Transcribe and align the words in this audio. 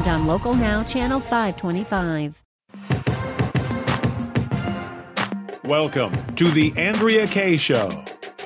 and 0.00 0.08
on 0.08 0.26
Local 0.26 0.54
Now, 0.54 0.82
Channel 0.82 1.20
525. 1.20 2.42
Welcome 5.64 6.12
to 6.36 6.50
the 6.50 6.72
Andrea 6.76 7.26
Kaye 7.26 7.58
Show. 7.58 7.90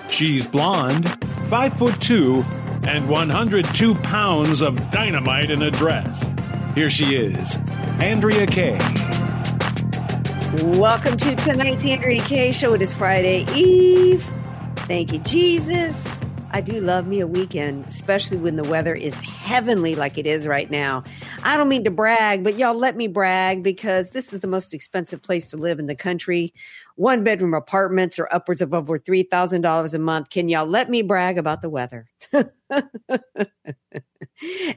She's 0.09 0.49
blonde, 0.49 1.09
five 1.45 1.77
foot 1.79 2.01
two, 2.01 2.45
and 2.83 3.09
102 3.09 3.95
pounds 3.97 4.63
of 4.63 4.91
dynamite 4.91 5.51
in 5.51 5.63
a 5.63 5.71
dress. 5.71 6.29
Here 6.75 6.91
she 6.91 7.15
is, 7.15 7.57
Andrea 8.01 8.47
Kaye. 8.47 8.79
Welcome 10.77 11.17
to 11.19 11.37
tonight's 11.37 11.85
Andrea 11.85 12.23
Kaye 12.23 12.53
Show. 12.53 12.75
It 12.75 12.83
is 12.83 12.93
Friday 12.93 13.47
Eve. 13.55 14.29
Thank 14.89 15.13
you, 15.13 15.21
Jesus. 15.21 16.24
I 16.55 16.61
do 16.61 16.81
love 16.81 17.09
me 17.09 17.19
a 17.19 17.27
weekend, 17.27 17.87
especially 17.87 18.37
when 18.37 18.55
the 18.55 18.63
weather 18.63 18.95
is 18.95 19.19
heavenly 19.19 19.97
like 19.97 20.17
it 20.17 20.25
is 20.25 20.47
right 20.47 20.71
now. 20.71 21.03
I 21.43 21.57
don't 21.57 21.69
mean 21.69 21.83
to 21.83 21.91
brag, 21.91 22.45
but 22.45 22.57
y'all 22.57 22.79
let 22.79 22.97
me 22.97 23.09
brag 23.09 23.65
because 23.65 24.11
this 24.11 24.33
is 24.33 24.39
the 24.39 24.47
most 24.47 24.73
expensive 24.73 25.21
place 25.21 25.49
to 25.49 25.57
live 25.57 25.81
in 25.81 25.87
the 25.87 25.97
country. 25.97 26.55
One 26.95 27.25
bedroom 27.25 27.55
apartments 27.55 28.21
are 28.21 28.29
upwards 28.31 28.63
of 28.63 28.73
over 28.73 29.01
$3,000 29.01 29.95
a 29.95 29.99
month. 29.99 30.31
Can 30.31 30.49
y'all 30.49 30.65
let 30.65 30.89
me 30.89 31.03
brag 31.03 31.39
about 31.39 31.61
the 31.61 31.69
weather? 31.69 32.09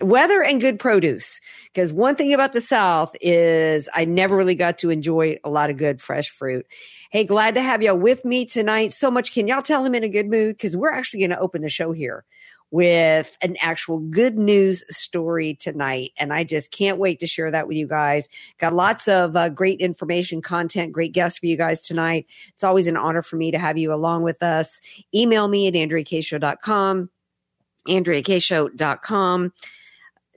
weather 0.01 0.41
and 0.41 0.59
good 0.59 0.79
produce. 0.79 1.39
Because 1.65 1.93
one 1.93 2.15
thing 2.15 2.33
about 2.33 2.53
the 2.53 2.61
South 2.61 3.15
is 3.21 3.87
I 3.93 4.05
never 4.05 4.35
really 4.35 4.55
got 4.55 4.79
to 4.79 4.89
enjoy 4.89 5.37
a 5.43 5.51
lot 5.51 5.69
of 5.69 5.77
good 5.77 6.01
fresh 6.01 6.31
fruit. 6.31 6.65
Hey, 7.09 7.23
glad 7.23 7.55
to 7.55 7.61
have 7.61 7.81
y'all 7.81 7.97
with 7.97 8.25
me 8.25 8.45
tonight. 8.45 8.91
So 8.91 9.09
much. 9.09 9.33
Can 9.33 9.47
y'all 9.47 9.61
tell 9.61 9.85
him 9.85 9.95
in 9.95 10.03
a 10.03 10.09
good 10.09 10.27
mood? 10.27 10.57
Because 10.57 10.75
we're 10.75 10.91
actually 10.91 11.21
going 11.21 11.29
to 11.31 11.39
open 11.39 11.61
the 11.61 11.69
show 11.69 11.91
here 11.91 12.25
with 12.69 13.29
an 13.41 13.55
actual 13.61 13.99
good 13.99 14.37
news 14.37 14.83
story 14.89 15.55
tonight. 15.55 16.11
And 16.19 16.33
I 16.33 16.43
just 16.43 16.71
can't 16.71 16.97
wait 16.97 17.19
to 17.21 17.27
share 17.27 17.49
that 17.49 17.67
with 17.67 17.77
you 17.77 17.87
guys. 17.87 18.27
Got 18.57 18.73
lots 18.73 19.07
of 19.07 19.37
uh, 19.37 19.49
great 19.49 19.79
information, 19.79 20.41
content, 20.41 20.91
great 20.91 21.13
guests 21.13 21.39
for 21.39 21.45
you 21.45 21.55
guys 21.55 21.81
tonight. 21.81 22.25
It's 22.49 22.63
always 22.63 22.87
an 22.87 22.97
honor 22.97 23.21
for 23.21 23.37
me 23.37 23.51
to 23.51 23.57
have 23.57 23.77
you 23.77 23.93
along 23.93 24.23
with 24.23 24.43
us. 24.43 24.81
Email 25.15 25.47
me 25.47 25.67
at 25.67 25.75
andreakShow.com, 25.75 27.09
andreakShow.com. 27.87 29.53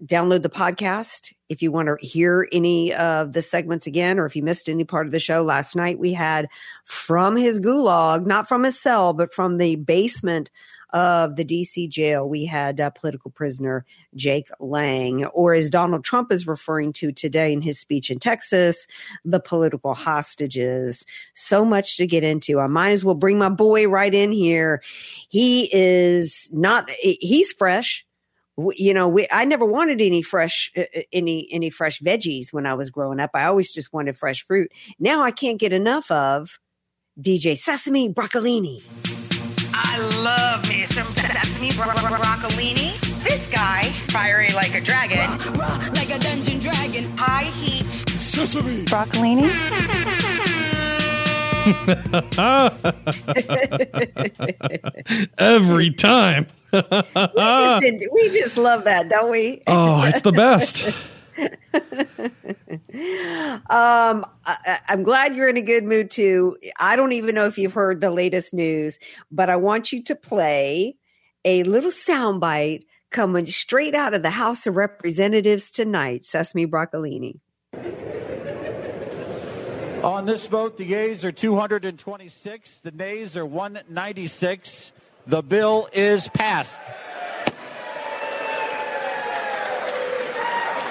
Download 0.05 0.43
the 0.43 0.48
podcast 0.48 1.33
if 1.51 1.62
you 1.62 1.73
want 1.73 1.89
to 1.89 2.06
hear 2.06 2.48
any 2.53 2.95
of 2.95 3.33
the 3.33 3.43
segments 3.43 3.87
again, 3.87 4.19
or 4.19 4.25
if 4.25 4.37
you 4.37 4.42
missed 4.42 4.69
any 4.69 4.84
part 4.84 5.05
of 5.05 5.12
the 5.12 5.19
show 5.19 5.42
last 5.42 5.75
night, 5.75 5.98
we 5.98 6.12
had 6.12 6.48
from 6.84 7.37
his 7.37 7.59
gulag, 7.59 8.25
not 8.25 8.48
from 8.48 8.62
his 8.62 8.81
cell, 8.81 9.12
but 9.12 9.34
from 9.34 9.59
the 9.59 9.77
basement 9.77 10.51
of 10.92 11.37
the 11.37 11.45
DC 11.45 11.89
jail, 11.89 12.29
we 12.29 12.45
had 12.45 12.81
political 12.95 13.31
prisoner 13.31 13.84
Jake 14.15 14.48
Lang, 14.59 15.25
or 15.27 15.55
as 15.55 15.70
Donald 15.70 16.05
Trump 16.05 16.33
is 16.33 16.47
referring 16.47 16.92
to 16.95 17.12
today 17.12 17.53
in 17.53 17.61
his 17.61 17.79
speech 17.79 18.11
in 18.11 18.19
Texas, 18.19 18.87
the 19.25 19.41
political 19.41 19.95
hostages. 19.95 21.05
So 21.35 21.64
much 21.64 21.97
to 21.98 22.07
get 22.07 22.25
into. 22.25 22.59
I 22.61 22.67
might 22.69 22.91
as 22.91 23.05
well 23.05 23.14
bring 23.14 23.39
my 23.39 23.48
boy 23.48 23.87
right 23.89 24.14
in 24.14 24.33
here. 24.33 24.83
He 25.29 25.69
is 25.73 26.48
not, 26.53 26.89
he's 27.01 27.53
fresh 27.53 28.05
you 28.77 28.95
know, 28.95 29.09
we, 29.09 29.27
I 29.31 29.45
never 29.45 29.65
wanted 29.67 30.01
any 30.01 30.23
fresh, 30.23 30.71
uh, 30.77 30.83
uh, 30.97 31.01
any, 31.13 31.48
any 31.53 31.71
fresh 31.71 32.01
veggies 32.01 32.53
when 32.53 32.67
I 32.67 32.75
was 32.75 32.91
growing 32.91 33.21
up. 33.21 33.31
I 33.35 33.45
always 33.45 33.73
just 33.73 33.93
wanted 33.93 34.17
fresh 34.17 34.45
fruit. 34.47 34.71
Now 34.98 35.23
I 35.23 35.31
can't 35.31 35.59
get 35.59 35.73
enough 35.73 36.11
of 36.11 36.59
DJ 37.21 37.57
Sesame 37.59 38.13
Broccolini. 38.13 38.83
I 39.73 39.98
love 40.23 40.69
me 40.69 40.85
some 40.87 41.07
Sesame 41.15 41.71
bro- 41.73 41.85
bro- 41.87 42.19
Broccolini. 42.19 42.98
This 43.23 43.47
guy, 43.48 43.83
fiery 44.09 44.51
like 44.53 44.75
a 44.75 44.81
dragon, 44.81 45.19
Raw, 45.59 45.69
raw, 45.69 45.89
like 45.95 46.11
a 46.11 46.19
dungeon 46.19 46.59
dragon. 46.59 47.15
high 47.19 47.45
heat. 47.45 47.85
Sesame. 48.19 48.85
broccolini. 48.87 49.51
Every 55.39 55.91
time. 55.93 56.47
we, 56.73 56.81
just 56.81 57.81
did- 57.83 58.09
we 58.13 58.29
just 58.31 58.57
love 58.57 58.85
that, 58.85 59.09
don't 59.09 59.31
we? 59.31 59.63
Oh, 59.67 60.03
it's 60.05 60.23
the 60.23 60.33
best. 60.33 60.89
Um, 63.71 64.27
I, 64.45 64.81
I'm 64.89 65.05
glad 65.05 65.35
you're 65.35 65.48
in 65.48 65.57
a 65.57 65.63
good 65.63 65.85
mood 65.85 66.11
too. 66.11 66.57
I 66.79 66.97
don't 66.97 67.13
even 67.13 67.35
know 67.35 67.47
if 67.47 67.57
you've 67.57 67.73
heard 67.73 68.03
the 68.03 68.11
latest 68.11 68.53
news, 68.53 68.98
but 69.31 69.48
I 69.48 69.57
want 69.57 69.91
you 69.92 70.03
to 70.05 70.15
play 70.15 70.97
a 71.45 71.63
little 71.63 71.91
soundbite 71.91 72.83
coming 73.11 73.47
straight 73.47 73.95
out 73.95 74.13
of 74.13 74.23
the 74.23 74.31
House 74.31 74.67
of 74.67 74.77
Representatives 74.77 75.71
tonight. 75.71 76.27
Sesame 76.27 76.67
Broccolini. 76.67 77.41
On 80.02 80.24
this 80.24 80.46
vote, 80.46 80.78
the 80.78 80.84
yeas 80.86 81.24
are 81.24 81.33
226, 81.33 82.78
the 82.78 82.90
nays 82.90 83.36
are 83.36 83.44
196. 83.44 84.92
The 85.27 85.42
bill 85.42 85.90
is 85.92 86.27
passed. 86.28 86.80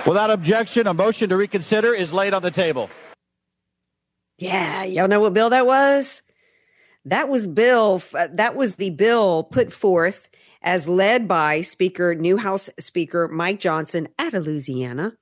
Without 0.06 0.30
objection, 0.30 0.86
a 0.86 0.94
motion 0.94 1.30
to 1.30 1.38
reconsider 1.38 1.92
is 1.92 2.14
laid 2.14 2.36
on 2.36 2.44
the 2.44 2.52
table. 2.52 2.88
Yeah, 4.38 4.84
y'all 4.84 5.08
know 5.08 5.22
what 5.22 5.34
bill 5.34 5.50
that 5.50 5.66
was? 5.66 6.22
That 7.06 7.30
was 7.30 7.48
bill. 7.48 8.04
Uh, 8.14 8.28
that 8.34 8.56
was 8.56 8.76
the 8.76 8.92
bill 8.92 9.44
put 9.44 9.74
forth 9.74 10.30
as 10.62 10.88
led 10.88 11.28
by 11.28 11.62
Speaker, 11.62 12.14
new 12.14 12.38
House 12.38 12.70
Speaker 12.80 13.28
Mike 13.28 13.60
Johnson 13.60 14.08
out 14.20 14.36
of 14.36 14.46
Louisiana, 14.46 15.14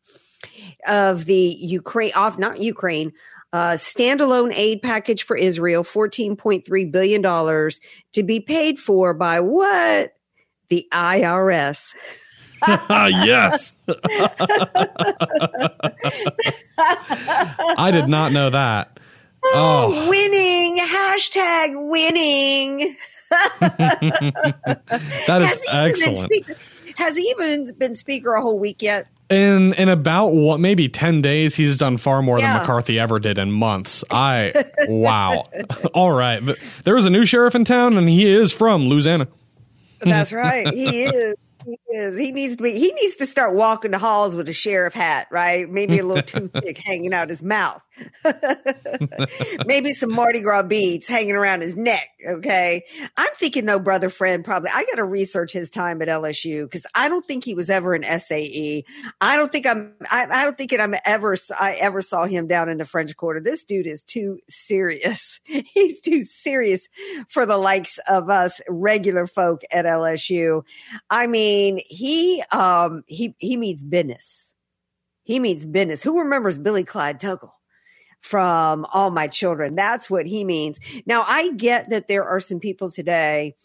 of 0.86 1.24
the 1.24 1.56
Ukraine, 1.58 2.12
off 2.16 2.38
not 2.38 2.60
Ukraine, 2.60 3.14
uh, 3.54 3.72
standalone 3.72 4.54
aid 4.56 4.82
package 4.82 5.24
for 5.24 5.36
Israel, 5.38 5.84
fourteen 5.84 6.36
point 6.36 6.66
three 6.66 6.86
billion 6.86 7.22
dollars 7.22 7.80
to 8.14 8.24
be 8.24 8.40
paid 8.40 8.80
for 8.80 9.14
by 9.14 9.40
what? 9.40 10.12
The 10.70 10.86
IRS. 10.92 11.94
yes. 12.68 13.74
I 16.78 17.90
did 17.92 18.08
not 18.10 18.32
know 18.32 18.50
that. 18.50 19.00
Oh, 19.44 20.08
Winning 20.10 20.78
hashtag 20.78 21.72
winning. 21.90 22.98
that 23.60 25.42
is 25.42 25.48
Has 25.48 25.62
he 25.62 25.68
been 25.72 25.90
excellent. 25.90 26.18
speaker- 26.20 26.56
Has 26.96 27.16
he 27.18 27.24
even 27.30 27.72
been 27.78 27.96
speaker 27.96 28.34
a 28.34 28.42
whole 28.42 28.60
week 28.60 28.82
yet? 28.82 29.08
In 29.30 29.74
in 29.74 29.90
about 29.90 30.28
what 30.28 30.60
maybe 30.62 30.88
ten 30.88 31.22
days, 31.22 31.54
he's 31.54 31.76
done 31.78 31.98
far 31.98 32.22
more 32.22 32.40
Yeah. 32.40 32.54
than 32.54 32.62
McCarthy 32.62 32.98
ever 32.98 33.20
did 33.20 33.38
in 33.38 33.52
months. 33.52 34.04
I 34.10 34.66
wow. 34.88 35.50
All 35.94 36.12
right, 36.12 36.46
but 36.46 36.58
there 36.84 36.96
was 36.96 37.06
a 37.06 37.10
new 37.10 37.26
sheriff 37.26 37.54
in 37.54 37.66
town, 37.66 37.98
and 37.98 38.08
he 38.08 38.26
is 38.34 38.54
from 38.54 38.88
Louisiana. 38.88 39.28
That's 40.00 40.32
right. 40.34 40.74
He 40.74 41.04
is. 41.04 41.36
He 41.66 41.78
is. 41.90 42.18
He 42.18 42.32
needs 42.32 42.56
to 42.56 42.64
be. 42.64 42.72
He 42.72 42.94
needs 42.94 43.18
to 43.18 43.26
start 43.26 43.54
walking 43.54 43.92
the 43.92 43.98
halls 43.98 44.34
with 44.34 44.48
a 44.48 44.54
sheriff 44.54 44.94
hat, 44.94 45.28
right? 45.30 45.70
Maybe 45.70 46.00
a 46.00 46.06
little 46.06 46.24
toothpick 46.24 46.78
hanging 46.86 47.14
out 47.14 47.28
his 47.30 47.44
mouth. 47.44 47.82
Maybe 49.66 49.94
some 49.94 50.12
Mardi 50.12 50.42
Gras 50.42 50.64
beads 50.64 51.08
hanging 51.08 51.36
around 51.36 51.62
his 51.62 51.76
neck. 51.76 52.10
Okay. 52.28 52.84
I'm 53.16 53.34
thinking 53.36 53.66
though, 53.66 53.80
brother 53.80 54.10
friend, 54.10 54.44
probably 54.44 54.70
I 54.74 54.86
got 54.86 54.96
to 54.96 55.04
research 55.04 55.54
his 55.54 55.70
time 55.70 56.02
at 56.02 56.08
LSU 56.08 56.64
because 56.64 56.86
I 56.96 57.10
don't 57.10 57.26
think 57.26 57.44
he 57.44 57.54
was 57.54 57.70
ever 57.70 57.94
an 57.94 58.04
SAE. 58.04 58.86
I 59.22 59.38
don't 59.38 59.52
think 59.52 59.66
I'm. 59.66 59.94
I, 60.12 60.28
I 60.30 60.46
don't 60.46 60.58
think 60.58 60.74
it. 60.74 60.80
I'm 60.80 60.96
ever. 61.06 61.36
I 61.60 61.74
ever 61.74 62.02
saw 62.02 62.26
him 62.26 62.48
down 62.48 62.70
in 62.70 62.78
the 62.78 62.86
French 62.86 63.16
Quarter. 63.16 63.42
This 63.42 63.64
dude 63.64 63.88
is 63.88 64.04
too 64.04 64.40
serious. 64.50 65.40
He's 65.46 66.02
too 66.02 66.24
serious 66.24 66.88
for 67.30 67.46
the 67.46 67.58
likes 67.58 68.00
of 68.08 68.30
us 68.30 68.62
regular 68.70 69.28
folk 69.28 69.62
at 69.72 69.86
LSU. 69.86 70.64
I 71.10 71.28
mean, 71.28 71.80
he 71.88 72.44
um 72.52 73.04
he 73.08 73.36
he 73.40 73.58
means 73.58 73.84
business. 73.84 74.56
He 75.24 75.40
means 75.40 75.66
business. 75.66 76.02
Who 76.02 76.20
remembers 76.20 76.58
Billy 76.58 76.84
Clyde 76.84 77.20
Tuggle 77.20 77.52
from 78.22 78.86
All 78.94 79.12
My 79.12 79.28
Children? 79.28 79.76
That's 79.76 80.10
what 80.10 80.26
he 80.26 80.44
means. 80.44 80.80
Now, 81.06 81.24
I 81.28 81.52
get 81.54 81.90
that 81.90 82.08
there 82.08 82.24
are 82.24 82.40
some 82.40 82.60
people 82.60 82.90
today, 82.90 83.56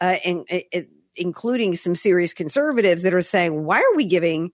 uh, 0.00 0.16
and, 0.24 0.44
uh, 0.50 0.80
including 1.16 1.74
some 1.76 1.94
serious 1.94 2.32
conservatives, 2.32 3.02
that 3.02 3.14
are 3.14 3.22
saying, 3.22 3.64
"Why 3.64 3.78
are 3.78 3.96
we 3.96 4.06
giving 4.06 4.52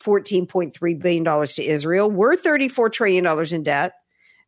$14.3 0.00 1.00
billion 1.00 1.24
to 1.24 1.64
Israel. 1.64 2.10
We're 2.10 2.36
$34 2.36 2.92
trillion 2.92 3.54
in 3.54 3.62
debt. 3.62 3.94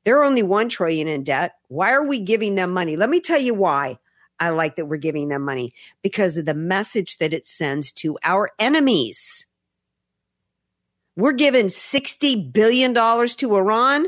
They're 0.05 0.23
only 0.23 0.43
1 0.43 0.69
trillion 0.69 1.09
in 1.09 1.25
debt. 1.25 1.55
Why 1.69 1.93
are 1.93 2.06
we 2.06 2.21
giving 2.21 2.55
them 2.55 2.71
money? 2.71 2.97
Let 2.97 3.11
me 3.11 3.21
tell 3.21 3.41
you 3.41 3.55
why 3.55 3.99
I 4.41 4.50
like 4.50 4.77
that 4.77 4.87
we're 4.87 4.97
giving 4.97 5.29
them 5.29 5.43
money 5.43 5.75
because 6.03 6.39
of 6.39 6.45
the 6.45 6.55
message 6.55 7.19
that 7.19 7.35
it 7.35 7.47
sends 7.47 7.93
to 7.93 8.19
our 8.23 8.50
enemies. 8.59 9.47
We're 11.17 11.33
giving 11.33 11.67
$60 11.67 12.53
billion 12.53 12.95
to 12.95 13.56
Iran. 13.56 14.06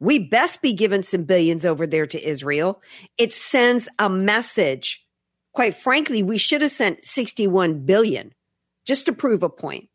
We 0.00 0.18
best 0.18 0.62
be 0.62 0.72
giving 0.72 1.02
some 1.02 1.24
billions 1.24 1.66
over 1.66 1.86
there 1.86 2.06
to 2.06 2.28
Israel. 2.28 2.82
It 3.18 3.32
sends 3.32 3.88
a 3.98 4.08
message. 4.08 5.04
Quite 5.52 5.74
frankly, 5.74 6.22
we 6.22 6.38
should 6.38 6.62
have 6.62 6.70
sent 6.70 7.04
61 7.04 7.84
billion 7.84 8.32
just 8.86 9.06
to 9.06 9.12
prove 9.12 9.42
a 9.42 9.50
point. 9.50 9.88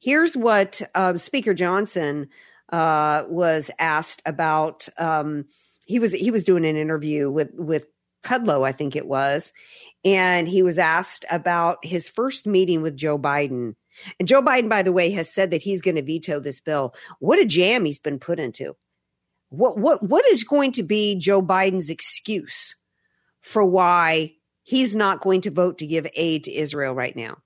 Here's 0.00 0.36
what 0.36 0.82
uh, 0.94 1.16
Speaker 1.16 1.54
Johnson 1.54 2.28
uh, 2.72 3.24
was 3.28 3.70
asked 3.78 4.22
about. 4.26 4.88
Um, 4.98 5.44
he 5.86 5.98
was 5.98 6.12
he 6.12 6.30
was 6.30 6.44
doing 6.44 6.64
an 6.64 6.76
interview 6.76 7.30
with 7.30 7.50
with 7.54 7.86
Kudlow, 8.24 8.66
I 8.66 8.72
think 8.72 8.96
it 8.96 9.06
was, 9.06 9.52
and 10.04 10.48
he 10.48 10.62
was 10.62 10.78
asked 10.78 11.24
about 11.30 11.84
his 11.84 12.08
first 12.08 12.46
meeting 12.46 12.82
with 12.82 12.96
Joe 12.96 13.18
Biden. 13.18 13.74
And 14.18 14.28
Joe 14.28 14.42
Biden, 14.42 14.68
by 14.68 14.82
the 14.82 14.92
way, 14.92 15.10
has 15.10 15.32
said 15.32 15.50
that 15.50 15.62
he's 15.62 15.80
going 15.80 15.96
to 15.96 16.02
veto 16.02 16.40
this 16.40 16.60
bill. 16.60 16.94
What 17.18 17.38
a 17.38 17.44
jam 17.44 17.84
he's 17.84 17.98
been 17.98 18.18
put 18.18 18.38
into. 18.38 18.76
What 19.50 19.78
what 19.78 20.02
what 20.02 20.26
is 20.26 20.44
going 20.44 20.72
to 20.72 20.82
be 20.82 21.14
Joe 21.14 21.42
Biden's 21.42 21.90
excuse 21.90 22.74
for 23.40 23.64
why 23.64 24.32
he's 24.62 24.94
not 24.94 25.20
going 25.20 25.42
to 25.42 25.50
vote 25.50 25.78
to 25.78 25.86
give 25.86 26.06
aid 26.16 26.44
to 26.44 26.54
Israel 26.54 26.94
right 26.94 27.14
now? 27.14 27.36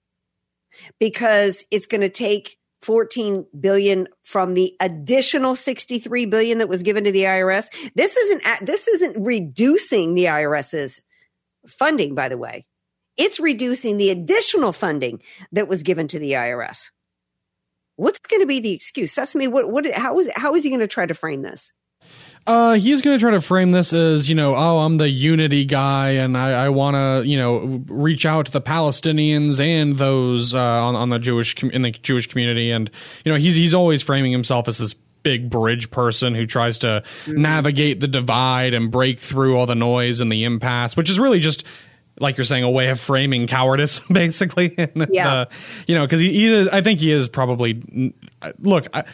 Because 0.98 1.64
it's 1.70 1.86
going 1.86 2.00
to 2.02 2.08
take 2.08 2.58
14 2.82 3.44
billion 3.58 4.06
from 4.22 4.54
the 4.54 4.74
additional 4.80 5.56
63 5.56 6.26
billion 6.26 6.58
that 6.58 6.68
was 6.68 6.82
given 6.82 7.04
to 7.04 7.12
the 7.12 7.24
IRS. 7.24 7.66
This 7.94 8.16
isn't 8.16 8.42
this 8.62 8.88
isn't 8.88 9.16
reducing 9.22 10.14
the 10.14 10.26
IRS's 10.26 11.00
funding 11.66 12.14
by 12.14 12.28
the 12.28 12.38
way. 12.38 12.67
It's 13.18 13.40
reducing 13.40 13.96
the 13.96 14.10
additional 14.10 14.72
funding 14.72 15.20
that 15.52 15.68
was 15.68 15.82
given 15.82 16.08
to 16.08 16.18
the 16.18 16.32
IRS. 16.32 16.84
What's 17.96 18.20
going 18.20 18.40
to 18.40 18.46
be 18.46 18.60
the 18.60 18.72
excuse? 18.72 19.12
Sesame 19.12 19.48
what 19.48 19.70
what 19.70 19.90
how 19.92 20.18
is 20.20 20.30
how 20.36 20.54
is 20.54 20.62
he 20.62 20.70
going 20.70 20.80
to 20.80 20.86
try 20.86 21.04
to 21.04 21.14
frame 21.14 21.42
this? 21.42 21.72
Uh, 22.46 22.74
he's 22.74 23.02
going 23.02 23.18
to 23.18 23.20
try 23.20 23.30
to 23.30 23.42
frame 23.42 23.72
this 23.72 23.92
as, 23.92 24.30
you 24.30 24.34
know, 24.34 24.54
oh, 24.54 24.78
I'm 24.78 24.96
the 24.96 25.08
unity 25.08 25.66
guy 25.66 26.12
and 26.12 26.38
I, 26.38 26.52
I 26.52 26.68
want 26.70 26.94
to, 26.94 27.28
you 27.28 27.36
know, 27.36 27.82
reach 27.88 28.24
out 28.24 28.46
to 28.46 28.52
the 28.52 28.60
Palestinians 28.62 29.60
and 29.60 29.98
those 29.98 30.54
uh, 30.54 30.58
on, 30.58 30.96
on 30.96 31.10
the 31.10 31.18
Jewish 31.18 31.62
in 31.62 31.82
the 31.82 31.90
Jewish 31.90 32.26
community. 32.26 32.70
And, 32.70 32.90
you 33.24 33.32
know, 33.32 33.38
he's, 33.38 33.54
he's 33.54 33.74
always 33.74 34.00
framing 34.02 34.32
himself 34.32 34.66
as 34.66 34.78
this 34.78 34.94
big 35.22 35.50
bridge 35.50 35.90
person 35.90 36.34
who 36.34 36.46
tries 36.46 36.78
to 36.78 37.02
mm-hmm. 37.24 37.42
navigate 37.42 38.00
the 38.00 38.08
divide 38.08 38.72
and 38.72 38.90
break 38.90 39.18
through 39.18 39.58
all 39.58 39.66
the 39.66 39.74
noise 39.74 40.20
and 40.20 40.32
the 40.32 40.44
impasse, 40.44 40.96
which 40.96 41.10
is 41.10 41.20
really 41.20 41.40
just 41.40 41.64
like 42.20 42.36
you're 42.36 42.44
saying, 42.44 42.64
a 42.64 42.70
way 42.70 42.88
of 42.88 43.00
framing 43.00 43.46
cowardice, 43.46 44.00
basically. 44.10 44.74
yeah. 45.10 45.32
Uh, 45.32 45.44
you 45.86 45.94
know, 45.94 46.04
because 46.04 46.20
he, 46.20 46.32
he, 46.32 46.52
is. 46.52 46.68
I 46.68 46.82
think 46.82 47.00
he 47.00 47.12
is 47.12 47.28
probably. 47.28 48.14
Look, 48.58 48.86
I, 48.94 49.04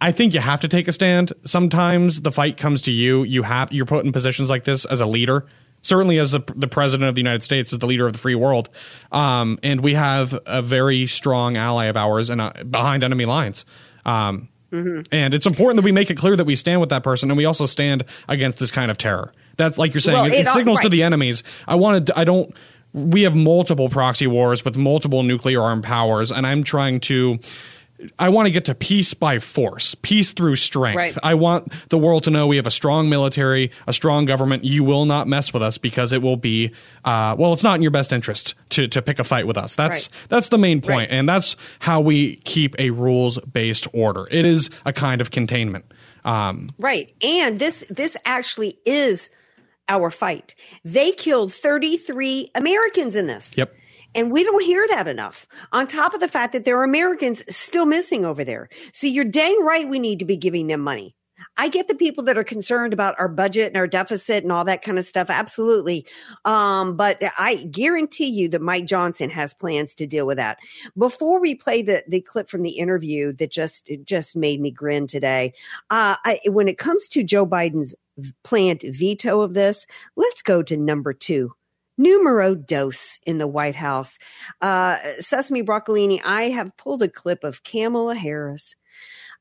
I 0.00 0.12
think 0.12 0.34
you 0.34 0.40
have 0.40 0.60
to 0.60 0.68
take 0.68 0.88
a 0.88 0.92
stand. 0.92 1.32
Sometimes 1.44 2.20
the 2.20 2.32
fight 2.32 2.56
comes 2.56 2.82
to 2.82 2.92
you. 2.92 3.22
You 3.24 3.42
have 3.42 3.72
you're 3.72 3.86
put 3.86 4.04
in 4.04 4.12
positions 4.12 4.50
like 4.50 4.64
this 4.64 4.84
as 4.84 5.00
a 5.00 5.06
leader. 5.06 5.46
Certainly, 5.82 6.18
as 6.18 6.32
the, 6.32 6.40
the 6.56 6.66
president 6.66 7.08
of 7.08 7.14
the 7.14 7.20
United 7.20 7.44
States, 7.44 7.72
as 7.72 7.78
the 7.78 7.86
leader 7.86 8.06
of 8.06 8.12
the 8.12 8.18
free 8.18 8.34
world, 8.34 8.68
um, 9.12 9.58
and 9.62 9.82
we 9.82 9.94
have 9.94 10.36
a 10.44 10.60
very 10.60 11.06
strong 11.06 11.56
ally 11.56 11.84
of 11.84 11.96
ours 11.96 12.28
and 12.28 12.40
uh, 12.40 12.52
behind 12.68 13.04
enemy 13.04 13.24
lines. 13.24 13.64
Um, 14.04 14.48
mm-hmm. 14.76 15.14
And 15.14 15.34
it's 15.34 15.46
important 15.46 15.76
that 15.76 15.84
we 15.84 15.92
make 15.92 16.10
it 16.10 16.16
clear 16.16 16.36
that 16.36 16.44
we 16.44 16.56
stand 16.56 16.80
with 16.80 16.90
that 16.90 17.02
person, 17.02 17.30
and 17.30 17.36
we 17.36 17.44
also 17.44 17.66
stand 17.66 18.04
against 18.28 18.58
this 18.58 18.70
kind 18.70 18.90
of 18.90 18.98
terror. 18.98 19.32
That's 19.56 19.78
like 19.78 19.94
you're 19.94 20.00
saying. 20.00 20.18
Well, 20.18 20.26
it, 20.26 20.46
it, 20.46 20.48
signals 20.48 20.78
right. 20.78 20.82
to 20.84 20.88
the 20.88 21.02
enemies. 21.02 21.42
I 21.66 21.76
wanted. 21.76 22.10
I 22.12 22.24
don't. 22.24 22.54
We 22.92 23.22
have 23.22 23.34
multiple 23.34 23.88
proxy 23.88 24.26
wars 24.26 24.64
with 24.64 24.76
multiple 24.76 25.22
nuclear 25.22 25.62
armed 25.62 25.84
powers, 25.84 26.32
and 26.32 26.46
I'm 26.46 26.64
trying 26.64 27.00
to 27.00 27.38
I 28.18 28.28
want 28.28 28.46
to 28.46 28.50
get 28.50 28.66
to 28.66 28.74
peace 28.74 29.14
by 29.14 29.38
force, 29.38 29.94
peace 30.02 30.32
through 30.32 30.56
strength. 30.56 30.96
Right. 30.96 31.16
I 31.22 31.34
want 31.34 31.72
the 31.88 31.98
world 31.98 32.24
to 32.24 32.30
know 32.30 32.46
we 32.46 32.56
have 32.56 32.66
a 32.66 32.70
strong 32.70 33.08
military, 33.08 33.70
a 33.86 33.92
strong 33.92 34.26
government. 34.26 34.64
You 34.64 34.84
will 34.84 35.06
not 35.06 35.26
mess 35.26 35.52
with 35.52 35.62
us 35.62 35.78
because 35.78 36.12
it 36.12 36.20
will 36.20 36.36
be, 36.36 36.72
uh, 37.04 37.36
well, 37.38 37.52
it's 37.52 37.62
not 37.62 37.76
in 37.76 37.82
your 37.82 37.90
best 37.90 38.12
interest 38.12 38.54
to, 38.70 38.86
to 38.88 39.00
pick 39.00 39.18
a 39.18 39.24
fight 39.24 39.46
with 39.46 39.56
us. 39.56 39.74
That's, 39.74 40.08
right. 40.08 40.28
that's 40.28 40.48
the 40.48 40.58
main 40.58 40.80
point, 40.80 41.10
right. 41.10 41.10
And 41.10 41.28
that's 41.28 41.56
how 41.78 42.00
we 42.00 42.36
keep 42.36 42.78
a 42.78 42.90
rules 42.90 43.38
based 43.38 43.86
order. 43.92 44.28
It 44.30 44.44
is 44.44 44.68
a 44.84 44.92
kind 44.92 45.20
of 45.20 45.30
containment. 45.30 45.86
Um, 46.24 46.70
right. 46.78 47.14
And 47.22 47.58
this, 47.58 47.84
this 47.88 48.16
actually 48.24 48.78
is 48.84 49.30
our 49.88 50.10
fight. 50.10 50.54
They 50.84 51.12
killed 51.12 51.52
33 51.52 52.50
Americans 52.54 53.16
in 53.16 53.26
this. 53.26 53.56
Yep. 53.56 53.74
And 54.16 54.32
we 54.32 54.42
don't 54.42 54.64
hear 54.64 54.86
that 54.88 55.06
enough. 55.06 55.46
On 55.72 55.86
top 55.86 56.14
of 56.14 56.20
the 56.20 56.28
fact 56.28 56.52
that 56.54 56.64
there 56.64 56.78
are 56.78 56.84
Americans 56.84 57.44
still 57.54 57.84
missing 57.86 58.24
over 58.24 58.42
there. 58.42 58.68
So 58.92 59.06
you're 59.06 59.24
dang 59.24 59.62
right 59.62 59.88
we 59.88 59.98
need 59.98 60.18
to 60.18 60.24
be 60.24 60.36
giving 60.36 60.66
them 60.66 60.80
money. 60.80 61.14
I 61.58 61.68
get 61.68 61.86
the 61.86 61.94
people 61.94 62.24
that 62.24 62.38
are 62.38 62.44
concerned 62.44 62.94
about 62.94 63.14
our 63.18 63.28
budget 63.28 63.68
and 63.68 63.76
our 63.76 63.86
deficit 63.86 64.42
and 64.42 64.50
all 64.50 64.64
that 64.64 64.82
kind 64.82 64.98
of 64.98 65.04
stuff. 65.04 65.28
Absolutely. 65.28 66.06
Um, 66.46 66.96
but 66.96 67.22
I 67.38 67.64
guarantee 67.70 68.26
you 68.26 68.48
that 68.48 68.62
Mike 68.62 68.86
Johnson 68.86 69.28
has 69.30 69.52
plans 69.52 69.94
to 69.96 70.06
deal 70.06 70.26
with 70.26 70.38
that. 70.38 70.58
Before 70.96 71.38
we 71.38 71.54
play 71.54 71.82
the, 71.82 72.02
the 72.08 72.22
clip 72.22 72.48
from 72.48 72.62
the 72.62 72.78
interview 72.78 73.34
that 73.34 73.50
just, 73.50 73.90
just 74.04 74.34
made 74.34 74.62
me 74.62 74.70
grin 74.70 75.06
today, 75.06 75.52
uh, 75.90 76.16
I, 76.24 76.38
when 76.46 76.68
it 76.68 76.78
comes 76.78 77.08
to 77.10 77.22
Joe 77.22 77.46
Biden's 77.46 77.94
planned 78.42 78.82
veto 78.82 79.42
of 79.42 79.52
this, 79.52 79.86
let's 80.16 80.40
go 80.40 80.62
to 80.62 80.76
number 80.76 81.12
two 81.12 81.52
numero 81.98 82.54
dos 82.54 83.18
in 83.24 83.38
the 83.38 83.46
White 83.46 83.76
House. 83.76 84.18
Uh, 84.60 84.96
Sesame 85.20 85.62
Broccolini, 85.62 86.20
I 86.24 86.44
have 86.44 86.76
pulled 86.76 87.02
a 87.02 87.08
clip 87.08 87.44
of 87.44 87.62
Kamala 87.62 88.14
Harris 88.14 88.74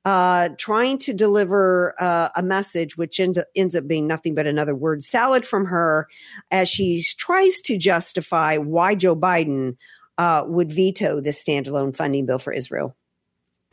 uh, 0.06 0.50
trying 0.60 1.00
to 1.00 1.14
deliver 1.14 1.96
uh, 2.00 2.30
a 2.36 2.44
message, 2.44 2.96
which 2.96 3.20
ends 3.20 3.40
up, 3.40 3.48
ends 3.56 3.76
up 3.76 3.88
being 3.88 4.06
nothing 4.06 4.36
but 4.36 4.46
another 4.46 4.76
word 4.76 5.04
salad 5.04 5.46
from 5.46 5.66
her 5.66 6.08
as 6.52 6.70
she 6.70 7.04
tries 7.18 7.60
to 7.62 7.78
justify 7.78 8.58
why 8.58 8.94
Joe 8.94 9.16
Biden 9.16 9.78
uh, 10.20 10.44
would 10.46 10.72
veto 10.72 11.20
this 11.20 11.44
standalone 11.44 11.96
funding 11.96 12.28
bill 12.28 12.38
for 12.38 12.54
Israel. 12.54 12.96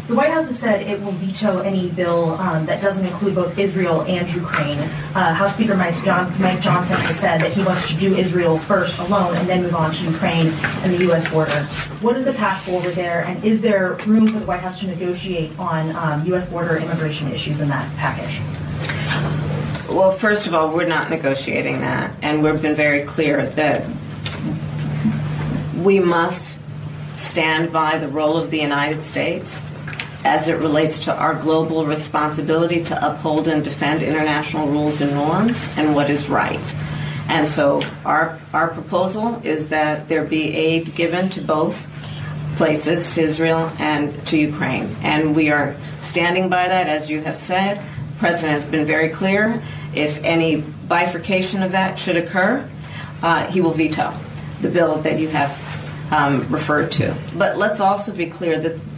The 0.09 0.17
White 0.17 0.33
House 0.33 0.47
has 0.47 0.59
said 0.59 0.83
it 0.83 1.01
will 1.01 1.13
veto 1.13 1.61
any 1.61 1.89
bill 1.89 2.31
um, 2.35 2.67
that 2.67 2.83
doesn't 2.83 3.07
include 3.07 3.37
both 3.37 3.57
Israel 3.57 4.03
and 4.03 4.29
Ukraine. 4.31 4.81
Uh, 5.15 5.33
House 5.33 5.55
Speaker 5.55 5.77
Mike, 5.77 5.95
John, 6.03 6.41
Mike, 6.41 6.61
Johnson 6.61 6.97
has 6.97 7.21
said 7.21 7.41
that 7.41 7.53
he 7.53 7.63
wants 7.63 7.87
to 7.89 7.97
do 7.97 8.13
Israel 8.13 8.59
first 8.59 8.99
alone 8.99 9.37
and 9.37 9.49
then 9.49 9.63
move 9.63 9.77
on 9.77 9.93
to 9.93 10.05
Ukraine 10.05 10.49
and 10.83 10.93
the 10.93 10.99
U.S. 11.05 11.29
border. 11.29 11.63
What 12.01 12.17
is 12.17 12.25
the 12.25 12.33
path 12.33 12.65
forward 12.65 12.97
there, 12.97 13.21
and 13.21 13.45
is 13.45 13.61
there 13.61 13.93
room 14.07 14.27
for 14.27 14.41
the 14.41 14.45
White 14.45 14.61
House 14.61 14.81
to 14.81 14.89
negotiate 14.89 15.57
on 15.57 15.95
um, 15.95 16.27
U.S. 16.27 16.47
border 16.47 16.79
immigration 16.79 17.31
issues 17.31 17.61
in 17.61 17.69
that 17.69 17.95
package? 17.97 18.41
Well, 19.89 20.11
first 20.11 20.49
of 20.49 20.55
all, 20.55 20.73
we're 20.73 20.89
not 20.89 21.11
negotiating 21.11 21.81
that, 21.83 22.13
and 22.23 22.43
we've 22.43 22.61
been 22.61 22.75
very 22.75 23.03
clear 23.03 23.47
that 23.47 23.87
we 25.77 26.01
must 26.01 26.59
stand 27.15 27.73
by 27.73 27.99
the 27.99 28.09
role 28.09 28.37
of 28.37 28.51
the 28.51 28.59
United 28.59 29.03
States 29.05 29.61
as 30.25 30.49
it 30.49 30.55
relates 30.55 31.01
to 31.01 31.15
our 31.15 31.35
global 31.35 31.85
responsibility 31.85 32.85
to 32.85 33.11
uphold 33.11 33.49
and 33.49 33.65
defend 33.65 34.03
international 34.03 34.69
rules 34.69 35.01
and 35.01 35.13
norms 35.13 35.69
and 35.77 35.95
what 35.95 36.11
is 36.11 36.29
right. 36.29 36.77
And 37.29 37.49
so 37.49 37.83
our, 38.05 38.39
our 38.53 38.69
proposal 38.69 39.41
is 39.45 39.69
that 39.69 40.09
there 40.09 40.25
be 40.25 40.55
aid 40.55 40.95
given 40.95 41.31
to 41.31 41.41
both 41.41 41.87
places, 42.57 43.15
to 43.15 43.23
Israel 43.23 43.73
and 43.79 44.25
to 44.27 44.37
Ukraine. 44.37 44.97
And 45.03 45.35
we 45.35 45.51
are 45.51 45.75
standing 46.01 46.49
by 46.49 46.69
that, 46.69 46.89
as 46.89 47.11
you 47.11 47.21
have 47.23 47.37
said. 47.37 47.79
The 47.79 48.19
President 48.19 48.53
has 48.53 48.65
been 48.65 48.87
very 48.87 49.09
clear. 49.09 49.63
If 49.95 50.23
any 50.23 50.57
bifurcation 50.57 51.63
of 51.63 51.73
that 51.73 51.99
should 51.99 52.17
occur, 52.17 52.69
uh, 53.23 53.47
he 53.47 53.61
will 53.61 53.73
veto 53.73 54.17
the 54.61 54.69
bill 54.69 54.99
that 54.99 55.19
you 55.19 55.29
have 55.29 55.59
um, 56.13 56.47
referred 56.49 56.93
to. 56.93 57.17
But 57.35 57.57
let's 57.57 57.81
also 57.81 58.13
be 58.13 58.27
clear 58.27 58.59
that 58.61 58.92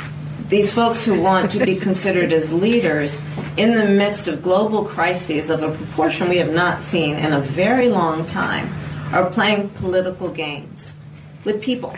these 0.54 0.70
folks 0.70 1.04
who 1.04 1.20
want 1.20 1.50
to 1.50 1.66
be 1.66 1.75
considered 1.88 2.32
as 2.32 2.52
leaders 2.52 3.20
in 3.56 3.75
the 3.75 3.84
midst 3.84 4.28
of 4.28 4.40
global 4.40 4.84
crises 4.84 5.50
of 5.50 5.64
a 5.64 5.76
proportion 5.76 6.28
we 6.28 6.37
have 6.37 6.52
not 6.52 6.80
seen 6.80 7.16
in 7.16 7.32
a 7.32 7.40
very 7.40 7.88
long 7.88 8.25
time 8.25 8.73
are 9.12 9.28
playing 9.30 9.68
political 9.70 10.28
games 10.28 10.94
with 11.42 11.61
people. 11.61 11.90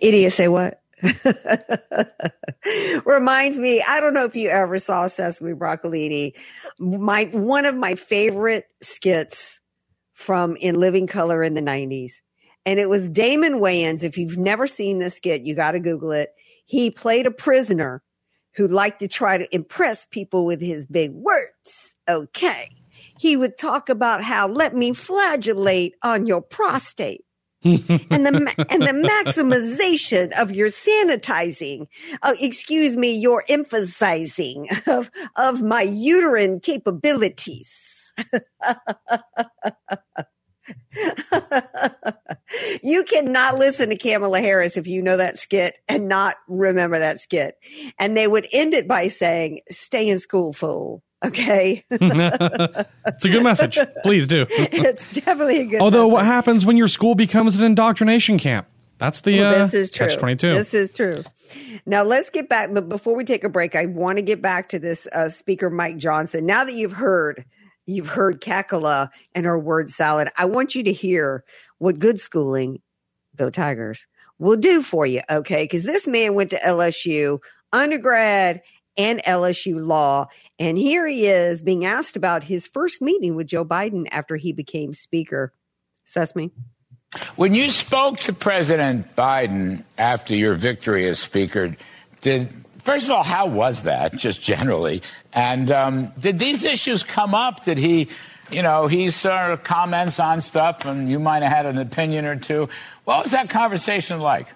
Idiot, 0.00 0.32
say 0.32 0.46
what? 0.46 0.80
Reminds 3.04 3.58
me, 3.58 3.82
I 3.82 3.98
don't 3.98 4.14
know 4.14 4.26
if 4.26 4.36
you 4.36 4.48
ever 4.48 4.78
saw 4.78 5.08
Sesame 5.08 5.54
Broccolini. 5.54 6.34
My 6.78 7.24
one 7.32 7.66
of 7.66 7.74
my 7.74 7.96
favorite 7.96 8.66
skits 8.80 9.60
from 10.12 10.54
In 10.54 10.76
Living 10.76 11.08
Color 11.08 11.42
in 11.42 11.54
the 11.54 11.62
90s 11.62 12.12
and 12.68 12.78
it 12.78 12.90
was 12.90 13.08
Damon 13.08 13.60
Wayans. 13.60 14.04
If 14.04 14.18
you've 14.18 14.36
never 14.36 14.66
seen 14.66 14.98
this 14.98 15.14
skit, 15.14 15.40
you 15.40 15.54
got 15.54 15.70
to 15.70 15.80
Google 15.80 16.12
it. 16.12 16.34
He 16.66 16.90
played 16.90 17.26
a 17.26 17.30
prisoner 17.30 18.02
who 18.56 18.68
liked 18.68 19.00
to 19.00 19.08
try 19.08 19.38
to 19.38 19.54
impress 19.54 20.04
people 20.04 20.44
with 20.44 20.60
his 20.60 20.84
big 20.84 21.12
words. 21.12 21.96
Okay. 22.06 22.68
He 23.18 23.38
would 23.38 23.56
talk 23.56 23.88
about 23.88 24.22
how 24.22 24.48
let 24.48 24.76
me 24.76 24.92
flagellate 24.92 25.94
on 26.02 26.26
your 26.26 26.42
prostate. 26.42 27.24
and 27.64 27.80
the 27.80 28.66
and 28.70 28.82
the 28.82 29.08
maximization 29.08 30.30
of 30.38 30.52
your 30.52 30.68
sanitizing, 30.68 31.88
uh, 32.22 32.34
excuse 32.38 32.96
me, 32.96 33.16
your 33.16 33.44
emphasizing 33.48 34.68
of 34.86 35.10
of 35.36 35.62
my 35.62 35.82
uterine 35.82 36.60
capabilities. 36.60 38.12
you 42.82 43.04
cannot 43.04 43.58
listen 43.58 43.90
to 43.90 43.96
Kamala 43.96 44.40
Harris 44.40 44.76
if 44.76 44.86
you 44.86 45.02
know 45.02 45.16
that 45.16 45.38
skit 45.38 45.74
and 45.88 46.08
not 46.08 46.36
remember 46.48 46.98
that 46.98 47.20
skit. 47.20 47.56
And 47.98 48.16
they 48.16 48.26
would 48.26 48.46
end 48.52 48.74
it 48.74 48.88
by 48.88 49.08
saying, 49.08 49.60
"Stay 49.70 50.08
in 50.08 50.18
school, 50.18 50.52
fool." 50.52 51.02
Okay. 51.24 51.84
it's 51.90 53.24
a 53.24 53.28
good 53.28 53.42
message. 53.42 53.78
Please 54.02 54.28
do. 54.28 54.46
it's 54.50 55.12
definitely 55.12 55.60
a 55.60 55.64
good 55.64 55.80
Although 55.80 56.06
message. 56.06 56.12
what 56.12 56.26
happens 56.26 56.64
when 56.64 56.76
your 56.76 56.88
school 56.88 57.14
becomes 57.14 57.56
an 57.58 57.64
indoctrination 57.64 58.38
camp? 58.38 58.68
That's 58.98 59.20
the 59.20 59.40
Well, 59.40 59.54
uh, 59.54 59.58
this 59.58 59.74
is 59.74 59.90
true. 59.90 60.08
catch 60.08 60.18
22. 60.18 60.54
This 60.54 60.74
is 60.74 60.90
true. 60.90 61.22
Now 61.86 62.02
let's 62.02 62.30
get 62.30 62.48
back. 62.48 62.72
Before 62.88 63.16
we 63.16 63.24
take 63.24 63.44
a 63.44 63.48
break, 63.48 63.74
I 63.74 63.86
want 63.86 64.18
to 64.18 64.22
get 64.22 64.42
back 64.42 64.68
to 64.70 64.78
this 64.78 65.06
uh, 65.12 65.28
Speaker 65.28 65.70
Mike 65.70 65.96
Johnson. 65.96 66.46
Now 66.46 66.64
that 66.64 66.74
you've 66.74 66.92
heard, 66.92 67.44
you've 67.88 68.08
heard 68.10 68.40
Kakala 68.40 69.08
and 69.34 69.46
her 69.46 69.58
word 69.58 69.90
salad. 69.90 70.28
I 70.36 70.44
want 70.44 70.74
you 70.74 70.84
to 70.84 70.92
hear 70.92 71.42
what 71.78 71.98
good 71.98 72.20
schooling, 72.20 72.80
go 73.34 73.50
Tigers, 73.50 74.06
will 74.38 74.56
do 74.56 74.82
for 74.82 75.06
you. 75.06 75.22
Okay, 75.28 75.64
because 75.64 75.82
this 75.82 76.06
man 76.06 76.34
went 76.34 76.50
to 76.50 76.58
LSU 76.58 77.40
undergrad 77.72 78.62
and 78.96 79.22
LSU 79.24 79.84
law, 79.84 80.26
and 80.58 80.76
here 80.76 81.06
he 81.06 81.26
is 81.26 81.62
being 81.62 81.84
asked 81.84 82.16
about 82.16 82.44
his 82.44 82.66
first 82.66 83.00
meeting 83.00 83.34
with 83.34 83.46
Joe 83.46 83.64
Biden 83.64 84.06
after 84.10 84.36
he 84.36 84.52
became 84.52 84.92
Speaker. 84.92 85.52
Sesame. 86.04 86.50
When 87.36 87.54
you 87.54 87.70
spoke 87.70 88.18
to 88.20 88.32
President 88.32 89.14
Biden 89.16 89.84
after 89.96 90.34
your 90.34 90.54
victory 90.54 91.06
as 91.06 91.18
Speaker, 91.18 91.76
did 92.20 92.50
first 92.88 93.04
of 93.04 93.10
all, 93.10 93.22
how 93.22 93.44
was 93.44 93.82
that, 93.82 94.16
just 94.16 94.40
generally? 94.40 95.02
And 95.34 95.70
um, 95.70 96.10
did 96.18 96.38
these 96.38 96.64
issues 96.64 97.02
come 97.02 97.34
up? 97.34 97.62
Did 97.62 97.76
he, 97.76 98.08
you 98.50 98.62
know, 98.62 98.86
he 98.86 99.10
sort 99.10 99.50
of 99.50 99.62
comments 99.62 100.18
on 100.18 100.40
stuff, 100.40 100.86
and 100.86 101.06
you 101.06 101.18
might 101.18 101.42
have 101.42 101.52
had 101.52 101.66
an 101.66 101.76
opinion 101.76 102.24
or 102.24 102.36
two. 102.36 102.70
What 103.04 103.24
was 103.24 103.32
that 103.32 103.50
conversation 103.50 104.20
like? 104.20 104.46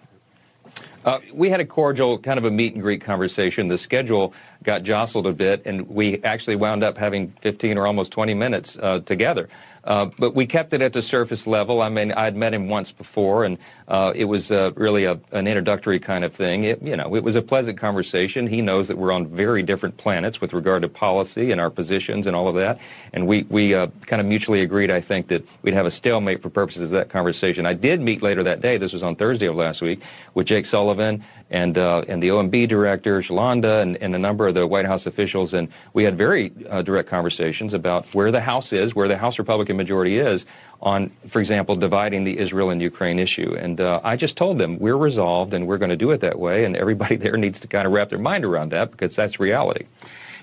Uh, 1.04 1.18
we 1.34 1.50
had 1.50 1.60
a 1.60 1.66
cordial 1.66 2.18
kind 2.18 2.38
of 2.38 2.46
a 2.46 2.50
meet 2.50 2.72
and 2.72 2.82
greet 2.82 3.02
conversation. 3.02 3.68
The 3.68 3.76
schedule 3.76 4.32
got 4.62 4.82
jostled 4.82 5.26
a 5.26 5.32
bit, 5.32 5.66
and 5.66 5.86
we 5.90 6.22
actually 6.22 6.56
wound 6.56 6.82
up 6.82 6.96
having 6.96 7.34
15 7.42 7.76
or 7.76 7.86
almost 7.86 8.12
20 8.12 8.32
minutes 8.32 8.78
uh, 8.80 9.00
together. 9.00 9.50
Uh, 9.84 10.06
but 10.18 10.34
we 10.34 10.46
kept 10.46 10.72
it 10.72 10.80
at 10.80 10.92
the 10.92 11.02
surface 11.02 11.46
level. 11.46 11.82
I 11.82 11.88
mean, 11.88 12.12
I'd 12.12 12.36
met 12.36 12.54
him 12.54 12.68
once 12.68 12.92
before, 12.92 13.44
and 13.44 13.58
uh, 13.92 14.11
it 14.16 14.25
was 14.25 14.50
uh, 14.50 14.72
really 14.75 15.04
a, 15.04 15.20
an 15.32 15.46
introductory 15.46 16.00
kind 16.00 16.25
of 16.25 16.34
thing. 16.34 16.64
It, 16.64 16.80
you 16.82 16.96
know, 16.96 17.14
it 17.14 17.22
was 17.22 17.37
a 17.37 17.42
pleasant 17.42 17.76
conversation. 17.76 18.46
He 18.46 18.62
knows 18.62 18.88
that 18.88 18.96
we're 18.96 19.12
on 19.12 19.26
very 19.26 19.62
different 19.62 19.99
planets 19.99 20.40
with 20.40 20.54
regard 20.54 20.80
to 20.80 20.88
policy 20.88 21.52
and 21.52 21.61
our 21.61 21.68
positions 21.68 22.26
and 22.26 22.34
all 22.34 22.49
of 22.49 22.54
that. 22.54 22.78
And 23.12 23.26
we, 23.26 23.42
we 23.50 23.75
uh, 23.75 23.88
kind 24.06 24.18
of 24.18 24.26
mutually 24.26 24.62
agreed, 24.62 24.90
I 24.90 25.02
think, 25.02 25.28
that 25.28 25.46
we'd 25.61 25.75
have 25.75 25.84
a 25.84 25.90
stalemate 25.90 26.40
for 26.40 26.49
purposes 26.49 26.84
of 26.84 26.90
that 26.92 27.11
conversation. 27.11 27.66
I 27.66 27.75
did 27.75 28.00
meet 28.00 28.22
later 28.22 28.42
that 28.44 28.62
day, 28.62 28.78
this 28.78 28.94
was 28.94 29.02
on 29.02 29.14
Thursday 29.14 29.44
of 29.44 29.56
last 29.56 29.82
week, 29.82 30.00
with 30.32 30.46
Jake 30.46 30.64
Sullivan 30.64 31.22
and 31.50 31.76
uh, 31.76 32.02
and 32.08 32.22
the 32.22 32.28
OMB 32.28 32.66
director, 32.66 33.20
Shalanda, 33.20 33.82
and, 33.82 33.99
and 33.99 34.14
a 34.14 34.18
number 34.18 34.49
of 34.49 34.54
the 34.54 34.66
White 34.66 34.87
House 34.87 35.06
officials, 35.06 35.52
and 35.52 35.68
we 35.92 36.02
had 36.02 36.16
very 36.16 36.50
uh, 36.70 36.80
direct 36.80 37.11
conversations 37.11 37.75
about 37.75 38.06
where 38.14 38.32
the 38.32 38.40
House 38.40 38.72
is, 38.72 38.94
where 38.94 39.06
the 39.06 39.18
House 39.18 39.38
Republican 39.38 39.76
majority 39.76 40.16
is 40.16 40.46
on, 40.80 41.12
for 41.28 41.40
example, 41.40 41.76
dividing 41.76 42.25
the 42.25 42.38
Israel 42.38 42.70
and 42.70 42.82
Ukraine 42.82 43.18
issue. 43.18 43.54
And 43.54 43.80
uh, 43.82 44.00
I 44.02 44.16
just 44.16 44.36
told 44.36 44.58
them 44.58 44.78
we're 44.78 44.96
resolved 44.96 45.52
and 45.54 45.66
we're 45.66 45.78
going 45.78 45.90
to 45.90 45.96
do 45.96 46.10
it 46.10 46.20
that 46.20 46.38
way, 46.38 46.64
and 46.64 46.76
everybody 46.76 47.16
there 47.18 47.36
needs 47.36 47.60
to 47.60 47.68
kind 47.68 47.86
of 47.86 47.92
wrap 47.92 48.10
their 48.10 48.18
mind 48.18 48.44
around 48.44 48.70
that 48.72 48.90
because 48.90 49.16
that's 49.16 49.38
reality. 49.40 49.86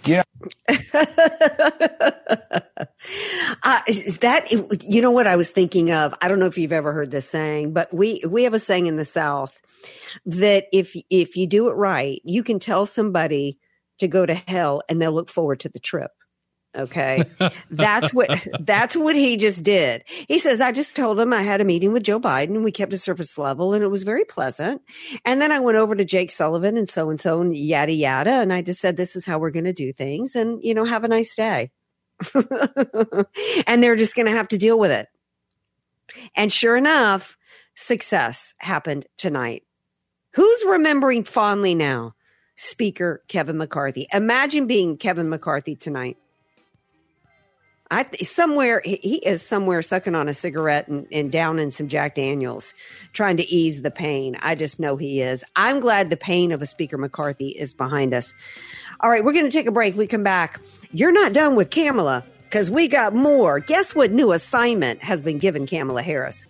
Yeah. 0.06 0.24
Uh, 3.64 3.82
is 3.88 4.20
that 4.20 4.52
you 4.52 5.02
know 5.02 5.12
what 5.12 5.28
I 5.28 5.36
was 5.36 5.52
thinking 5.52 5.92
of? 5.92 6.14
I 6.22 6.28
don't 6.28 6.40
know 6.40 6.46
if 6.46 6.58
you've 6.58 6.72
ever 6.72 6.94
heard 6.94 7.12
this 7.12 7.30
saying, 7.30 7.74
but 7.74 7.94
we 7.94 8.22
we 8.28 8.44
have 8.44 8.54
a 8.54 8.60
saying 8.60 8.88
in 8.88 8.96
the 8.96 9.06
South 9.06 9.60
that 10.26 10.66
if 10.72 10.96
if 11.10 11.36
you 11.36 11.48
do 11.48 11.70
it 11.70 11.74
right, 11.74 12.22
you 12.24 12.44
can 12.44 12.60
tell 12.60 12.86
somebody 12.86 13.58
to 14.00 14.08
go 14.08 14.26
to 14.26 14.34
hell 14.34 14.82
and 14.88 15.02
they'll 15.02 15.12
look 15.12 15.30
forward 15.30 15.60
to 15.62 15.70
the 15.70 15.80
trip. 15.80 16.12
Okay. 16.76 17.24
that's 17.72 18.14
what 18.14 18.30
that's 18.60 18.96
what 18.96 19.16
he 19.16 19.38
just 19.38 19.64
did. 19.64 20.04
He 20.28 20.38
says, 20.38 20.62
I 20.62 20.72
just 20.72 20.96
told 20.96 21.20
him 21.20 21.34
I 21.34 21.42
had 21.42 21.62
a 21.62 21.66
meeting 21.66 21.94
with 21.94 22.04
Joe 22.04 22.20
Biden. 22.20 22.64
We 22.64 22.72
kept 22.72 22.94
a 22.94 22.98
surface 22.98 23.38
level 23.38 23.74
and 23.74 23.84
it 23.84 23.88
was 23.88 24.04
very 24.04 24.26
pleasant. 24.26 24.82
And 25.26 25.42
then 25.42 25.52
I 25.52 25.60
went 25.60 25.78
over 25.78 25.96
to 25.96 26.06
Jake 26.06 26.32
Sullivan 26.32 26.78
and 26.78 26.88
so 26.88 27.10
and 27.10 27.20
so 27.20 27.42
and 27.42 27.56
yada 27.56 27.92
yada. 27.92 28.32
And 28.32 28.54
I 28.54 28.62
just 28.62 28.80
said, 28.80 28.98
This 28.98 29.16
is 29.16 29.26
how 29.26 29.40
we're 29.40 29.52
gonna 29.52 29.74
do 29.74 29.92
things 29.92 30.36
and 30.36 30.60
you 30.64 30.74
know, 30.74 30.86
have 30.86 31.04
a 31.04 31.08
nice 31.08 31.36
day. 31.36 31.72
and 33.68 33.82
they're 33.82 33.96
just 33.96 34.16
gonna 34.16 34.32
have 34.32 34.50
to 34.50 34.58
deal 34.58 34.78
with 34.78 34.92
it. 34.92 35.08
And 36.36 36.52
sure 36.52 36.78
enough, 36.78 37.36
success 37.76 38.54
happened 38.60 39.08
tonight. 39.18 39.64
Who's 40.34 40.66
remembering 40.66 41.24
fondly 41.24 41.74
now? 41.74 42.14
Speaker 42.56 43.24
Kevin 43.28 43.58
McCarthy. 43.58 44.06
Imagine 44.14 44.68
being 44.68 44.98
Kevin 44.98 45.30
McCarthy 45.30 45.76
tonight. 45.76 46.18
I 47.92 48.06
somewhere 48.22 48.82
he 48.86 49.18
is 49.18 49.42
somewhere 49.42 49.82
sucking 49.82 50.14
on 50.14 50.30
a 50.30 50.34
cigarette 50.34 50.88
and, 50.88 51.08
and 51.12 51.32
down 51.32 51.58
in 51.58 51.72
some 51.72 51.88
Jack 51.88 52.16
Daniels, 52.16 52.74
trying 53.14 53.38
to 53.38 53.48
ease 53.48 53.82
the 53.82 53.90
pain. 53.92 54.38
I 54.42 54.56
just 54.56 54.80
know 54.80 54.96
he 54.96 55.22
is. 55.22 55.44
I'm 55.56 55.80
glad 55.80 56.10
the 56.10 56.18
pain 56.18 56.52
of 56.52 56.62
a 56.62 56.68
Speaker 56.68 56.98
McCarthy 56.98 57.50
is 57.50 57.74
behind 57.74 58.14
us. 58.14 58.34
All 59.00 59.10
right, 59.10 59.24
we're 59.24 59.34
going 59.34 59.46
to 59.46 59.52
take 59.52 59.66
a 59.66 59.72
break. 59.72 59.98
We 59.98 60.06
come 60.06 60.24
back. 60.24 60.62
You're 60.92 61.12
not 61.12 61.34
done 61.34 61.56
with 61.56 61.72
Kamala 61.72 62.24
because 62.44 62.70
we 62.70 62.88
got 62.88 63.16
more. 63.16 63.60
Guess 63.60 63.96
what 63.96 64.12
new 64.12 64.34
assignment 64.34 65.02
has 65.02 65.20
been 65.20 65.40
given 65.40 65.66
Kamala 65.66 66.04
Harris? 66.04 66.46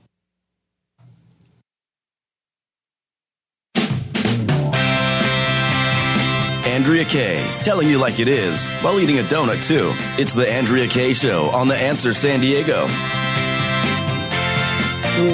Andrea 6.69 7.03
Kaye, 7.03 7.43
telling 7.63 7.89
you 7.89 7.97
like 7.97 8.19
it 8.19 8.27
is 8.27 8.71
while 8.81 8.99
eating 8.99 9.17
a 9.17 9.23
donut 9.23 9.65
too. 9.65 9.91
It's 10.21 10.35
the 10.35 10.47
Andrea 10.47 10.87
Kaye 10.87 11.13
Show 11.13 11.49
on 11.49 11.67
The 11.67 11.75
Answer 11.75 12.13
San 12.13 12.41
Diego. 12.41 12.85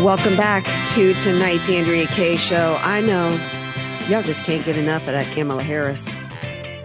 Welcome 0.02 0.38
back 0.38 0.64
to 0.94 1.14
tonight's 1.16 1.68
Andrea 1.70 2.08
Kaye 2.08 2.38
Show. 2.38 2.80
I 2.80 3.02
know 3.02 3.28
y'all 4.08 4.24
just 4.24 4.46
can't 4.46 4.64
get 4.64 4.78
enough 4.78 5.02
of 5.02 5.08
that 5.08 5.30
Kamala 5.36 5.62
Harris. 5.62 6.10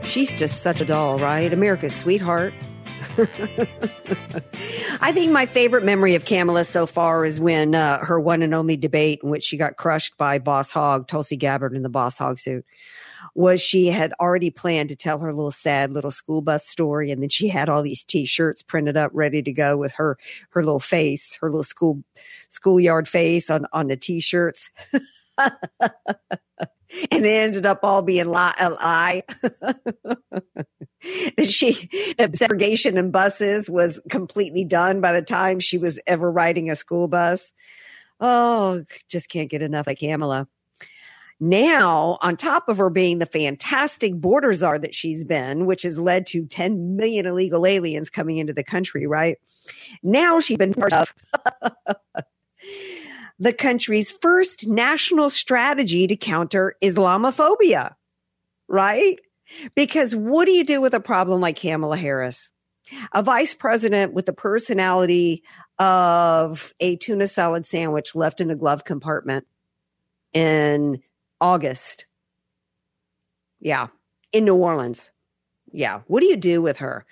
She's 0.02 0.34
just 0.34 0.62
such 0.62 0.80
a 0.80 0.84
doll, 0.84 1.20
right? 1.20 1.52
America's 1.52 1.94
sweetheart. 1.94 2.52
I 5.00 5.12
think 5.12 5.30
my 5.30 5.46
favorite 5.46 5.84
memory 5.84 6.16
of 6.16 6.24
Kamala 6.24 6.64
so 6.64 6.86
far 6.86 7.24
is 7.24 7.38
when 7.38 7.76
uh, 7.76 7.98
her 8.04 8.18
one 8.18 8.42
and 8.42 8.52
only 8.52 8.76
debate 8.76 9.20
in 9.22 9.30
which 9.30 9.44
she 9.44 9.56
got 9.56 9.76
crushed 9.76 10.18
by 10.18 10.40
Boss 10.40 10.72
Hog, 10.72 11.06
Tulsi 11.06 11.36
Gabbard 11.36 11.72
in 11.72 11.82
the 11.82 11.88
Boss 11.88 12.18
Hog 12.18 12.40
suit 12.40 12.66
was 13.34 13.60
she 13.60 13.86
had 13.86 14.12
already 14.20 14.50
planned 14.50 14.88
to 14.88 14.96
tell 14.96 15.18
her 15.18 15.32
little 15.32 15.50
sad 15.50 15.92
little 15.92 16.10
school 16.10 16.42
bus 16.42 16.66
story 16.66 17.10
and 17.10 17.22
then 17.22 17.28
she 17.28 17.48
had 17.48 17.68
all 17.68 17.82
these 17.82 18.04
t-shirts 18.04 18.62
printed 18.62 18.96
up 18.96 19.10
ready 19.14 19.42
to 19.42 19.52
go 19.52 19.76
with 19.76 19.92
her 19.92 20.18
her 20.50 20.62
little 20.62 20.80
face 20.80 21.36
her 21.40 21.48
little 21.48 21.64
school 21.64 22.02
schoolyard 22.48 23.08
face 23.08 23.50
on 23.50 23.66
on 23.72 23.88
the 23.88 23.96
t-shirts. 23.96 24.70
And 27.12 27.24
it 27.24 27.28
ended 27.28 27.66
up 27.66 27.80
all 27.84 28.02
being 28.02 28.30
lie. 28.30 29.22
That 31.38 31.50
she 31.50 31.88
that 32.18 32.36
segregation 32.36 32.98
in 32.98 33.10
buses 33.10 33.70
was 33.70 34.02
completely 34.10 34.64
done 34.64 35.00
by 35.00 35.12
the 35.12 35.22
time 35.22 35.58
she 35.58 35.78
was 35.78 35.98
ever 36.06 36.30
riding 36.30 36.68
a 36.68 36.76
school 36.76 37.08
bus. 37.08 37.52
Oh 38.20 38.84
just 39.08 39.30
can't 39.30 39.48
get 39.48 39.62
enough 39.62 39.86
of 39.86 39.96
kamala 39.96 40.46
now, 41.40 42.18
on 42.20 42.36
top 42.36 42.68
of 42.68 42.76
her 42.76 42.90
being 42.90 43.18
the 43.18 43.26
fantastic 43.26 44.14
border 44.14 44.52
czar 44.52 44.78
that 44.78 44.94
she's 44.94 45.24
been, 45.24 45.64
which 45.64 45.82
has 45.82 45.98
led 45.98 46.26
to 46.28 46.44
10 46.44 46.96
million 46.96 47.24
illegal 47.24 47.64
aliens 47.64 48.10
coming 48.10 48.36
into 48.36 48.52
the 48.52 48.62
country, 48.62 49.06
right? 49.06 49.38
Now 50.02 50.40
she's 50.40 50.58
been 50.58 50.74
part 50.74 50.92
of 50.92 51.14
the 53.38 53.54
country's 53.54 54.12
first 54.12 54.66
national 54.66 55.30
strategy 55.30 56.06
to 56.06 56.14
counter 56.14 56.76
Islamophobia, 56.82 57.94
right? 58.68 59.18
Because 59.74 60.14
what 60.14 60.44
do 60.44 60.52
you 60.52 60.62
do 60.62 60.82
with 60.82 60.92
a 60.92 61.00
problem 61.00 61.40
like 61.40 61.58
Kamala 61.58 61.96
Harris? 61.96 62.50
A 63.12 63.22
vice 63.22 63.54
president 63.54 64.12
with 64.12 64.26
the 64.26 64.32
personality 64.34 65.42
of 65.78 66.74
a 66.80 66.96
tuna 66.96 67.26
salad 67.26 67.64
sandwich 67.64 68.14
left 68.14 68.42
in 68.42 68.50
a 68.50 68.56
glove 68.56 68.84
compartment 68.84 69.46
in 70.34 71.00
August. 71.40 72.06
Yeah, 73.60 73.88
in 74.32 74.44
New 74.44 74.54
Orleans. 74.54 75.10
Yeah. 75.72 76.00
What 76.06 76.20
do 76.20 76.26
you 76.26 76.36
do 76.36 76.62
with 76.62 76.78
her? 76.78 77.06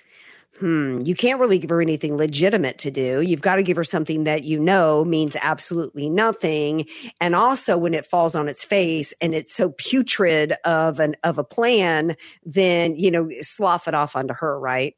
Hmm, 0.58 1.02
you 1.02 1.14
can't 1.14 1.38
really 1.38 1.58
give 1.58 1.70
her 1.70 1.80
anything 1.80 2.16
legitimate 2.16 2.78
to 2.78 2.90
do. 2.90 3.20
You've 3.20 3.42
got 3.42 3.56
to 3.56 3.62
give 3.62 3.76
her 3.76 3.84
something 3.84 4.24
that 4.24 4.42
you 4.42 4.58
know 4.58 5.04
means 5.04 5.36
absolutely 5.40 6.10
nothing. 6.10 6.86
And 7.20 7.36
also 7.36 7.78
when 7.78 7.94
it 7.94 8.06
falls 8.06 8.34
on 8.34 8.48
its 8.48 8.64
face 8.64 9.14
and 9.20 9.34
it's 9.34 9.54
so 9.54 9.70
putrid 9.78 10.54
of 10.64 10.98
an 10.98 11.14
of 11.22 11.38
a 11.38 11.44
plan, 11.44 12.16
then 12.44 12.96
you 12.96 13.10
know, 13.10 13.28
slough 13.42 13.86
it 13.86 13.94
off 13.94 14.16
onto 14.16 14.34
her, 14.34 14.58
right? 14.58 14.96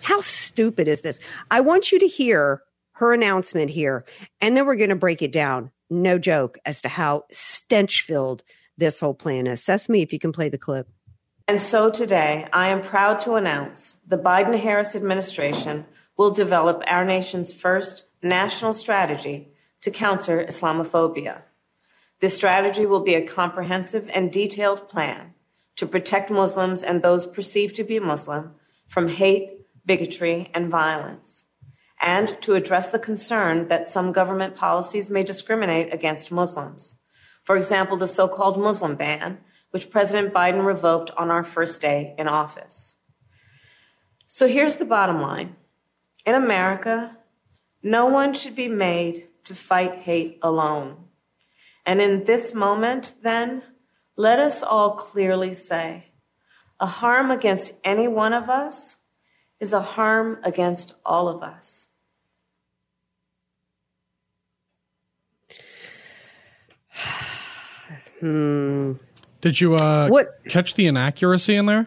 How 0.00 0.20
stupid 0.22 0.88
is 0.88 1.02
this? 1.02 1.20
I 1.50 1.60
want 1.60 1.92
you 1.92 1.98
to 1.98 2.08
hear 2.08 2.62
her 2.92 3.12
announcement 3.12 3.70
here, 3.70 4.06
and 4.40 4.56
then 4.56 4.64
we're 4.64 4.76
going 4.76 4.90
to 4.90 4.96
break 4.96 5.20
it 5.20 5.32
down. 5.32 5.70
No 5.88 6.18
joke 6.18 6.58
as 6.64 6.82
to 6.82 6.88
how 6.88 7.24
stench 7.30 8.02
filled 8.02 8.42
this 8.76 9.00
whole 9.00 9.14
plan 9.14 9.46
is. 9.46 9.64
Sesame, 9.64 10.02
if 10.02 10.12
you 10.12 10.18
can 10.18 10.32
play 10.32 10.48
the 10.48 10.58
clip. 10.58 10.88
And 11.48 11.60
so 11.60 11.90
today, 11.90 12.48
I 12.52 12.68
am 12.68 12.82
proud 12.82 13.20
to 13.20 13.34
announce 13.34 13.96
the 14.06 14.18
Biden 14.18 14.58
Harris 14.58 14.96
administration 14.96 15.86
will 16.16 16.30
develop 16.30 16.82
our 16.86 17.04
nation's 17.04 17.52
first 17.52 18.04
national 18.22 18.72
strategy 18.72 19.48
to 19.82 19.90
counter 19.90 20.44
Islamophobia. 20.44 21.42
This 22.20 22.34
strategy 22.34 22.86
will 22.86 23.00
be 23.00 23.14
a 23.14 23.26
comprehensive 23.26 24.10
and 24.12 24.32
detailed 24.32 24.88
plan 24.88 25.34
to 25.76 25.86
protect 25.86 26.30
Muslims 26.30 26.82
and 26.82 27.02
those 27.02 27.26
perceived 27.26 27.76
to 27.76 27.84
be 27.84 28.00
Muslim 28.00 28.54
from 28.88 29.08
hate, 29.08 29.66
bigotry, 29.84 30.50
and 30.54 30.70
violence, 30.70 31.44
and 32.00 32.40
to 32.42 32.54
address 32.54 32.90
the 32.90 32.98
concern 32.98 33.68
that 33.68 33.90
some 33.90 34.12
government 34.12 34.54
policies 34.54 35.10
may 35.10 35.22
discriminate 35.22 35.92
against 35.92 36.30
Muslims. 36.30 36.96
For 37.44 37.56
example, 37.56 37.96
the 37.96 38.08
so 38.08 38.28
called 38.28 38.58
Muslim 38.58 38.96
ban 38.96 39.38
which 39.76 39.90
President 39.90 40.32
Biden 40.32 40.64
revoked 40.64 41.10
on 41.18 41.30
our 41.30 41.44
first 41.44 41.82
day 41.82 42.14
in 42.16 42.28
office. 42.28 42.96
So 44.26 44.48
here's 44.48 44.76
the 44.76 44.86
bottom 44.86 45.20
line 45.20 45.56
In 46.24 46.34
America, 46.34 47.18
no 47.82 48.06
one 48.06 48.32
should 48.32 48.56
be 48.56 48.68
made 48.68 49.28
to 49.44 49.54
fight 49.54 49.96
hate 49.96 50.38
alone. 50.42 50.96
And 51.84 52.00
in 52.00 52.24
this 52.24 52.54
moment, 52.54 53.14
then, 53.22 53.62
let 54.16 54.38
us 54.38 54.62
all 54.62 54.92
clearly 54.92 55.52
say 55.52 56.06
a 56.80 56.86
harm 56.86 57.30
against 57.30 57.72
any 57.84 58.08
one 58.08 58.32
of 58.32 58.48
us 58.48 58.96
is 59.60 59.72
a 59.72 59.80
harm 59.82 60.38
against 60.44 60.94
all 61.04 61.28
of 61.28 61.42
us. 61.42 61.88
Hmm. 68.20 68.92
Did 69.42 69.60
you 69.60 69.74
uh, 69.74 70.08
What- 70.08 70.38
catch 70.48 70.74
the 70.74 70.86
inaccuracy 70.86 71.54
in 71.54 71.66
there? 71.66 71.86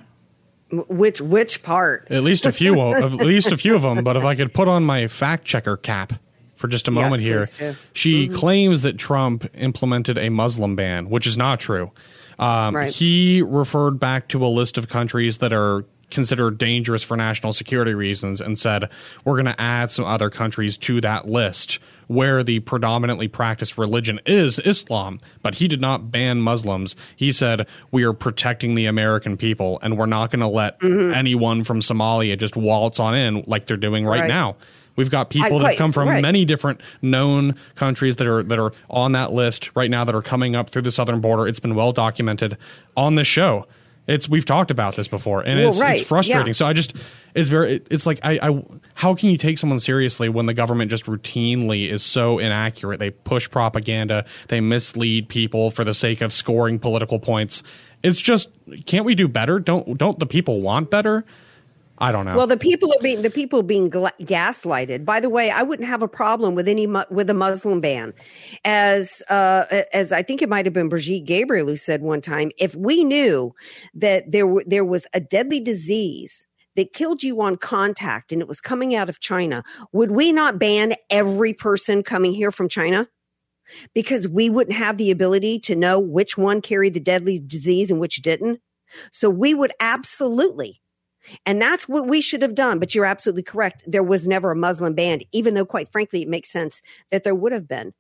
Which 0.72 1.20
which 1.20 1.64
part? 1.64 2.08
At 2.12 2.22
least 2.24 2.46
a 2.46 2.52
few, 2.52 2.80
of, 2.80 3.20
at 3.20 3.26
least 3.26 3.52
a 3.52 3.58
few 3.58 3.74
of 3.76 3.82
them. 3.82 4.04
But 4.04 4.16
if 4.16 4.24
I 4.24 4.36
could 4.36 4.54
put 4.54 4.68
on 4.68 4.84
my 4.84 5.08
fact 5.08 5.44
checker 5.46 5.76
cap 5.78 6.14
for 6.56 6.68
just 6.68 6.88
a 6.88 6.92
Yes, 6.92 7.02
moment 7.02 7.24
here, 7.24 7.40
please 7.48 7.58
do. 7.58 7.76
she 7.94 8.28
Mhm. 8.30 8.36
claims 8.36 8.82
that 8.84 9.00
Trump 9.00 9.50
implemented 9.56 10.20
a 10.20 10.30
Muslim 10.30 10.76
ban, 10.76 11.10
which 11.10 11.26
is 11.26 11.38
not 11.38 11.60
true. 11.60 11.90
Um, 12.38 12.76
Right. 12.76 12.94
He 12.94 13.42
referred 13.42 14.00
back 14.00 14.28
to 14.28 14.46
a 14.46 14.48
list 14.48 14.78
of 14.78 14.88
countries 14.88 15.40
that 15.40 15.52
are 15.54 15.86
considered 16.10 16.58
dangerous 16.58 17.04
for 17.04 17.16
national 17.18 17.54
security 17.54 17.94
reasons 17.94 18.42
and 18.42 18.58
said 18.58 18.90
we're 19.24 19.36
going 19.42 19.46
to 19.54 19.62
add 19.62 19.92
some 19.92 20.06
other 20.06 20.30
countries 20.30 20.78
to 20.78 21.00
that 21.02 21.28
list 21.28 21.80
where 22.08 22.44
the 22.44 22.60
predominantly 22.62 23.28
practiced 23.28 23.78
religion 23.78 24.20
is 24.26 24.58
Islam, 24.60 25.20
but 25.44 25.56
he 25.56 25.68
did 25.68 25.80
not 25.80 26.12
ban 26.12 26.42
Muslims. 26.42 26.96
He 27.16 27.32
said 27.32 27.68
we 27.92 28.04
are 28.04 28.14
protecting 28.14 28.74
the 28.74 28.88
American 28.88 29.38
people 29.38 29.78
and 29.84 29.96
we're 29.98 30.08
not 30.08 30.32
going 30.32 30.40
to 30.40 30.48
let 30.48 30.80
Mhm. 30.80 31.14
anyone 31.16 31.64
from 31.64 31.82
Somalia 31.82 32.38
just 32.38 32.56
waltz 32.56 33.00
on 33.00 33.14
in 33.16 33.44
like 33.46 33.68
they're 33.68 33.78
doing 33.78 34.06
right, 34.06 34.22
Right. 34.22 34.28
now. 34.28 34.56
We've 34.96 35.10
got 35.12 35.30
people 35.30 35.60
that 35.60 35.68
have 35.70 35.78
come 35.78 35.92
from 35.94 36.10
right. 36.10 36.22
many 36.22 36.44
different 36.44 36.82
known 37.02 37.56
countries 37.76 38.18
that 38.18 38.28
are 38.28 38.44
that 38.44 38.60
are 38.60 38.74
on 38.90 39.14
that 39.14 39.32
list 39.32 39.70
right 39.76 39.90
now 39.90 40.04
that 40.04 40.14
are 40.14 40.22
coming 40.22 40.56
up 40.58 40.72
through 40.72 40.82
the 40.82 40.92
southern 40.92 41.22
border. 41.22 41.48
It's 41.48 41.60
been 41.60 41.76
well 41.76 41.94
documented 41.94 42.58
on 42.98 43.16
this 43.16 43.28
show. 43.28 43.66
It's 44.10 44.28
we've 44.28 44.46
talked 44.46 44.72
about 44.72 44.96
this 44.96 45.08
before, 45.08 45.42
and 45.42 45.60
Well, 45.60 45.70
it's, 45.70 45.80
right, 45.80 46.00
it's 46.00 46.08
frustrating. 46.08 46.48
yeah. 46.48 46.54
So 46.54 46.66
I 46.66 46.74
just 46.74 46.94
it's 47.36 47.50
very 47.50 47.82
it's 47.92 48.06
like 48.06 48.20
I, 48.24 48.40
I 48.42 48.64
how 48.96 49.14
can 49.14 49.30
you 49.30 49.38
take 49.38 49.60
someone 49.60 49.80
seriously 49.80 50.30
when 50.30 50.48
the 50.48 50.54
government 50.56 50.90
just 50.90 51.06
routinely 51.06 51.90
is 51.90 52.02
so 52.02 52.40
inaccurate? 52.40 53.00
They 53.00 53.12
push 53.12 53.50
propaganda, 53.50 54.26
they 54.48 54.62
mislead 54.62 55.30
people 55.30 55.70
for 55.70 55.84
the 55.84 55.94
sake 55.94 56.22
of 56.22 56.34
scoring 56.34 56.80
political 56.80 57.20
points. 57.20 57.62
It's 58.02 58.20
just 58.20 58.50
can't 58.88 59.06
we 59.06 59.14
do 59.14 59.28
better? 59.28 59.60
Don't 59.60 59.98
don't 59.98 60.18
the 60.18 60.26
people 60.26 60.62
want 60.62 60.90
better? 60.90 61.24
I 62.00 62.12
don't 62.12 62.26
know. 62.26 62.36
Well, 62.36 62.48
the 62.48 62.58
people 62.58 62.94
are 62.94 63.02
being 63.02 63.22
the 63.22 63.30
people 63.30 63.62
being 63.62 63.90
gla- 63.90 64.14
gaslighted. 64.22 65.04
By 65.04 65.20
the 65.20 65.30
way, 65.30 65.52
I 65.52 65.64
wouldn't 65.64 65.88
have 65.88 66.02
a 66.02 66.08
problem 66.08 66.56
with 66.56 66.68
any 66.68 66.88
mu- 66.88 67.04
with 67.10 67.30
a 67.30 67.34
Muslim 67.34 67.82
ban, 67.82 68.14
as 68.64 69.22
uh, 69.30 69.66
as 69.94 70.12
I 70.12 70.24
think 70.24 70.42
it 70.42 70.50
might 70.50 70.66
have 70.66 70.74
been 70.74 70.90
Brigitte 70.90 71.26
Gabriel 71.26 71.68
who 71.68 71.78
said 71.78 72.02
one 72.02 72.22
time, 72.22 72.52
if 72.58 72.76
we 72.76 73.04
knew 73.04 73.54
that 73.94 74.32
there 74.32 74.46
w- 74.46 74.66
there 74.66 74.86
was 74.86 75.08
a 75.14 75.20
deadly 75.20 75.60
disease 75.60 76.48
that 76.76 76.94
killed 76.94 77.22
you 77.22 77.42
on 77.42 77.58
contact 77.58 78.32
and 78.32 78.42
it 78.42 78.48
was 78.48 78.62
coming 78.62 78.96
out 78.96 79.10
of 79.10 79.20
China, 79.20 79.64
would 79.92 80.12
we 80.12 80.32
not 80.32 80.60
ban 80.60 80.94
every 81.10 81.54
person 81.54 82.04
coming 82.04 82.34
here 82.34 82.52
from 82.52 82.70
China? 82.70 83.08
Because 83.94 84.28
we 84.28 84.50
wouldn't 84.50 84.78
have 84.78 84.98
the 84.98 85.12
ability 85.12 85.60
to 85.60 85.76
know 85.76 86.00
which 86.00 86.38
one 86.38 86.62
carried 86.62 86.94
the 86.94 87.00
deadly 87.00 87.40
disease 87.40 87.92
and 87.92 88.00
which 88.00 88.22
didn't. 88.22 88.62
So 89.12 89.30
we 89.30 89.54
would 89.54 89.74
absolutely 89.80 90.82
and 91.46 91.62
that's 91.62 91.88
what 91.88 92.08
we 92.08 92.22
should 92.22 92.42
have 92.42 92.56
done. 92.56 92.80
But 92.80 92.96
you're 92.96 93.06
absolutely 93.06 93.44
correct. 93.44 93.84
There 93.86 94.04
was 94.04 94.28
never 94.28 94.52
a 94.52 94.56
Muslim 94.56 94.94
ban, 94.94 95.22
even 95.32 95.54
though, 95.54 95.66
quite 95.66 95.92
frankly, 95.92 96.22
it 96.22 96.28
makes 96.28 96.52
sense 96.52 96.82
that 97.12 97.24
there 97.24 97.36
would 97.36 97.52
have 97.52 97.68
been. 97.68 97.94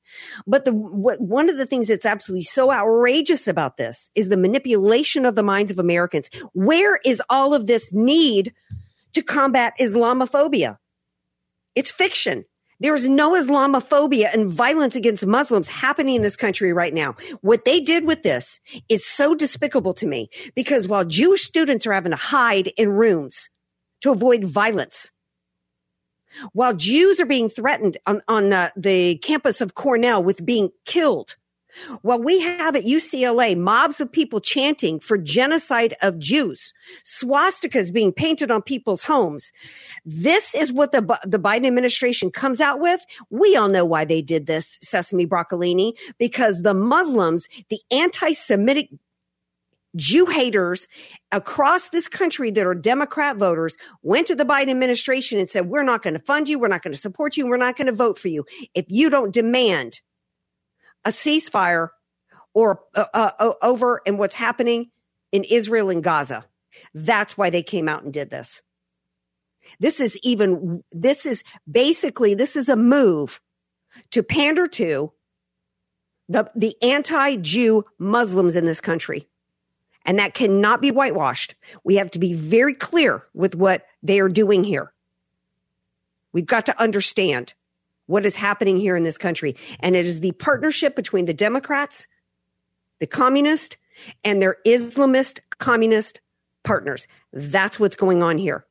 But 0.47 0.65
the 0.65 0.73
what, 0.73 1.21
one 1.21 1.49
of 1.49 1.57
the 1.57 1.65
things 1.65 1.87
that's 1.87 2.05
absolutely 2.05 2.43
so 2.43 2.71
outrageous 2.71 3.47
about 3.47 3.77
this 3.77 4.09
is 4.15 4.29
the 4.29 4.37
manipulation 4.37 5.25
of 5.25 5.35
the 5.35 5.43
minds 5.43 5.71
of 5.71 5.79
Americans. 5.79 6.29
Where 6.53 6.99
is 7.05 7.21
all 7.29 7.53
of 7.53 7.67
this 7.67 7.93
need 7.93 8.53
to 9.13 9.21
combat 9.21 9.73
Islamophobia? 9.79 10.77
It's 11.75 11.91
fiction. 11.91 12.45
There 12.81 12.95
is 12.95 13.09
no 13.09 13.33
Islamophobia 13.33 14.33
and 14.33 14.51
violence 14.51 14.95
against 14.95 15.25
Muslims 15.25 15.67
happening 15.67 16.15
in 16.15 16.21
this 16.21 16.37
country 16.37 16.71
right 16.71 16.93
now. 16.93 17.15
What 17.41 17.65
they 17.65 17.81
did 17.81 18.05
with 18.05 18.23
this 18.23 18.59
is 18.87 19.05
so 19.05 19.35
despicable 19.35 19.93
to 19.95 20.07
me 20.07 20.29
because 20.55 20.87
while 20.87 21.03
Jewish 21.03 21.43
students 21.43 21.85
are 21.85 21.93
having 21.93 22.11
to 22.11 22.17
hide 22.17 22.67
in 22.77 22.89
rooms 22.89 23.49
to 24.01 24.11
avoid 24.11 24.45
violence, 24.45 25.11
while 26.53 26.73
Jews 26.73 27.19
are 27.19 27.25
being 27.25 27.49
threatened 27.49 27.97
on, 28.05 28.21
on 28.27 28.49
the, 28.49 28.71
the 28.77 29.17
campus 29.17 29.61
of 29.61 29.75
Cornell 29.75 30.23
with 30.23 30.45
being 30.45 30.69
killed, 30.85 31.35
while 32.01 32.21
we 32.21 32.39
have 32.39 32.75
at 32.75 32.83
UCLA 32.83 33.57
mobs 33.57 34.01
of 34.01 34.11
people 34.11 34.39
chanting 34.39 34.99
for 34.99 35.17
genocide 35.17 35.95
of 36.01 36.19
Jews, 36.19 36.73
swastikas 37.05 37.91
being 37.91 38.11
painted 38.11 38.51
on 38.51 38.61
people's 38.61 39.03
homes. 39.03 39.51
This 40.05 40.55
is 40.55 40.71
what 40.71 40.91
the, 40.91 41.01
the 41.25 41.39
Biden 41.39 41.67
administration 41.67 42.31
comes 42.31 42.61
out 42.61 42.79
with. 42.79 43.05
We 43.29 43.55
all 43.55 43.67
know 43.67 43.85
why 43.85 44.05
they 44.05 44.21
did 44.21 44.47
this, 44.47 44.79
Sesame 44.81 45.25
Broccolini, 45.25 45.93
because 46.17 46.61
the 46.61 46.73
Muslims, 46.73 47.47
the 47.69 47.79
anti-Semitic 47.91 48.89
Jew 49.95 50.27
haters 50.27 50.87
across 51.31 51.89
this 51.89 52.07
country 52.07 52.51
that 52.51 52.65
are 52.65 52.75
Democrat 52.75 53.37
voters 53.37 53.75
went 54.03 54.27
to 54.27 54.35
the 54.35 54.45
Biden 54.45 54.69
administration 54.69 55.39
and 55.39 55.49
said, 55.49 55.67
we're 55.67 55.81
not 55.81 56.03
going 56.03 56.13
to 56.13 56.19
fund 56.19 56.47
you. 56.47 56.59
We're 56.59 56.67
not 56.67 56.83
going 56.83 56.93
to 56.93 56.99
support 56.99 57.37
you. 57.37 57.47
We're 57.47 57.57
not 57.57 57.75
going 57.75 57.87
to 57.87 57.93
vote 57.93 58.19
for 58.19 58.27
you. 58.27 58.45
If 58.75 58.85
you 58.89 59.09
don't 59.09 59.33
demand 59.33 60.01
a 61.09 61.11
ceasefire 61.11 61.89
or 62.53 62.81
uh, 62.95 63.05
uh, 63.13 63.53
over 63.61 64.01
and 64.05 64.17
what's 64.19 64.35
happening 64.35 64.91
in 65.31 65.43
Israel 65.43 65.89
and 65.89 66.03
Gaza. 66.03 66.45
That's 66.93 67.37
why 67.37 67.49
they 67.49 67.63
came 67.63 67.89
out 67.89 68.03
and 68.03 68.13
did 68.13 68.29
this. 68.29 68.61
This 69.79 69.99
is 69.99 70.17
even, 70.23 70.83
this 70.91 71.25
is 71.25 71.43
basically, 71.69 72.35
this 72.35 72.55
is 72.55 72.69
a 72.69 72.75
move 72.75 73.41
to 74.11 74.23
pander 74.23 74.67
to 74.67 75.11
the, 76.27 76.49
the 76.55 76.75
anti-Jew 76.81 77.85
Muslims 77.97 78.55
in 78.55 78.65
this 78.65 78.81
country. 78.81 79.27
And 80.05 80.19
that 80.19 80.33
cannot 80.33 80.81
be 80.81 80.91
whitewashed. 80.91 81.55
We 81.83 81.95
have 81.95 82.11
to 82.11 82.19
be 82.19 82.33
very 82.33 82.73
clear 82.73 83.25
with 83.33 83.55
what 83.55 83.85
they 84.01 84.19
are 84.19 84.29
doing 84.29 84.63
here. 84.63 84.93
We've 86.33 86.45
got 86.45 86.67
to 86.67 86.79
understand 86.79 87.53
what 88.09 88.25
is 88.25 88.35
happening 88.35 88.75
here 88.75 88.95
in 88.95 89.03
this 89.03 89.19
country. 89.19 89.55
And 89.81 89.95
it 89.95 90.03
is 90.03 90.19
the 90.19 90.31
partnership 90.31 90.95
between 90.95 91.25
the 91.25 91.33
Democrats, 91.33 92.07
the 92.97 93.05
communist, 93.05 93.77
and 94.23 94.41
their 94.41 94.57
Islamist 94.65 95.41
communist 95.59 96.19
partners. 96.63 97.05
That's 97.33 97.79
what's 97.79 97.95
going 97.95 98.23
on 98.23 98.39
here. 98.39 98.65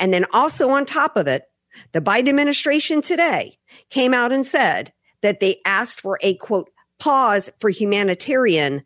And 0.00 0.12
then 0.12 0.24
also 0.32 0.70
on 0.70 0.84
top 0.84 1.16
of 1.16 1.28
it, 1.28 1.44
the 1.92 2.00
Biden 2.00 2.28
administration 2.28 3.02
today 3.02 3.56
came 3.88 4.12
out 4.12 4.32
and 4.32 4.44
said 4.44 4.92
that 5.20 5.38
they 5.38 5.60
asked 5.64 6.00
for 6.00 6.18
a 6.20 6.34
quote 6.34 6.68
pause 6.98 7.50
for 7.60 7.70
humanitarian 7.70 8.82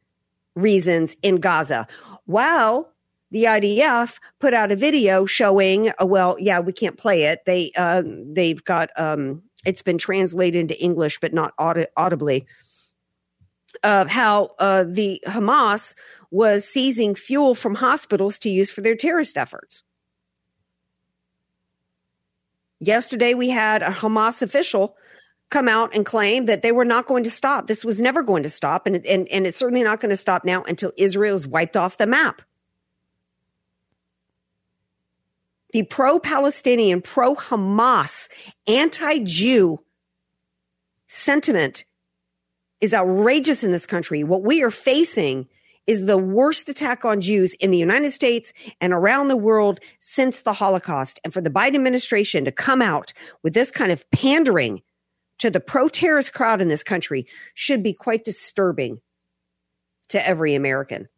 reasons 0.54 1.16
in 1.22 1.36
Gaza. 1.36 1.86
While 2.26 2.92
the 3.30 3.44
IDF 3.44 4.18
put 4.40 4.52
out 4.52 4.70
a 4.70 4.76
video 4.76 5.24
showing, 5.24 5.88
uh, 5.88 6.04
well, 6.04 6.36
yeah, 6.38 6.60
we 6.60 6.74
can't 6.74 6.98
play 6.98 7.24
it. 7.24 7.40
They 7.46 7.72
uh, 7.78 8.02
they've 8.04 8.62
got 8.62 8.90
um, 9.00 9.42
it's 9.66 9.82
been 9.82 9.98
translated 9.98 10.60
into 10.60 10.80
English, 10.80 11.18
but 11.20 11.34
not 11.34 11.52
aud- 11.58 11.88
audibly. 11.96 12.46
Of 13.82 14.08
how 14.08 14.52
uh, 14.58 14.84
the 14.88 15.22
Hamas 15.26 15.94
was 16.30 16.64
seizing 16.64 17.14
fuel 17.14 17.54
from 17.54 17.74
hospitals 17.74 18.38
to 18.38 18.48
use 18.48 18.70
for 18.70 18.80
their 18.80 18.96
terrorist 18.96 19.36
efforts. 19.36 19.82
Yesterday, 22.80 23.34
we 23.34 23.50
had 23.50 23.82
a 23.82 23.90
Hamas 23.90 24.40
official 24.40 24.96
come 25.50 25.68
out 25.68 25.94
and 25.94 26.06
claim 26.06 26.46
that 26.46 26.62
they 26.62 26.72
were 26.72 26.84
not 26.84 27.06
going 27.06 27.24
to 27.24 27.30
stop. 27.30 27.66
This 27.66 27.84
was 27.84 28.00
never 28.00 28.22
going 28.22 28.42
to 28.44 28.50
stop, 28.50 28.86
and, 28.86 29.04
and, 29.06 29.28
and 29.28 29.46
it's 29.46 29.56
certainly 29.56 29.82
not 29.82 30.00
going 30.00 30.10
to 30.10 30.16
stop 30.16 30.44
now 30.44 30.62
until 30.64 30.92
Israel 30.96 31.36
is 31.36 31.46
wiped 31.46 31.76
off 31.76 31.98
the 31.98 32.06
map. 32.06 32.42
The 35.76 35.82
pro 35.82 36.18
Palestinian, 36.18 37.02
pro 37.02 37.34
Hamas, 37.34 38.30
anti 38.66 39.18
Jew 39.18 39.78
sentiment 41.06 41.84
is 42.80 42.94
outrageous 42.94 43.62
in 43.62 43.72
this 43.72 43.84
country. 43.84 44.24
What 44.24 44.42
we 44.42 44.62
are 44.62 44.70
facing 44.70 45.48
is 45.86 46.06
the 46.06 46.16
worst 46.16 46.70
attack 46.70 47.04
on 47.04 47.20
Jews 47.20 47.52
in 47.60 47.72
the 47.72 47.76
United 47.76 48.12
States 48.12 48.54
and 48.80 48.94
around 48.94 49.28
the 49.28 49.36
world 49.36 49.80
since 50.00 50.40
the 50.40 50.54
Holocaust. 50.54 51.20
And 51.22 51.34
for 51.34 51.42
the 51.42 51.50
Biden 51.50 51.74
administration 51.74 52.46
to 52.46 52.52
come 52.52 52.80
out 52.80 53.12
with 53.42 53.52
this 53.52 53.70
kind 53.70 53.92
of 53.92 54.10
pandering 54.10 54.80
to 55.40 55.50
the 55.50 55.60
pro 55.60 55.90
terrorist 55.90 56.32
crowd 56.32 56.62
in 56.62 56.68
this 56.68 56.84
country 56.84 57.26
should 57.52 57.82
be 57.82 57.92
quite 57.92 58.24
disturbing 58.24 59.02
to 60.08 60.26
every 60.26 60.54
American. 60.54 61.10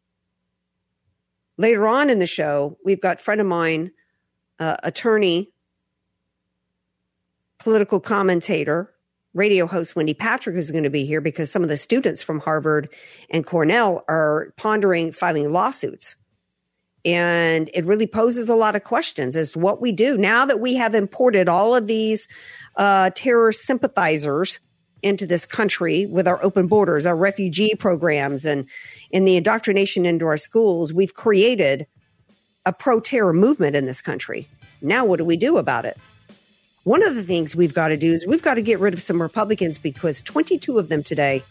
Later 1.59 1.87
on 1.87 2.11
in 2.11 2.19
the 2.19 2.27
show, 2.27 2.77
we've 2.85 3.01
got 3.01 3.21
friend 3.21 3.41
of 3.41 3.47
mine, 3.47 3.93
uh, 4.59 4.77
attorney, 4.83 5.51
political 7.59 8.01
commentator, 8.01 8.93
radio 9.35 9.67
host 9.67 9.95
Wendy 9.95 10.15
Patrick 10.15 10.57
is 10.57 10.71
going 10.71 10.85
to 10.85 10.91
be 10.91 11.05
here 11.05 11.21
because 11.21 11.51
some 11.51 11.63
of 11.63 11.69
the 11.69 11.77
students 11.77 12.23
from 12.23 12.41
Harvard 12.41 12.89
and 13.31 13.47
Cornell 13.47 14.05
are 14.09 14.53
pondering 14.57 15.13
filing 15.13 15.53
lawsuits. 15.53 16.17
And 17.05 17.71
it 17.73 17.85
really 17.87 18.07
poses 18.07 18.49
a 18.49 18.57
lot 18.57 18.75
of 18.75 18.85
questions 18.85 19.37
as 19.37 19.53
to 19.53 19.61
what 19.61 19.81
we 19.81 19.93
do 19.93 20.17
now 20.17 20.45
that 20.45 20.61
we 20.61 20.75
have 20.75 20.95
imported 20.95 21.49
all 21.49 21.75
of 21.75 21.87
these 21.87 22.27
uh, 22.77 23.11
terror 23.15 23.53
sympathizers 23.53 24.59
into 25.03 25.27
this 25.27 25.47
country 25.47 26.07
with 26.07 26.27
our 26.27 26.43
open 26.43 26.67
borders, 26.67 27.07
our 27.07 27.17
refugee 27.17 27.75
programs, 27.75 28.45
and 28.45 28.69
in 29.11 29.23
the 29.23 29.37
indoctrination 29.37 30.05
into 30.05 30.27
our 30.27 30.37
schools. 30.37 30.93
We've 30.93 31.15
created 31.15 31.87
a 32.67 32.73
pro 32.73 33.01
terror 33.01 33.33
movement 33.33 33.77
in 33.77 33.87
this 33.87 34.03
country. 34.03 34.49
Now, 34.81 35.05
what 35.05 35.19
do 35.19 35.25
we 35.25 35.37
do 35.37 35.59
about 35.59 35.85
it? 35.85 35.97
One 36.85 37.03
of 37.03 37.15
the 37.15 37.23
things 37.23 37.55
we've 37.55 37.75
got 37.75 37.89
to 37.89 37.97
do 37.97 38.13
is 38.13 38.27
we've 38.27 38.43
got 38.43 38.55
to 38.55 38.63
get 38.63 38.79
rid 38.79 38.95
of 38.95 39.03
some 39.03 39.21
Republicans 39.21 39.79
because 39.79 40.23
22 40.23 40.79
of 40.79 40.89
them 40.89 41.03
today 41.03 41.43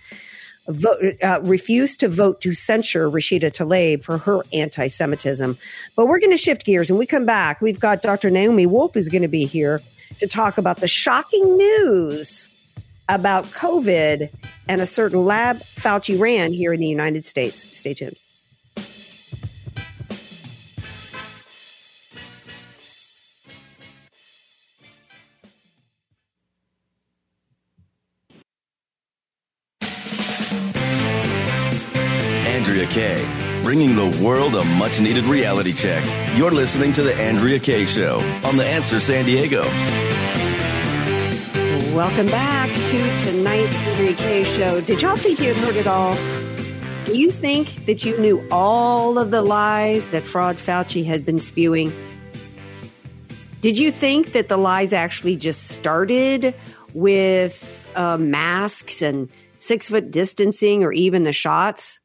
vote, 0.68 0.98
uh, 1.24 1.42
refused 1.44 2.00
to 2.00 2.08
vote 2.08 2.42
to 2.42 2.54
censure 2.54 3.10
Rashida 3.10 3.52
Tlaib 3.52 4.04
for 4.04 4.18
her 4.20 4.42
anti 4.54 4.88
Semitism. 4.88 5.58
But 5.96 6.08
we're 6.08 6.20
going 6.20 6.32
to 6.32 6.38
shift 6.38 6.66
gears. 6.66 6.90
and 6.90 6.98
we 6.98 7.06
come 7.06 7.26
back, 7.26 7.62
we've 7.62 7.80
got 7.80 8.02
Dr. 8.02 8.30
Naomi 8.30 8.66
Wolf 8.66 8.94
who's 8.94 9.10
going 9.10 9.22
to 9.22 9.28
be 9.28 9.46
here 9.46 9.82
to 10.20 10.28
talk 10.28 10.58
about 10.58 10.78
the 10.78 10.88
shocking 10.88 11.58
news 11.58 12.54
about 13.10 13.46
COVID 13.46 14.30
and 14.68 14.82
a 14.82 14.88
certain 14.88 15.26
lab 15.26 15.58
Fauci 15.58 16.20
ran 16.20 16.52
here 16.52 16.74
in 16.74 16.80
the 16.80 16.88
United 16.88 17.24
States. 17.24 17.62
Stay 17.78 17.94
tuned. 17.94 18.18
Kaye, 32.90 33.62
bringing 33.64 33.96
the 33.96 34.20
world 34.24 34.56
a 34.56 34.64
much 34.78 35.00
needed 35.00 35.24
reality 35.26 35.74
check. 35.74 36.04
You're 36.38 36.52
listening 36.52 36.94
to 36.94 37.04
The 37.04 37.16
Andrea 37.16 37.60
Kaye 37.60 37.86
Show 37.86 38.20
on 38.44 38.58
The 38.58 38.66
Answer 38.66 39.00
San 39.00 39.26
Diego. 39.26 39.64
Welcome 41.96 42.28
back 42.28 42.70
to 42.70 43.18
tonight's 43.26 43.88
Andrea 43.88 44.14
Kaye 44.14 44.44
Show. 44.44 44.82
Did 44.82 45.02
y'all 45.02 45.16
think 45.16 45.40
you 45.40 45.54
had 45.54 45.58
heard 45.58 45.76
it 45.76 45.88
all? 45.88 46.16
Do 47.06 47.18
you 47.18 47.32
think 47.32 47.86
that 47.86 48.06
you 48.06 48.18
knew 48.20 48.46
all 48.52 49.18
of 49.18 49.32
the 49.32 49.42
lies 49.42 50.10
that 50.10 50.24
Fraud 50.24 50.58
Fauci 50.58 51.06
had 51.06 51.26
been 51.26 51.40
spewing? 51.40 51.92
Did 53.62 53.78
you 53.78 53.92
think 53.92 54.34
that 54.34 54.48
the 54.48 54.58
lies 54.58 54.94
actually 54.94 55.36
just 55.38 55.70
started 55.70 56.54
with 56.94 57.90
uh, 57.96 58.18
masks 58.18 59.02
and 59.02 59.30
six 59.60 59.90
foot 59.90 60.12
distancing 60.12 60.84
or 60.84 60.92
even 60.92 61.24
the 61.24 61.34
shots? 61.34 62.00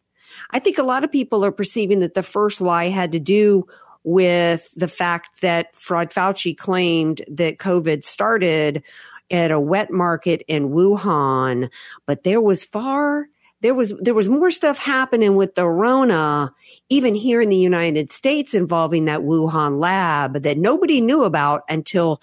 I 0.52 0.58
think 0.58 0.78
a 0.78 0.82
lot 0.82 1.04
of 1.04 1.12
people 1.12 1.44
are 1.44 1.52
perceiving 1.52 2.00
that 2.00 2.14
the 2.14 2.22
first 2.22 2.60
lie 2.60 2.88
had 2.88 3.12
to 3.12 3.18
do 3.18 3.66
with 4.04 4.72
the 4.74 4.88
fact 4.88 5.40
that 5.40 5.74
Fraud 5.76 6.10
Fauci 6.10 6.56
claimed 6.56 7.22
that 7.28 7.58
COVID 7.58 8.04
started 8.04 8.82
at 9.30 9.50
a 9.50 9.60
wet 9.60 9.90
market 9.90 10.42
in 10.46 10.70
Wuhan, 10.70 11.70
but 12.06 12.24
there 12.24 12.40
was 12.40 12.64
far 12.64 13.28
there 13.62 13.74
was 13.74 13.94
there 14.00 14.12
was 14.12 14.28
more 14.28 14.50
stuff 14.50 14.76
happening 14.76 15.36
with 15.36 15.54
the 15.54 15.66
Rona, 15.66 16.52
even 16.88 17.14
here 17.14 17.40
in 17.40 17.48
the 17.48 17.56
United 17.56 18.10
States, 18.10 18.54
involving 18.54 19.04
that 19.04 19.20
Wuhan 19.20 19.78
lab 19.78 20.42
that 20.42 20.58
nobody 20.58 21.00
knew 21.00 21.22
about 21.22 21.62
until 21.68 22.20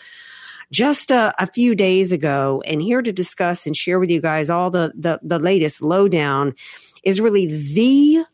just 0.69 1.11
a, 1.11 1.33
a, 1.41 1.47
few 1.47 1.75
days 1.75 2.11
ago. 2.11 2.61
And 2.67 2.81
here 2.81 3.01
to 3.01 3.11
discuss 3.11 3.65
and 3.65 3.75
share 3.75 3.99
with 3.99 4.11
you 4.11 4.21
guys 4.21 4.49
all 4.49 4.69
the 4.69 4.91
the, 4.95 5.19
the 5.23 5.39
latest 5.39 5.81
lowdown 5.81 6.55
is 7.03 7.21
really 7.21 7.45
the 7.45 8.25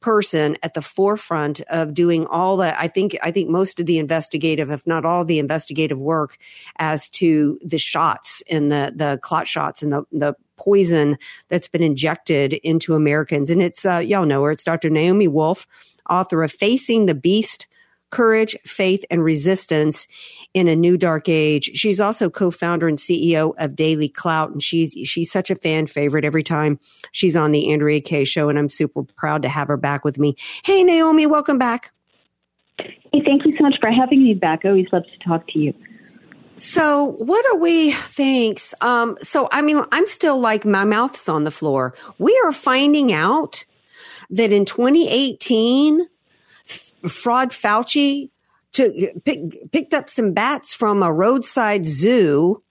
person 0.00 0.56
at 0.62 0.74
the 0.74 0.82
forefront 0.82 1.60
of 1.62 1.94
doing 1.94 2.26
all 2.26 2.58
that. 2.58 2.76
I 2.78 2.86
think 2.86 3.16
i 3.22 3.30
think 3.30 3.48
most 3.48 3.80
of 3.80 3.86
the 3.86 3.98
investigative 3.98 4.70
if 4.70 4.86
not 4.86 5.04
all 5.04 5.24
the 5.24 5.38
investigative 5.38 5.98
work 5.98 6.38
as 6.78 7.08
to 7.10 7.58
the 7.64 7.78
shots 7.78 8.42
and 8.48 8.70
the 8.70 8.92
the 8.94 9.18
clot 9.22 9.48
shots 9.48 9.82
and 9.82 9.90
the 9.90 10.04
the 10.12 10.34
poison 10.56 11.18
that's 11.48 11.68
been 11.68 11.82
injected 11.82 12.52
into 12.52 12.94
americans. 12.94 13.50
And 13.50 13.60
it's 13.60 13.84
uh, 13.84 13.98
y'all 13.98 14.26
know 14.26 14.44
her. 14.44 14.52
It's 14.52 14.64
dr 14.64 14.88
naomi 14.88 15.28
wolf 15.28 15.66
author 16.08 16.42
of 16.42 16.52
facing 16.52 17.06
the 17.06 17.14
beast 17.14 17.66
courage, 18.10 18.56
faith, 18.64 19.04
and 19.10 19.22
resistance 19.22 20.06
in 20.54 20.68
a 20.68 20.76
new 20.76 20.96
dark 20.96 21.28
age. 21.28 21.70
She's 21.74 22.00
also 22.00 22.30
co-founder 22.30 22.88
and 22.88 22.98
CEO 22.98 23.54
of 23.58 23.76
Daily 23.76 24.08
Clout, 24.08 24.50
and 24.50 24.62
she's 24.62 24.92
she's 25.08 25.30
such 25.30 25.50
a 25.50 25.56
fan 25.56 25.86
favorite 25.86 26.24
every 26.24 26.42
time 26.42 26.78
she's 27.12 27.36
on 27.36 27.52
the 27.52 27.72
Andrea 27.72 28.00
Kaye 28.00 28.24
show, 28.24 28.48
and 28.48 28.58
I'm 28.58 28.68
super 28.68 29.02
proud 29.02 29.42
to 29.42 29.48
have 29.48 29.68
her 29.68 29.76
back 29.76 30.04
with 30.04 30.18
me. 30.18 30.36
Hey, 30.64 30.82
Naomi, 30.82 31.26
welcome 31.26 31.58
back. 31.58 31.92
Hey, 32.78 33.22
thank 33.24 33.44
you 33.44 33.56
so 33.56 33.62
much 33.62 33.76
for 33.80 33.90
having 33.90 34.22
me 34.22 34.34
back. 34.34 34.64
I 34.64 34.68
always 34.68 34.86
love 34.92 35.04
to 35.04 35.28
talk 35.28 35.46
to 35.48 35.58
you. 35.58 35.74
So, 36.58 37.16
what 37.18 37.44
are 37.52 37.58
we? 37.58 37.92
Thanks. 37.92 38.74
Um, 38.80 39.18
so, 39.20 39.48
I 39.52 39.60
mean, 39.60 39.82
I'm 39.92 40.06
still 40.06 40.40
like 40.40 40.64
my 40.64 40.84
mouth's 40.84 41.28
on 41.28 41.44
the 41.44 41.50
floor. 41.50 41.94
We 42.18 42.40
are 42.44 42.52
finding 42.52 43.12
out 43.12 43.64
that 44.30 44.52
in 44.52 44.64
2018 44.64 46.06
fraud 46.66 47.50
Fauci 47.50 48.30
took, 48.72 48.92
pick, 49.24 49.72
picked 49.72 49.94
up 49.94 50.08
some 50.08 50.32
bats 50.32 50.74
from 50.74 51.02
a 51.02 51.12
roadside 51.12 51.84
zoo 51.84 52.62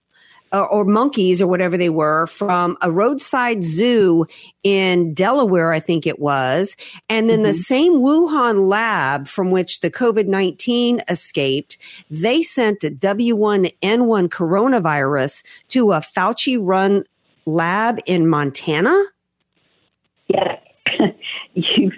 uh, 0.52 0.62
or 0.62 0.84
monkeys 0.84 1.42
or 1.42 1.46
whatever 1.46 1.76
they 1.76 1.88
were 1.88 2.26
from 2.26 2.76
a 2.80 2.90
roadside 2.90 3.64
zoo 3.64 4.26
in 4.62 5.12
Delaware, 5.12 5.72
I 5.72 5.80
think 5.80 6.06
it 6.06 6.18
was. 6.18 6.76
And 7.08 7.28
then 7.28 7.38
mm-hmm. 7.38 7.48
the 7.48 7.52
same 7.54 7.92
Wuhan 7.94 8.68
lab 8.68 9.28
from 9.28 9.50
which 9.50 9.80
the 9.80 9.90
COVID 9.90 10.26
19 10.26 11.02
escaped, 11.08 11.78
they 12.10 12.42
sent 12.42 12.80
the 12.80 12.90
WIV1 12.90 14.28
coronavirus 14.28 15.44
to 15.68 15.92
a 15.92 15.98
Fauci 15.98 16.58
run 16.60 17.04
lab 17.44 18.00
in 18.06 18.28
Montana. 18.28 19.04
Yeah. 20.28 20.58
you 21.54 21.92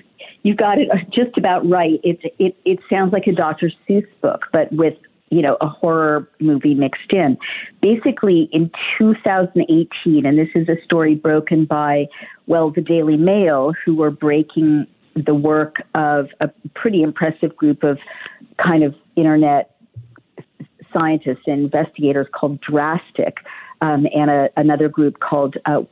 you 0.49 0.55
got 0.55 0.79
it 0.79 0.89
just 1.13 1.37
about 1.37 1.69
right. 1.69 2.01
It 2.03 2.21
it 2.39 2.57
it 2.65 2.79
sounds 2.89 3.13
like 3.13 3.27
a 3.27 3.33
Dr. 3.33 3.71
Seuss 3.87 4.07
book, 4.23 4.47
but 4.51 4.73
with 4.73 4.95
you 5.29 5.43
know 5.43 5.59
a 5.61 5.69
horror 5.69 6.27
movie 6.41 6.75
mixed 6.75 7.13
in. 7.13 7.37
Basically, 7.83 8.49
in 8.51 8.71
2018, 8.99 10.25
and 10.25 10.39
this 10.39 10.49
is 10.55 10.67
a 10.71 10.83
story 10.83 11.15
broken 11.15 11.67
by 11.67 12.07
well 12.47 12.71
the 12.71 12.81
Daily 12.81 13.19
Mail, 13.19 13.75
who 13.85 13.95
were 13.95 14.11
breaking 14.11 14.87
the 15.15 15.35
work 15.35 15.83
of 15.95 16.29
a 16.41 16.49
pretty 16.75 17.03
impressive 17.03 17.55
group 17.55 17.83
of 17.83 17.99
kind 18.57 18.83
of 18.83 18.95
internet 19.17 19.77
scientists 20.95 21.43
and 21.47 21.61
investigators 21.61 22.27
called 22.33 22.59
Drastic 22.63 23.37
um, 23.83 24.07
and 24.15 24.31
a, 24.31 24.49
another 24.57 24.89
group 24.89 25.21
called 25.21 25.57
uh, 25.67 25.83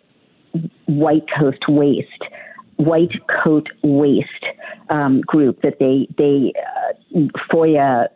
White 0.87 1.27
Coat 1.38 1.62
Waste. 1.69 2.25
White 2.76 3.12
Coat 3.42 3.68
Waste 3.82 4.28
um, 4.90 5.20
group 5.22 5.62
that 5.62 5.78
they 5.78 6.06
they 6.18 6.52
uh, 6.56 7.20
FOIA 7.50 8.08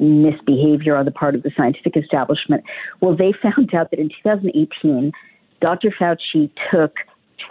misbehavior 0.00 0.96
on 0.96 1.04
the 1.04 1.10
part 1.10 1.34
of 1.34 1.42
the 1.42 1.50
scientific 1.56 1.96
establishment. 1.96 2.64
Well, 3.00 3.16
they 3.16 3.32
found 3.42 3.74
out 3.74 3.90
that 3.90 3.98
in 3.98 4.08
2018, 4.08 5.12
Dr. 5.60 5.92
Fauci 6.00 6.50
took 6.70 6.94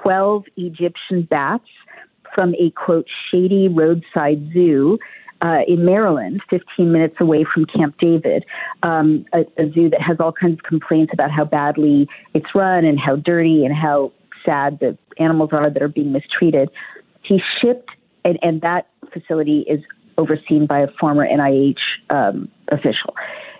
12 0.02 0.46
Egyptian 0.58 1.24
bats 1.30 1.68
from 2.34 2.54
a 2.56 2.72
quote 2.72 3.08
shady 3.32 3.68
roadside 3.68 4.50
zoo 4.54 4.98
uh, 5.42 5.60
in 5.68 5.86
Maryland, 5.86 6.42
15 6.50 6.92
minutes 6.92 7.16
away 7.20 7.46
from 7.54 7.66
Camp 7.66 7.96
David, 8.00 8.44
um, 8.84 9.26
a, 9.34 9.42
a 9.62 9.72
zoo 9.72 9.90
that 9.90 10.02
has 10.02 10.18
all 10.20 10.32
kinds 10.32 10.54
of 10.60 10.64
complaints 10.64 11.14
about 11.14 11.32
how 11.32 11.46
badly 11.46 12.08
it's 12.34 12.48
run 12.56 12.86
and 12.86 13.00
how 13.00 13.16
dirty 13.16 13.64
and 13.64 13.76
how 13.76 14.12
sad 14.48 14.80
the 14.80 14.98
animals 15.20 15.50
are 15.52 15.70
that 15.70 15.82
are 15.82 15.88
being 15.88 16.12
mistreated. 16.12 16.70
He 17.24 17.40
shipped, 17.62 17.90
and, 18.24 18.40
and 18.42 18.62
that 18.62 18.88
facility 19.12 19.66
is 19.68 19.82
overseen 20.18 20.66
by 20.66 20.80
a 20.80 20.88
former 21.00 21.28
NIH 21.28 21.78
um, 22.10 22.50
official. 22.70 23.16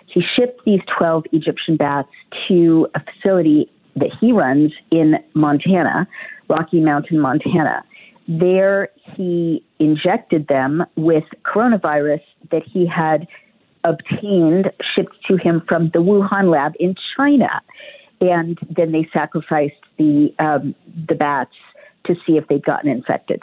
He 0.06 0.22
shipped 0.36 0.64
these 0.64 0.80
12 0.98 1.24
Egyptian 1.32 1.76
bats 1.76 2.08
to 2.48 2.88
a 2.94 3.00
facility 3.00 3.70
that 3.96 4.10
he 4.20 4.32
runs 4.32 4.72
in 4.90 5.16
Montana, 5.34 6.08
Rocky 6.48 6.80
Mountain, 6.80 7.20
Montana. 7.20 7.84
There, 8.26 8.88
he 9.16 9.62
injected 9.78 10.48
them 10.48 10.84
with 10.96 11.24
coronavirus 11.44 12.20
that 12.50 12.62
he 12.64 12.86
had 12.86 13.26
obtained, 13.84 14.70
shipped 14.94 15.16
to 15.28 15.36
him 15.36 15.62
from 15.68 15.90
the 15.92 16.00
Wuhan 16.00 16.50
lab 16.50 16.72
in 16.78 16.94
China. 17.16 17.60
And 18.20 18.58
then 18.68 18.92
they 18.92 19.08
sacrificed 19.12 19.74
the, 19.96 20.34
um, 20.38 20.74
the 21.08 21.14
bats 21.14 21.54
to 22.06 22.14
see 22.26 22.36
if 22.36 22.48
they'd 22.48 22.64
gotten 22.64 22.90
infected. 22.90 23.42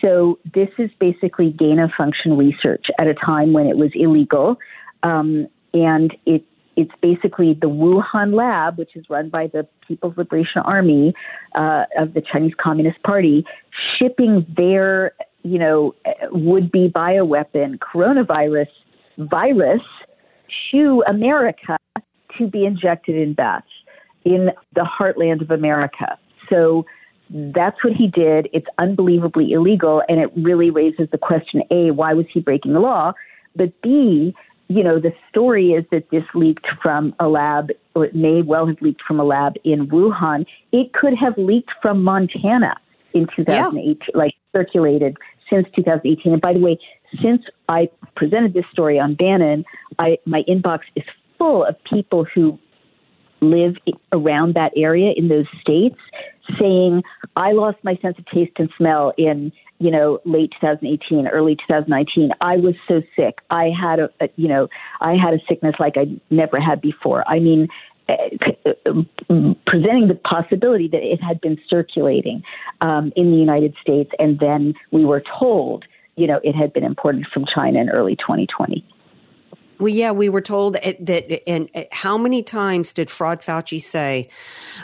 So 0.00 0.38
this 0.54 0.68
is 0.78 0.90
basically 0.98 1.50
gain 1.50 1.78
of 1.78 1.90
function 1.96 2.36
research 2.36 2.86
at 2.98 3.06
a 3.06 3.14
time 3.14 3.52
when 3.52 3.66
it 3.66 3.76
was 3.76 3.90
illegal. 3.94 4.56
Um, 5.02 5.46
and 5.72 6.14
it 6.26 6.44
it's 6.76 6.92
basically 7.00 7.54
the 7.54 7.68
Wuhan 7.68 8.34
lab, 8.34 8.76
which 8.78 8.94
is 8.96 9.06
run 9.08 9.30
by 9.30 9.46
the 9.46 9.66
People's 9.88 10.14
Liberation 10.16 10.60
Army 10.62 11.14
uh, 11.54 11.84
of 11.98 12.12
the 12.12 12.20
Chinese 12.20 12.52
Communist 12.62 13.02
Party, 13.02 13.46
shipping 13.98 14.46
their, 14.54 15.12
you 15.42 15.58
know, 15.58 15.94
would-be 16.30 16.88
bioweapon 16.94 17.78
coronavirus 17.78 18.68
virus 19.16 19.80
to 20.70 21.02
America 21.08 21.78
to 22.36 22.46
be 22.46 22.66
injected 22.66 23.16
in 23.16 23.32
bats 23.32 23.66
in 24.26 24.50
the 24.74 24.82
heartland 24.82 25.40
of 25.40 25.50
America. 25.50 26.18
So 26.50 26.84
that's 27.30 27.82
what 27.82 27.94
he 27.94 28.08
did. 28.08 28.48
It's 28.52 28.66
unbelievably 28.78 29.52
illegal, 29.52 30.02
and 30.08 30.20
it 30.20 30.30
really 30.36 30.70
raises 30.70 31.08
the 31.10 31.18
question: 31.18 31.62
A, 31.70 31.92
why 31.92 32.12
was 32.12 32.26
he 32.32 32.40
breaking 32.40 32.74
the 32.74 32.80
law? 32.80 33.12
But 33.54 33.80
B, 33.80 34.34
you 34.68 34.82
know, 34.82 35.00
the 35.00 35.12
story 35.30 35.70
is 35.70 35.84
that 35.92 36.10
this 36.10 36.24
leaked 36.34 36.66
from 36.82 37.14
a 37.20 37.28
lab, 37.28 37.70
or 37.94 38.04
it 38.04 38.14
may 38.14 38.42
well 38.42 38.66
have 38.66 38.82
leaked 38.82 39.02
from 39.02 39.18
a 39.18 39.24
lab 39.24 39.54
in 39.64 39.86
Wuhan. 39.86 40.44
It 40.72 40.92
could 40.92 41.14
have 41.16 41.38
leaked 41.38 41.70
from 41.80 42.02
Montana 42.02 42.76
in 43.14 43.26
2018, 43.34 43.96
yeah. 43.96 44.18
like 44.18 44.34
circulated 44.54 45.16
since 45.48 45.66
2018. 45.76 46.32
And 46.32 46.42
by 46.42 46.52
the 46.52 46.58
way, 46.58 46.78
since 47.22 47.42
I 47.68 47.88
presented 48.16 48.54
this 48.54 48.64
story 48.72 48.98
on 48.98 49.14
Bannon, 49.14 49.64
I, 49.98 50.18
my 50.26 50.42
inbox 50.48 50.80
is 50.96 51.04
full 51.38 51.64
of 51.64 51.76
people 51.84 52.24
who 52.34 52.58
live 53.50 53.76
around 54.12 54.54
that 54.54 54.72
area 54.76 55.12
in 55.16 55.28
those 55.28 55.46
states 55.60 55.98
saying, 56.58 57.02
I 57.34 57.52
lost 57.52 57.78
my 57.82 57.96
sense 57.96 58.18
of 58.18 58.26
taste 58.26 58.52
and 58.58 58.70
smell 58.76 59.12
in 59.16 59.52
you 59.78 59.90
know, 59.90 60.20
late 60.24 60.52
2018, 60.60 61.28
early 61.28 61.56
2019, 61.56 62.30
I 62.40 62.56
was 62.56 62.74
so 62.88 63.02
sick. 63.14 63.38
I 63.50 63.70
had 63.78 63.98
a, 63.98 64.08
a 64.20 64.28
you 64.36 64.48
know, 64.48 64.68
I 65.00 65.14
had 65.14 65.34
a 65.34 65.38
sickness 65.48 65.74
like 65.78 65.96
I 65.96 66.06
never 66.30 66.60
had 66.60 66.80
before. 66.80 67.28
I 67.28 67.40
mean, 67.40 67.68
presenting 69.66 70.08
the 70.08 70.18
possibility 70.24 70.88
that 70.88 71.02
it 71.02 71.22
had 71.22 71.40
been 71.40 71.58
circulating 71.68 72.42
um, 72.80 73.12
in 73.16 73.30
the 73.30 73.36
United 73.36 73.74
States, 73.80 74.10
and 74.18 74.38
then 74.38 74.74
we 74.92 75.04
were 75.04 75.22
told, 75.38 75.84
you 76.16 76.26
know, 76.26 76.40
it 76.42 76.54
had 76.54 76.72
been 76.72 76.84
imported 76.84 77.26
from 77.32 77.44
China 77.52 77.80
in 77.80 77.90
early 77.90 78.16
2020. 78.16 78.84
Well, 79.78 79.88
yeah, 79.88 80.12
we 80.12 80.28
were 80.28 80.40
told 80.40 80.74
that, 80.74 81.48
and 81.48 81.68
uh, 81.74 81.82
how 81.92 82.16
many 82.16 82.42
times 82.42 82.92
did 82.92 83.10
Fraud 83.10 83.40
Fauci 83.40 83.80
say 83.80 84.28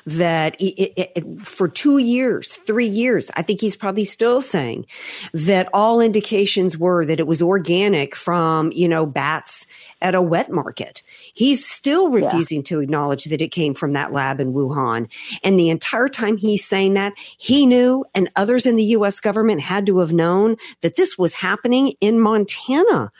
that 0.07 0.55
it, 0.61 0.93
it, 0.97 1.13
it, 1.17 1.43
for 1.43 1.69
two 1.69 1.99
years, 1.99 2.57
three 2.57 2.87
years, 2.87 3.31
I 3.35 3.43
think 3.43 3.61
he's 3.61 3.77
probably 3.77 4.05
still 4.05 4.41
saying 4.41 4.87
that 5.33 5.69
all 5.73 6.01
indications 6.01 6.77
were 6.77 7.05
that 7.07 7.21
it 7.21 7.27
was 7.27 7.43
organic 7.43 8.15
from, 8.15 8.73
you 8.73 8.89
know, 8.89 9.07
bats 9.07 9.67
at 10.01 10.15
a 10.15 10.23
wet 10.23 10.51
market. 10.51 11.03
He's 11.33 11.67
still 11.67 12.11
refusing 12.11 12.59
yeah. 12.59 12.65
to 12.65 12.81
acknowledge 12.81 13.25
that 13.25 13.41
it 13.41 13.49
came 13.49 13.75
from 13.75 13.93
that 13.95 14.13
lab 14.13 14.41
in 14.41 14.53
Wuhan. 14.53 15.11
And 15.43 15.59
the 15.59 15.71
entire 15.71 16.09
time 16.09 16.37
he's 16.37 16.65
saying 16.65 16.95
that, 16.95 17.15
he 17.39 17.67
knew 17.67 18.05
and 18.15 18.31
others 18.37 18.67
in 18.67 18.77
the 18.77 18.85
U.S. 18.85 19.21
government 19.21 19.61
had 19.61 19.87
to 19.87 19.99
have 19.99 20.13
known 20.13 20.57
that 20.81 20.97
this 20.97 21.17
was 21.17 21.35
happening 21.35 21.95
in 22.01 22.21
Montana. 22.21 23.13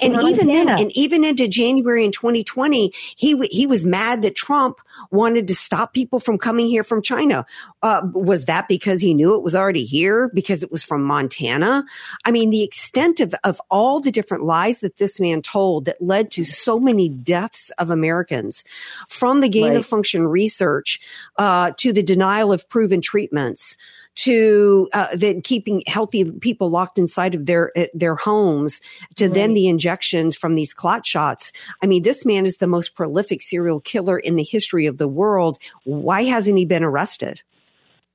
And 0.00 0.14
in 0.14 0.26
even 0.28 0.46
then, 0.48 0.68
and 0.68 0.90
even 0.94 1.17
into 1.24 1.48
January 1.48 2.04
in 2.04 2.12
2020, 2.12 2.92
he, 3.16 3.38
he 3.50 3.66
was 3.66 3.84
mad 3.84 4.22
that 4.22 4.36
Trump 4.36 4.78
wanted 5.10 5.48
to 5.48 5.54
stop 5.54 5.94
people 5.94 6.20
from 6.20 6.38
coming 6.38 6.66
here 6.66 6.84
from 6.84 7.02
China. 7.02 7.46
Uh, 7.82 8.02
was 8.12 8.44
that 8.44 8.68
because 8.68 9.00
he 9.00 9.14
knew 9.14 9.34
it 9.34 9.42
was 9.42 9.56
already 9.56 9.84
here 9.84 10.30
because 10.34 10.62
it 10.62 10.70
was 10.70 10.84
from 10.84 11.02
Montana? 11.02 11.84
I 12.24 12.30
mean, 12.30 12.50
the 12.50 12.62
extent 12.62 13.20
of, 13.20 13.34
of 13.44 13.60
all 13.70 14.00
the 14.00 14.12
different 14.12 14.44
lies 14.44 14.80
that 14.80 14.98
this 14.98 15.18
man 15.18 15.42
told 15.42 15.86
that 15.86 16.00
led 16.02 16.18
led 16.18 16.32
to 16.32 16.44
so 16.44 16.80
many 16.80 17.08
deaths 17.08 17.70
of 17.78 17.90
Americans 17.90 18.64
from 19.08 19.40
the 19.40 19.48
gain 19.48 19.70
right. 19.70 19.76
of 19.76 19.86
function 19.86 20.26
research 20.26 21.00
uh, 21.38 21.70
to 21.76 21.92
the 21.92 22.02
denial 22.02 22.52
of 22.52 22.68
proven 22.68 23.00
treatments 23.00 23.76
to 24.18 24.88
uh, 24.92 25.06
then 25.14 25.40
keeping 25.40 25.80
healthy 25.86 26.28
people 26.30 26.70
locked 26.70 26.98
inside 26.98 27.36
of 27.36 27.46
their 27.46 27.70
uh, 27.78 27.86
their 27.94 28.16
homes 28.16 28.80
to 29.14 29.26
right. 29.26 29.34
then 29.34 29.54
the 29.54 29.68
injections 29.68 30.36
from 30.36 30.56
these 30.56 30.74
clot 30.74 31.06
shots. 31.06 31.52
I 31.82 31.86
mean, 31.86 32.02
this 32.02 32.24
man 32.24 32.44
is 32.44 32.58
the 32.58 32.66
most 32.66 32.96
prolific 32.96 33.42
serial 33.42 33.80
killer 33.80 34.18
in 34.18 34.34
the 34.34 34.42
history 34.42 34.86
of 34.86 34.98
the 34.98 35.08
world. 35.08 35.58
Why 35.84 36.24
hasn't 36.24 36.58
he 36.58 36.64
been 36.64 36.82
arrested? 36.82 37.42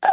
Uh, 0.03 0.09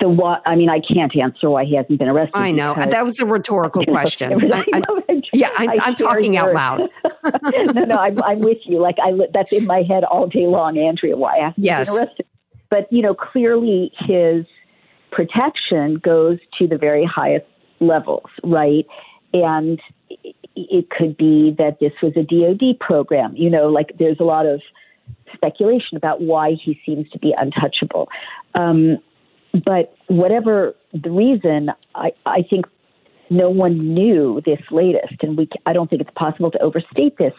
the 0.00 0.08
what? 0.08 0.42
I 0.46 0.56
mean, 0.56 0.68
I 0.68 0.80
can't 0.80 1.16
answer 1.16 1.48
why 1.48 1.64
he 1.64 1.76
hasn't 1.76 2.00
been 2.00 2.08
arrested. 2.08 2.36
I 2.36 2.50
know 2.50 2.74
that 2.74 3.04
was 3.04 3.20
a 3.20 3.26
rhetorical 3.26 3.84
question. 3.88 4.52
I, 4.52 4.64
I, 4.74 5.22
yeah, 5.32 5.50
I, 5.56 5.76
am 5.80 5.94
talking 5.94 6.36
out 6.36 6.52
loud. 6.52 6.88
no, 7.72 7.84
no, 7.84 7.94
I'm, 7.94 8.20
I'm, 8.24 8.40
with 8.40 8.58
you. 8.64 8.80
Like 8.80 8.96
I, 9.00 9.12
that's 9.32 9.52
in 9.52 9.64
my 9.66 9.82
head 9.82 10.02
all 10.02 10.26
day 10.26 10.48
long, 10.48 10.76
Andrea. 10.76 11.16
Why 11.16 11.36
I 11.38 11.44
have 11.44 11.54
yes. 11.56 11.88
been 11.88 11.98
arrested? 11.98 12.26
But 12.68 12.92
you 12.92 13.02
know, 13.02 13.14
clearly 13.14 13.92
his 14.00 14.44
protection 15.10 15.96
goes 15.96 16.38
to 16.58 16.66
the 16.66 16.78
very 16.78 17.04
highest 17.04 17.46
levels, 17.80 18.30
right? 18.44 18.86
And 19.32 19.80
it 20.56 20.90
could 20.90 21.16
be 21.16 21.54
that 21.58 21.78
this 21.80 21.92
was 22.02 22.12
a 22.16 22.22
DoD 22.22 22.78
program. 22.78 23.34
You 23.36 23.50
know, 23.50 23.68
like 23.68 23.92
there's 23.98 24.18
a 24.20 24.24
lot 24.24 24.46
of 24.46 24.60
speculation 25.34 25.96
about 25.96 26.20
why 26.20 26.52
he 26.62 26.80
seems 26.84 27.08
to 27.10 27.18
be 27.18 27.34
untouchable. 27.36 28.08
Um, 28.54 28.98
but 29.52 29.94
whatever 30.08 30.74
the 30.92 31.10
reason, 31.10 31.70
I, 31.94 32.12
I 32.26 32.42
think 32.48 32.66
no 33.30 33.48
one 33.48 33.94
knew 33.94 34.40
this 34.44 34.60
latest, 34.70 35.14
and 35.22 35.36
we 35.36 35.48
I 35.66 35.72
don't 35.72 35.88
think 35.88 36.02
it's 36.02 36.10
possible 36.16 36.50
to 36.50 36.60
overstate 36.60 37.16
this. 37.18 37.32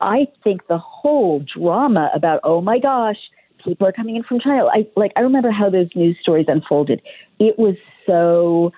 I 0.00 0.26
think 0.44 0.66
the 0.66 0.78
whole 0.78 1.44
drama 1.56 2.10
about 2.14 2.40
oh 2.44 2.60
my 2.60 2.78
gosh, 2.78 3.18
people 3.66 3.86
are 3.86 3.92
coming 3.92 4.16
in 4.16 4.22
from 4.22 4.40
China. 4.40 4.66
I 4.66 4.86
like 4.96 5.12
I 5.16 5.20
remember 5.20 5.50
how 5.50 5.68
those 5.68 5.88
news 5.94 6.16
stories 6.20 6.46
unfolded. 6.48 7.02
It 7.38 7.58
was 7.58 7.74
so 8.06 8.72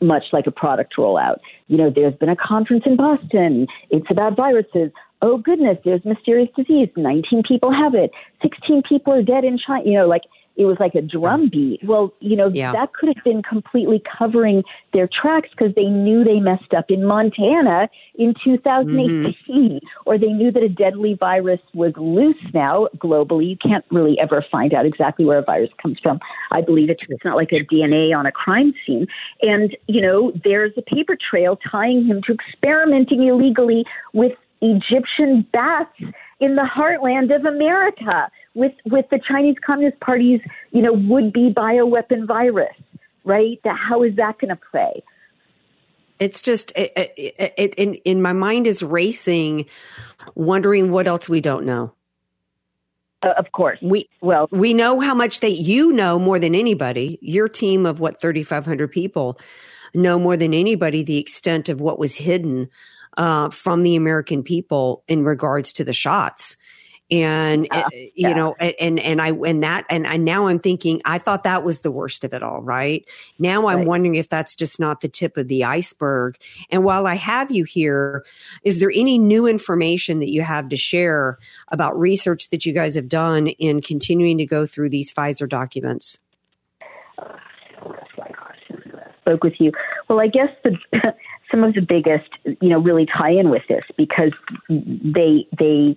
much 0.00 0.24
like 0.32 0.46
a 0.46 0.50
product 0.50 0.94
rollout. 0.98 1.38
You 1.68 1.78
know, 1.78 1.90
there's 1.94 2.14
been 2.14 2.28
a 2.28 2.36
conference 2.36 2.84
in 2.86 2.96
Boston. 2.96 3.66
It's 3.90 4.06
about 4.10 4.36
viruses. 4.36 4.90
Oh 5.22 5.38
goodness, 5.38 5.78
there's 5.84 6.04
mysterious 6.04 6.50
disease. 6.54 6.88
19 6.96 7.42
people 7.48 7.72
have 7.72 7.94
it. 7.94 8.10
16 8.42 8.82
people 8.88 9.12
are 9.12 9.22
dead 9.22 9.44
in 9.44 9.58
China. 9.58 9.82
You 9.84 9.98
know, 9.98 10.06
like 10.06 10.22
it 10.56 10.66
was 10.66 10.76
like 10.78 10.94
a 10.94 11.02
drum 11.02 11.48
beat. 11.48 11.80
Well, 11.82 12.14
you 12.20 12.36
know, 12.36 12.48
yeah. 12.52 12.72
that 12.72 12.92
could 12.92 13.14
have 13.14 13.24
been 13.24 13.42
completely 13.42 14.02
covering 14.18 14.62
their 14.92 15.08
tracks 15.08 15.48
because 15.50 15.74
they 15.74 15.86
knew 15.86 16.22
they 16.22 16.38
messed 16.38 16.72
up 16.76 16.90
in 16.90 17.04
Montana 17.04 17.88
in 18.14 18.34
2018, 18.44 19.34
mm-hmm. 19.48 19.78
or 20.06 20.16
they 20.16 20.28
knew 20.28 20.52
that 20.52 20.62
a 20.62 20.68
deadly 20.68 21.14
virus 21.14 21.60
was 21.72 21.92
loose 21.96 22.36
now 22.52 22.88
globally. 22.98 23.50
You 23.50 23.56
can't 23.56 23.84
really 23.90 24.18
ever 24.20 24.44
find 24.50 24.72
out 24.72 24.86
exactly 24.86 25.24
where 25.24 25.38
a 25.38 25.42
virus 25.42 25.70
comes 25.82 25.98
from. 26.00 26.20
I 26.52 26.60
believe 26.60 26.88
it's, 26.88 27.06
it's 27.08 27.24
not 27.24 27.36
like 27.36 27.52
a 27.52 27.64
DNA 27.64 28.16
on 28.16 28.26
a 28.26 28.32
crime 28.32 28.74
scene. 28.86 29.06
And, 29.42 29.76
you 29.88 30.00
know, 30.00 30.32
there's 30.44 30.72
a 30.76 30.82
paper 30.82 31.16
trail 31.16 31.58
tying 31.70 32.06
him 32.06 32.22
to 32.26 32.32
experimenting 32.32 33.26
illegally 33.26 33.84
with 34.12 34.32
Egyptian 34.60 35.46
bats 35.52 36.00
in 36.40 36.56
the 36.56 36.62
heartland 36.62 37.34
of 37.34 37.44
America 37.44 38.30
with 38.54 38.72
with 38.86 39.06
the 39.10 39.20
Chinese 39.26 39.56
Communist 39.64 40.00
Party's 40.00 40.40
you 40.70 40.82
know 40.82 40.92
would 40.92 41.32
be 41.32 41.52
bioweapon 41.52 42.26
virus, 42.26 42.74
right? 43.24 43.60
That 43.64 43.76
how 43.76 44.02
is 44.02 44.16
that 44.16 44.38
going 44.38 44.50
to 44.50 44.60
play? 44.70 45.02
It's 46.18 46.42
just 46.42 46.72
it, 46.76 46.92
it, 46.96 47.54
it, 47.56 47.74
in 47.74 47.94
in 48.04 48.22
my 48.22 48.32
mind 48.32 48.66
is 48.66 48.82
racing, 48.82 49.66
wondering 50.34 50.90
what 50.90 51.06
else 51.06 51.28
we 51.28 51.40
don't 51.40 51.66
know. 51.66 51.92
Uh, 53.22 53.32
of 53.36 53.52
course, 53.52 53.78
we 53.82 54.08
well 54.20 54.48
we 54.50 54.74
know 54.74 55.00
how 55.00 55.14
much 55.14 55.40
that 55.40 55.52
you 55.52 55.92
know 55.92 56.18
more 56.18 56.38
than 56.38 56.54
anybody. 56.54 57.18
Your 57.20 57.48
team 57.48 57.84
of 57.86 57.98
what 57.98 58.20
thirty 58.20 58.42
five 58.42 58.64
hundred 58.64 58.92
people 58.92 59.38
know 59.92 60.18
more 60.18 60.36
than 60.36 60.54
anybody 60.54 61.02
the 61.02 61.18
extent 61.18 61.68
of 61.68 61.80
what 61.80 61.98
was 61.98 62.16
hidden 62.16 62.68
uh, 63.16 63.48
from 63.50 63.82
the 63.82 63.96
American 63.96 64.42
people 64.42 65.04
in 65.08 65.24
regards 65.24 65.72
to 65.72 65.84
the 65.84 65.92
shots 65.92 66.56
and 67.10 67.68
yeah, 67.70 67.86
it, 67.92 68.12
you 68.14 68.28
yeah. 68.28 68.32
know 68.32 68.54
and 68.54 68.98
and 68.98 69.20
i 69.20 69.28
and 69.28 69.62
that 69.62 69.84
and, 69.90 70.06
and 70.06 70.24
now 70.24 70.46
i'm 70.46 70.58
thinking 70.58 71.02
i 71.04 71.18
thought 71.18 71.42
that 71.42 71.62
was 71.62 71.82
the 71.82 71.90
worst 71.90 72.24
of 72.24 72.32
it 72.32 72.42
all 72.42 72.62
right? 72.62 73.04
Now 73.38 73.68
i'm 73.68 73.78
right. 73.78 73.86
wondering 73.86 74.14
if 74.14 74.28
that's 74.28 74.54
just 74.54 74.80
not 74.80 75.00
the 75.00 75.08
tip 75.08 75.36
of 75.36 75.48
the 75.48 75.64
iceberg. 75.64 76.36
And 76.70 76.82
while 76.82 77.06
i 77.06 77.14
have 77.14 77.50
you 77.50 77.64
here 77.64 78.24
is 78.62 78.80
there 78.80 78.90
any 78.94 79.18
new 79.18 79.46
information 79.46 80.20
that 80.20 80.30
you 80.30 80.42
have 80.42 80.68
to 80.70 80.76
share 80.76 81.38
about 81.68 81.98
research 81.98 82.48
that 82.50 82.64
you 82.64 82.72
guys 82.72 82.94
have 82.94 83.08
done 83.08 83.48
in 83.48 83.82
continuing 83.82 84.38
to 84.38 84.46
go 84.46 84.66
through 84.66 84.90
these 84.90 85.12
pfizer 85.12 85.48
documents? 85.48 86.18
Spoke 89.20 89.44
with 89.44 89.54
you. 89.58 89.72
Well 90.08 90.20
i 90.20 90.26
guess 90.26 90.48
the 90.62 90.78
some 91.50 91.62
of 91.62 91.74
the 91.74 91.80
biggest 91.80 92.28
you 92.44 92.68
know 92.68 92.78
really 92.78 93.06
tie 93.06 93.30
in 93.30 93.50
with 93.50 93.62
this 93.68 93.84
because 93.96 94.32
they 94.78 95.46
they 95.58 95.96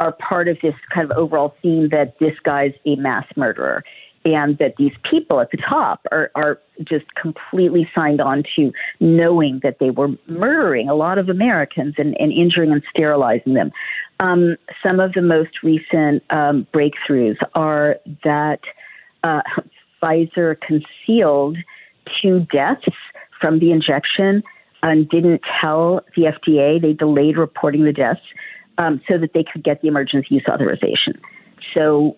are 0.00 0.12
part 0.12 0.48
of 0.48 0.56
this 0.62 0.74
kind 0.94 1.10
of 1.10 1.16
overall 1.16 1.54
theme 1.62 1.88
that 1.90 2.14
this 2.20 2.34
guy's 2.44 2.72
a 2.86 2.96
mass 2.96 3.26
murderer 3.36 3.84
and 4.24 4.58
that 4.58 4.74
these 4.76 4.92
people 5.08 5.40
at 5.40 5.50
the 5.50 5.56
top 5.56 6.06
are, 6.10 6.30
are 6.34 6.60
just 6.84 7.06
completely 7.14 7.88
signed 7.94 8.20
on 8.20 8.42
to 8.56 8.72
knowing 9.00 9.60
that 9.62 9.78
they 9.78 9.90
were 9.90 10.08
murdering 10.26 10.88
a 10.88 10.94
lot 10.94 11.18
of 11.18 11.28
Americans 11.28 11.94
and, 11.98 12.16
and 12.18 12.32
injuring 12.32 12.72
and 12.72 12.82
sterilizing 12.90 13.54
them. 13.54 13.70
Um, 14.20 14.56
some 14.82 15.00
of 15.00 15.12
the 15.12 15.22
most 15.22 15.62
recent 15.62 16.22
um, 16.30 16.66
breakthroughs 16.74 17.36
are 17.54 17.96
that 18.24 18.60
uh, 19.22 19.40
Pfizer 20.02 20.56
concealed 20.60 21.56
two 22.22 22.46
deaths 22.52 22.86
from 23.40 23.58
the 23.58 23.72
injection 23.72 24.42
and 24.82 25.08
didn't 25.08 25.42
tell 25.60 26.02
the 26.16 26.22
FDA. 26.24 26.80
They 26.80 26.92
delayed 26.92 27.36
reporting 27.36 27.84
the 27.84 27.92
deaths 27.92 28.20
um, 28.78 29.00
so 29.08 29.18
that 29.18 29.32
they 29.34 29.44
could 29.44 29.62
get 29.62 29.82
the 29.82 29.88
emergency 29.88 30.28
use 30.30 30.44
authorization. 30.48 31.20
So 31.74 32.16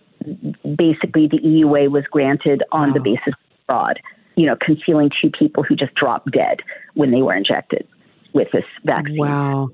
basically, 0.77 1.27
the 1.27 1.39
EUA 1.39 1.91
was 1.91 2.05
granted 2.11 2.63
on 2.71 2.89
wow. 2.89 2.95
the 2.95 3.01
basis 3.01 3.29
of 3.29 3.35
fraud, 3.67 4.01
you 4.37 4.47
know, 4.47 4.57
concealing 4.61 5.11
two 5.21 5.31
people 5.31 5.63
who 5.63 5.75
just 5.75 5.95
dropped 5.95 6.31
dead 6.31 6.59
when 6.95 7.11
they 7.11 7.23
were 7.23 7.35
injected 7.35 7.89
with 8.33 8.49
this 8.53 8.65
vaccine. 8.85 9.19
Wow. 9.19 9.71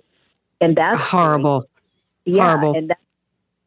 And 0.61 0.77
that's 0.77 1.03
horrible. 1.03 1.65
Yeah. 2.25 2.45
Horrible. 2.45 2.77
And 2.77 2.91
that, 2.91 2.99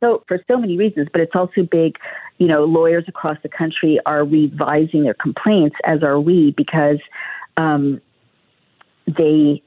so 0.01 0.23
for 0.27 0.39
so 0.47 0.57
many 0.57 0.77
reasons, 0.77 1.09
but 1.11 1.21
it's 1.21 1.35
also 1.35 1.63
big. 1.69 1.97
You 2.37 2.47
know, 2.47 2.63
lawyers 2.63 3.03
across 3.09 3.37
the 3.43 3.49
country 3.49 3.99
are 4.05 4.23
revising 4.23 5.03
their 5.03 5.13
complaints, 5.13 5.75
as 5.83 6.03
are 6.03 6.21
we, 6.21 6.53
because 6.55 6.99
um, 7.57 7.99
they 9.05 9.61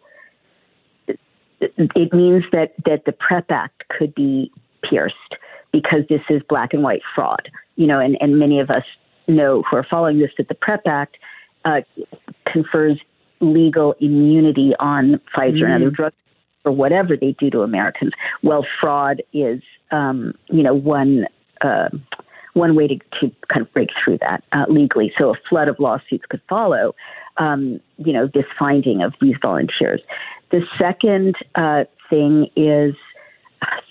it 1.94 2.12
means 2.12 2.44
that, 2.52 2.74
that 2.84 3.04
the 3.06 3.12
PREP 3.12 3.50
Act 3.50 3.84
could 3.88 4.14
be 4.14 4.50
pierced 4.88 5.16
because 5.72 6.00
this 6.08 6.20
is 6.28 6.42
black 6.48 6.72
and 6.72 6.82
white 6.82 7.02
fraud. 7.14 7.50
You 7.76 7.86
know, 7.86 7.98
and, 7.98 8.16
and 8.20 8.38
many 8.38 8.60
of 8.60 8.70
us 8.70 8.84
know 9.28 9.62
who 9.70 9.76
are 9.76 9.86
following 9.88 10.18
this 10.18 10.30
that 10.38 10.48
the 10.48 10.54
PREP 10.54 10.86
Act 10.86 11.16
uh, 11.64 11.80
confers 12.46 12.98
legal 13.40 13.94
immunity 14.00 14.72
on 14.78 15.20
Pfizer 15.34 15.54
mm-hmm. 15.54 15.64
and 15.64 15.74
other 15.74 15.90
drugs 15.90 16.16
for 16.62 16.72
whatever 16.72 17.16
they 17.16 17.34
do 17.38 17.50
to 17.50 17.62
Americans. 17.62 18.12
Well, 18.42 18.64
fraud 18.80 19.22
is, 19.32 19.62
um, 19.90 20.34
you 20.48 20.62
know, 20.62 20.74
one. 20.74 21.26
Uh, 21.60 21.88
one 22.54 22.74
way 22.74 22.86
to, 22.86 22.96
to 23.18 23.34
kind 23.50 23.62
of 23.62 23.72
break 23.72 23.88
through 24.04 24.18
that 24.18 24.44
uh, 24.52 24.66
legally. 24.68 25.10
So 25.16 25.30
a 25.30 25.34
flood 25.48 25.68
of 25.68 25.80
lawsuits 25.80 26.24
could 26.28 26.42
follow, 26.48 26.94
um, 27.38 27.80
you 27.96 28.12
know, 28.12 28.28
this 28.32 28.44
finding 28.58 29.02
of 29.02 29.14
these 29.20 29.36
volunteers. 29.40 30.02
The 30.52 30.60
second 30.80 31.34
uh, 31.54 31.84
thing 32.08 32.48
is 32.54 32.94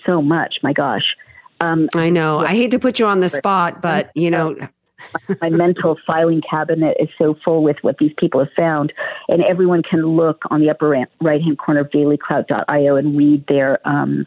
so 0.06 0.22
much. 0.22 0.56
My 0.62 0.72
gosh. 0.72 1.16
Um, 1.60 1.88
I 1.94 2.10
know. 2.10 2.38
I 2.38 2.54
hate 2.54 2.70
to 2.72 2.78
put 2.78 2.98
you 2.98 3.06
on 3.06 3.20
the 3.20 3.28
spot, 3.28 3.82
but 3.82 4.10
you 4.14 4.30
know. 4.30 4.56
my 5.40 5.50
mental 5.50 5.98
filing 6.06 6.40
cabinet 6.48 6.96
is 7.00 7.08
so 7.18 7.36
full 7.44 7.62
with 7.62 7.76
what 7.82 7.98
these 7.98 8.12
people 8.16 8.40
have 8.40 8.52
found, 8.56 8.92
and 9.28 9.42
everyone 9.42 9.82
can 9.82 10.02
look 10.16 10.42
on 10.50 10.60
the 10.60 10.70
upper 10.70 10.96
right 11.20 11.42
hand 11.42 11.58
corner 11.58 11.80
of 11.80 11.90
dailyclout.io 11.90 12.96
and 12.96 13.16
read 13.16 13.44
their 13.48 13.86
um, 13.86 14.26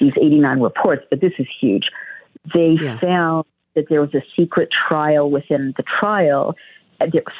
these 0.00 0.12
89 0.16 0.60
reports. 0.60 1.04
But 1.10 1.20
this 1.20 1.32
is 1.38 1.46
huge. 1.60 1.90
They 2.52 2.76
yeah. 2.80 2.98
found 2.98 3.44
that 3.74 3.88
there 3.88 4.00
was 4.00 4.14
a 4.14 4.22
secret 4.36 4.68
trial 4.88 5.30
within 5.30 5.74
the 5.76 5.82
trial. 5.82 6.54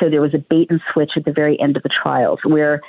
So 0.00 0.10
there 0.10 0.20
was 0.20 0.34
a 0.34 0.38
bait 0.38 0.68
and 0.70 0.80
switch 0.92 1.12
at 1.16 1.24
the 1.24 1.32
very 1.32 1.58
end 1.60 1.76
of 1.76 1.82
the 1.82 1.88
trials 1.88 2.40
where 2.44 2.80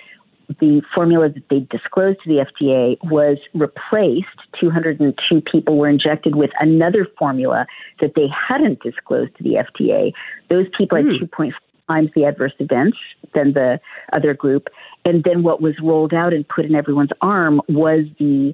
the 0.60 0.82
formula 0.94 1.30
that 1.30 1.44
they 1.50 1.60
disclosed 1.60 2.20
to 2.24 2.30
the 2.30 2.46
FDA 2.46 2.98
was 3.10 3.38
replaced. 3.54 4.28
202 4.60 5.42
people 5.42 5.78
were 5.78 5.90
injected 5.90 6.36
with 6.36 6.52
another 6.60 7.08
formula 7.18 7.66
that 8.02 8.14
they 8.16 8.28
hadn't 8.28 8.82
disclosed 8.82 9.36
to 9.38 9.44
the 9.44 9.56
FDA. 9.56 10.14
Those 10.50 10.68
people 10.78 10.98
had 10.98 11.06
hmm. 11.06 11.24
2.5 11.24 11.52
times 11.88 12.10
the 12.16 12.26
adverse 12.26 12.54
events 12.60 12.98
than 13.34 13.54
the 13.54 13.80
other 14.14 14.34
group. 14.34 14.68
And 15.04 15.24
then 15.24 15.44
what 15.44 15.62
was 15.62 15.76
rolled 15.82 16.14
out 16.14 16.34
and 16.34 16.48
put 16.48 16.66
in 16.66 16.76
everyone's 16.76 17.12
arm 17.22 17.62
was 17.70 18.06
the 18.20 18.54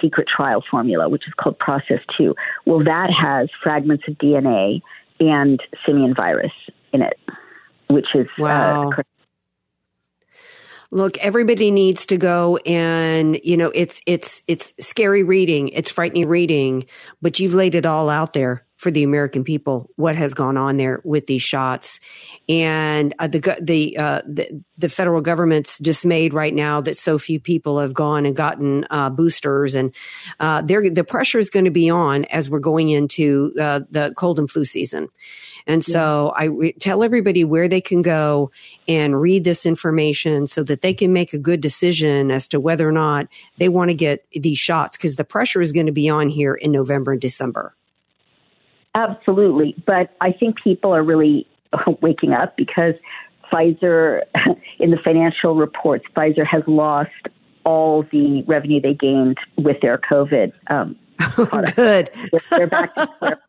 secret 0.00 0.28
trial 0.34 0.62
formula, 0.70 1.08
which 1.08 1.26
is 1.26 1.34
called 1.34 1.58
Process 1.58 2.00
2. 2.16 2.34
Well, 2.66 2.82
that 2.84 3.10
has 3.10 3.48
fragments 3.62 4.04
of 4.08 4.14
DNA 4.14 4.82
and 5.20 5.60
simian 5.86 6.14
virus 6.14 6.52
in 6.92 7.02
it, 7.02 7.18
which 7.88 8.06
is 8.14 8.26
uh, 8.38 8.42
wow. 8.42 8.90
Uh, 8.90 9.02
look 10.90 11.18
everybody 11.18 11.70
needs 11.70 12.06
to 12.06 12.16
go 12.16 12.56
and 12.58 13.38
you 13.42 13.56
know 13.56 13.70
it's 13.74 14.00
it's 14.06 14.42
it's 14.48 14.72
scary 14.80 15.22
reading. 15.22 15.68
It's 15.68 15.90
frightening 15.90 16.28
reading 16.28 16.86
but 17.22 17.38
you've 17.38 17.54
laid 17.54 17.74
it 17.74 17.86
all 17.86 18.08
out 18.08 18.32
there 18.32 18.64
for 18.76 18.90
the 18.90 19.02
American 19.02 19.44
people 19.44 19.90
what 19.96 20.16
has 20.16 20.34
gone 20.34 20.56
on 20.56 20.76
there 20.76 21.00
with 21.04 21.26
these 21.26 21.42
shots, 21.42 22.00
and 22.48 23.14
uh, 23.18 23.26
the 23.26 23.58
the, 23.60 23.96
uh, 23.96 24.22
the, 24.26 24.62
the 24.78 24.88
federal 24.88 25.20
government's 25.20 25.78
dismayed 25.78 26.34
right 26.34 26.54
now 26.54 26.80
that 26.80 26.96
so 26.96 27.18
few 27.18 27.40
people 27.40 27.78
have 27.78 27.94
gone 27.94 28.26
and 28.26 28.36
gotten 28.36 28.86
uh, 28.90 29.10
boosters, 29.10 29.74
and 29.74 29.94
uh, 30.40 30.60
the 30.62 31.04
pressure 31.06 31.38
is 31.38 31.50
going 31.50 31.64
to 31.64 31.70
be 31.70 31.88
on 31.88 32.24
as 32.26 32.50
we're 32.50 32.58
going 32.58 32.90
into 32.90 33.52
uh, 33.60 33.80
the 33.90 34.12
cold 34.16 34.38
and 34.38 34.50
flu 34.50 34.64
season. 34.64 35.08
And 35.66 35.82
so 35.82 36.32
yeah. 36.36 36.42
I 36.42 36.44
re- 36.46 36.72
tell 36.72 37.02
everybody 37.02 37.44
where 37.44 37.68
they 37.68 37.80
can 37.80 38.02
go 38.02 38.50
and 38.86 39.20
read 39.20 39.44
this 39.44 39.64
information 39.64 40.46
so 40.46 40.62
that 40.64 40.82
they 40.82 40.92
can 40.92 41.12
make 41.12 41.32
a 41.32 41.38
good 41.38 41.60
decision 41.60 42.30
as 42.30 42.48
to 42.48 42.60
whether 42.60 42.88
or 42.88 42.92
not 42.92 43.28
they 43.58 43.68
want 43.68 43.88
to 43.88 43.94
get 43.94 44.26
these 44.32 44.58
shots 44.58 44.96
because 44.96 45.16
the 45.16 45.24
pressure 45.24 45.60
is 45.60 45.72
going 45.72 45.86
to 45.86 45.92
be 45.92 46.08
on 46.08 46.28
here 46.28 46.54
in 46.54 46.70
November 46.70 47.12
and 47.12 47.20
December. 47.20 47.74
Absolutely. 48.94 49.74
But 49.86 50.10
I 50.20 50.32
think 50.32 50.56
people 50.62 50.94
are 50.94 51.02
really 51.02 51.46
waking 52.00 52.32
up 52.32 52.56
because 52.56 52.94
Pfizer, 53.52 54.22
in 54.78 54.90
the 54.90 54.98
financial 55.02 55.54
reports, 55.54 56.04
Pfizer 56.16 56.46
has 56.46 56.62
lost 56.66 57.10
all 57.64 58.04
the 58.12 58.42
revenue 58.46 58.80
they 58.80 58.94
gained 58.94 59.38
with 59.56 59.80
their 59.80 59.98
COVID 59.98 60.52
um, 60.68 60.96
Good. 61.76 62.10
They're 62.50 62.66
back 62.66 62.94
to 62.94 63.08
square 63.16 63.40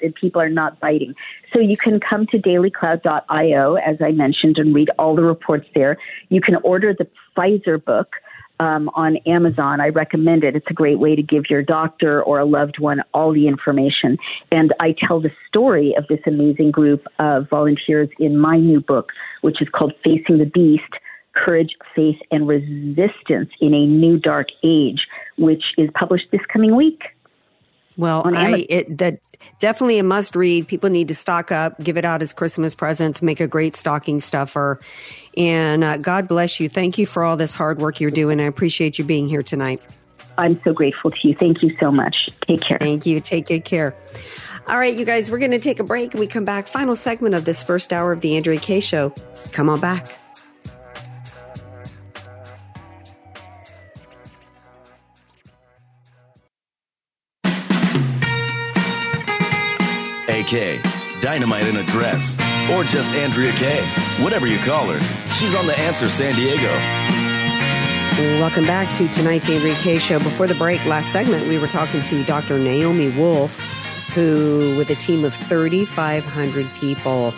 and 0.00 0.14
people 0.14 0.40
are 0.40 0.48
not 0.48 0.80
biting. 0.80 1.14
So 1.52 1.60
you 1.60 1.76
can 1.76 2.00
come 2.00 2.26
to 2.28 2.38
dailyclout.io, 2.38 3.74
as 3.74 3.96
I 4.00 4.12
mentioned, 4.12 4.58
and 4.58 4.74
read 4.74 4.90
all 4.98 5.14
the 5.14 5.22
reports 5.22 5.66
there. 5.74 5.98
You 6.28 6.40
can 6.40 6.56
order 6.56 6.94
the 6.94 7.06
Pfizer 7.36 7.82
book 7.82 8.16
um, 8.60 8.90
on 8.94 9.16
Amazon. 9.26 9.80
I 9.80 9.88
recommend 9.88 10.44
it. 10.44 10.54
It's 10.54 10.70
a 10.70 10.74
great 10.74 10.98
way 10.98 11.16
to 11.16 11.22
give 11.22 11.44
your 11.48 11.62
doctor 11.62 12.22
or 12.22 12.38
a 12.38 12.44
loved 12.44 12.78
one 12.78 13.02
all 13.12 13.32
the 13.32 13.48
information. 13.48 14.18
And 14.52 14.72
I 14.78 14.94
tell 15.06 15.20
the 15.20 15.32
story 15.48 15.94
of 15.96 16.06
this 16.08 16.20
amazing 16.26 16.70
group 16.70 17.04
of 17.18 17.48
volunteers 17.48 18.10
in 18.18 18.36
my 18.36 18.58
new 18.58 18.80
book, 18.80 19.10
which 19.40 19.60
is 19.60 19.68
called 19.70 19.94
Facing 20.04 20.38
the 20.38 20.44
Beast 20.44 20.92
Courage, 21.32 21.70
Faith, 21.96 22.18
and 22.30 22.46
Resistance 22.46 23.50
in 23.60 23.72
a 23.72 23.86
New 23.86 24.18
Dark 24.18 24.48
Age, 24.62 25.06
which 25.38 25.64
is 25.78 25.88
published 25.94 26.26
this 26.30 26.42
coming 26.52 26.76
week. 26.76 27.00
Well, 27.96 28.22
I, 28.24 28.66
it, 28.68 28.98
that 28.98 29.20
definitely 29.58 29.98
a 29.98 30.02
must 30.02 30.34
read. 30.34 30.68
People 30.68 30.90
need 30.90 31.08
to 31.08 31.14
stock 31.14 31.52
up, 31.52 31.78
give 31.82 31.96
it 31.96 32.04
out 32.04 32.22
as 32.22 32.32
Christmas 32.32 32.74
presents, 32.74 33.22
make 33.22 33.40
a 33.40 33.46
great 33.46 33.76
stocking 33.76 34.20
stuffer. 34.20 34.78
And 35.36 35.84
uh, 35.84 35.96
God 35.98 36.28
bless 36.28 36.60
you. 36.60 36.68
Thank 36.68 36.98
you 36.98 37.06
for 37.06 37.24
all 37.24 37.36
this 37.36 37.54
hard 37.54 37.78
work 37.78 38.00
you're 38.00 38.10
doing. 38.10 38.40
I 38.40 38.44
appreciate 38.44 38.98
you 38.98 39.04
being 39.04 39.28
here 39.28 39.42
tonight. 39.42 39.80
I'm 40.38 40.60
so 40.62 40.72
grateful 40.72 41.10
to 41.10 41.28
you. 41.28 41.34
Thank 41.34 41.62
you 41.62 41.70
so 41.78 41.90
much. 41.90 42.16
Take 42.46 42.62
care. 42.62 42.78
Thank 42.78 43.04
you. 43.06 43.20
Take 43.20 43.46
good 43.46 43.64
care. 43.64 43.94
All 44.68 44.78
right, 44.78 44.94
you 44.94 45.04
guys, 45.04 45.30
we're 45.30 45.38
going 45.38 45.50
to 45.50 45.58
take 45.58 45.80
a 45.80 45.84
break 45.84 46.12
and 46.12 46.20
we 46.20 46.26
come 46.26 46.44
back. 46.44 46.66
Final 46.66 46.94
segment 46.94 47.34
of 47.34 47.44
this 47.44 47.62
first 47.62 47.92
hour 47.92 48.12
of 48.12 48.20
the 48.20 48.36
Andrea 48.36 48.58
Kaye 48.58 48.80
Show. 48.80 49.12
Come 49.52 49.68
on 49.68 49.80
back. 49.80 50.16
AK, 60.52 60.82
Dynamite 61.20 61.68
in 61.68 61.76
a 61.76 61.84
Dress, 61.84 62.36
or 62.70 62.82
just 62.82 63.12
Andrea 63.12 63.52
Kaye. 63.52 63.86
Whatever 64.22 64.48
you 64.48 64.58
call 64.58 64.88
her, 64.88 65.00
she's 65.34 65.54
on 65.54 65.66
The 65.66 65.78
Answer 65.78 66.08
San 66.08 66.34
Diego. 66.34 66.68
Welcome 68.40 68.64
back 68.64 68.92
to 68.96 69.08
tonight's 69.08 69.48
Andrea 69.48 69.76
Kaye 69.76 69.98
Show. 69.98 70.18
Before 70.18 70.48
the 70.48 70.56
break, 70.56 70.84
last 70.86 71.12
segment, 71.12 71.46
we 71.46 71.56
were 71.56 71.68
talking 71.68 72.02
to 72.02 72.24
Dr. 72.24 72.58
Naomi 72.58 73.10
Wolf, 73.10 73.60
who, 74.12 74.74
with 74.76 74.90
a 74.90 74.96
team 74.96 75.24
of 75.24 75.34
3,500 75.34 76.70
people, 76.72 77.32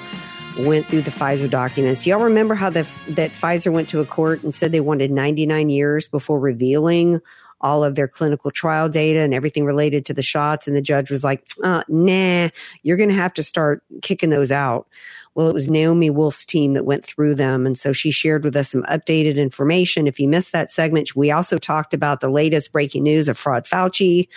went 0.59 0.87
through 0.87 1.03
the 1.03 1.11
Pfizer 1.11 1.51
documents. 1.51 2.07
Y'all 2.07 2.21
remember 2.21 2.55
how 2.55 2.71
the, 2.71 2.91
that 3.09 3.33
Pfizer 3.33 3.71
went 3.71 3.91
to 3.91 4.01
a 4.01 4.07
court 4.07 4.43
and 4.43 4.55
said 4.55 4.73
they 4.73 4.81
wanted 4.81 5.11
99 5.11 5.69
years 5.69 6.09
before 6.09 6.41
revealing 6.41 7.21
all 7.63 7.85
of 7.85 7.95
their 7.95 8.09
clinical 8.09 8.51
trial 8.51 8.89
data 8.89 9.21
and 9.21 9.35
everything 9.35 9.65
related 9.65 10.05
to 10.07 10.15
the 10.15 10.23
shots. 10.23 10.67
And 10.67 10.77
the 10.77 10.83
judge 10.83 11.11
was 11.11 11.25
like, 11.25 11.47
uh, 11.63 11.83
nah, 11.89 12.49
you're 12.83 12.97
going 12.97 13.09
to 13.09 13.15
have 13.15 13.33
to 13.35 13.43
start 13.43 13.83
kicking 14.03 14.31
those 14.31 14.53
out. 14.53 14.87
Well, 15.35 15.49
it 15.49 15.55
was 15.55 15.71
Naomi 15.71 16.11
Wolf's 16.11 16.45
team 16.45 16.75
that 16.75 16.85
went 16.85 17.05
through 17.05 17.37
them. 17.37 17.65
And 17.67 17.79
so 17.79 17.93
she 17.93 18.11
shared 18.11 18.45
with 18.45 18.57
us 18.57 18.71
some 18.71 18.83
updated 18.83 19.37
information. 19.37 20.07
If 20.07 20.21
you 20.21 20.29
missed 20.29 20.53
that 20.53 20.71
segment, 20.71 21.17
we 21.17 21.31
also 21.31 21.57
talked 21.57 21.95
about 21.95 22.21
the 22.21 22.29
latest 22.29 22.73
breaking 22.73 23.05
news 23.05 23.29
of 23.29 23.39
Fraud 23.39 23.65
Fauci 23.65 24.29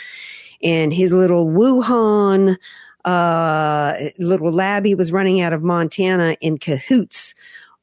and 0.63 0.93
his 0.93 1.11
little 1.11 1.47
Wuhan 1.47 2.57
uh, 3.05 3.93
little 4.17 4.51
lab 4.51 4.84
he 4.84 4.95
was 4.95 5.11
running 5.11 5.39
out 5.39 5.53
of 5.53 5.61
Montana 5.61 6.36
in 6.41 6.57
cahoots 6.57 7.36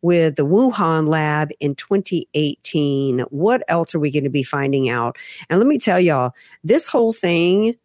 with 0.02 0.36
the 0.36 0.46
Wuhan 0.46 1.08
lab 1.08 1.50
in 1.60 1.74
2018. 1.74 3.20
What 3.30 3.62
else 3.68 3.94
are 3.94 4.00
we 4.00 4.10
going 4.10 4.24
to 4.24 4.30
be 4.30 4.42
finding 4.42 4.88
out? 4.88 5.16
And 5.48 5.58
let 5.58 5.66
me 5.66 5.78
tell 5.78 6.00
y'all, 6.00 6.34
this 6.62 6.88
whole 6.88 7.12
thing 7.12 7.76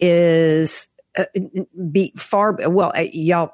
is 0.00 0.88
uh, 1.16 1.24
be 1.90 2.12
far 2.16 2.52
well, 2.68 2.92
uh, 2.96 3.04
y'all. 3.12 3.52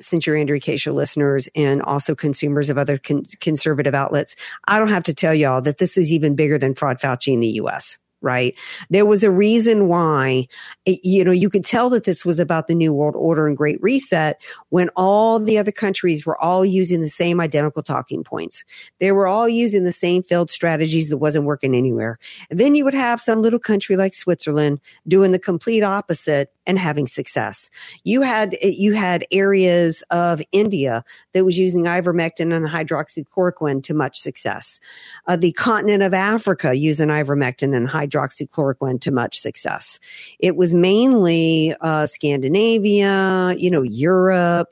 Since 0.00 0.26
you're 0.26 0.36
Andrew. 0.36 0.58
Show 0.58 0.92
listeners 0.92 1.48
and 1.54 1.80
also 1.82 2.16
consumers 2.16 2.70
of 2.70 2.78
other 2.78 2.98
con- 2.98 3.22
conservative 3.38 3.94
outlets, 3.94 4.34
I 4.66 4.80
don't 4.80 4.88
have 4.88 5.04
to 5.04 5.14
tell 5.14 5.32
y'all 5.32 5.60
that 5.60 5.78
this 5.78 5.96
is 5.96 6.10
even 6.10 6.34
bigger 6.34 6.58
than 6.58 6.74
fraud 6.74 6.98
Fauci 6.98 7.32
in 7.32 7.38
the 7.38 7.48
U.S 7.48 7.98
right? 8.20 8.54
There 8.90 9.06
was 9.06 9.24
a 9.24 9.30
reason 9.30 9.88
why, 9.88 10.46
eh, 10.86 10.96
you 11.02 11.24
know, 11.24 11.32
you 11.32 11.50
could 11.50 11.64
tell 11.64 11.90
that 11.90 12.04
this 12.04 12.24
was 12.24 12.38
about 12.38 12.66
the 12.66 12.74
New 12.74 12.92
World 12.92 13.16
Order 13.16 13.46
and 13.46 13.56
Great 13.56 13.82
Reset 13.82 14.38
when 14.68 14.88
all 14.96 15.38
the 15.38 15.58
other 15.58 15.72
countries 15.72 16.26
were 16.26 16.40
all 16.40 16.64
using 16.64 17.00
the 17.00 17.08
same 17.08 17.40
identical 17.40 17.82
talking 17.82 18.24
points. 18.24 18.64
They 18.98 19.12
were 19.12 19.26
all 19.26 19.48
using 19.48 19.84
the 19.84 19.92
same 19.92 20.22
failed 20.22 20.50
strategies 20.50 21.08
that 21.08 21.18
wasn't 21.18 21.44
working 21.46 21.74
anywhere. 21.74 22.18
And 22.50 22.58
then 22.58 22.74
you 22.74 22.84
would 22.84 22.94
have 22.94 23.20
some 23.20 23.42
little 23.42 23.58
country 23.58 23.96
like 23.96 24.14
Switzerland 24.14 24.80
doing 25.08 25.32
the 25.32 25.38
complete 25.38 25.82
opposite 25.82 26.52
and 26.70 26.78
having 26.78 27.08
success. 27.08 27.68
You 28.04 28.22
had, 28.22 28.56
you 28.62 28.92
had 28.92 29.24
areas 29.32 30.04
of 30.10 30.40
India 30.52 31.04
that 31.34 31.44
was 31.44 31.58
using 31.58 31.82
ivermectin 31.82 32.54
and 32.54 32.66
hydroxychloroquine 32.66 33.82
to 33.82 33.92
much 33.92 34.20
success. 34.20 34.78
Uh, 35.26 35.34
the 35.34 35.50
continent 35.52 36.04
of 36.04 36.14
Africa 36.14 36.74
using 36.74 37.08
ivermectin 37.08 37.76
and 37.76 37.88
hydroxychloroquine 37.88 39.00
to 39.00 39.10
much 39.10 39.40
success. 39.40 39.98
It 40.38 40.54
was 40.56 40.72
mainly 40.72 41.74
uh, 41.80 42.06
Scandinavia, 42.06 43.56
you 43.58 43.70
know, 43.70 43.82
Europe, 43.82 44.68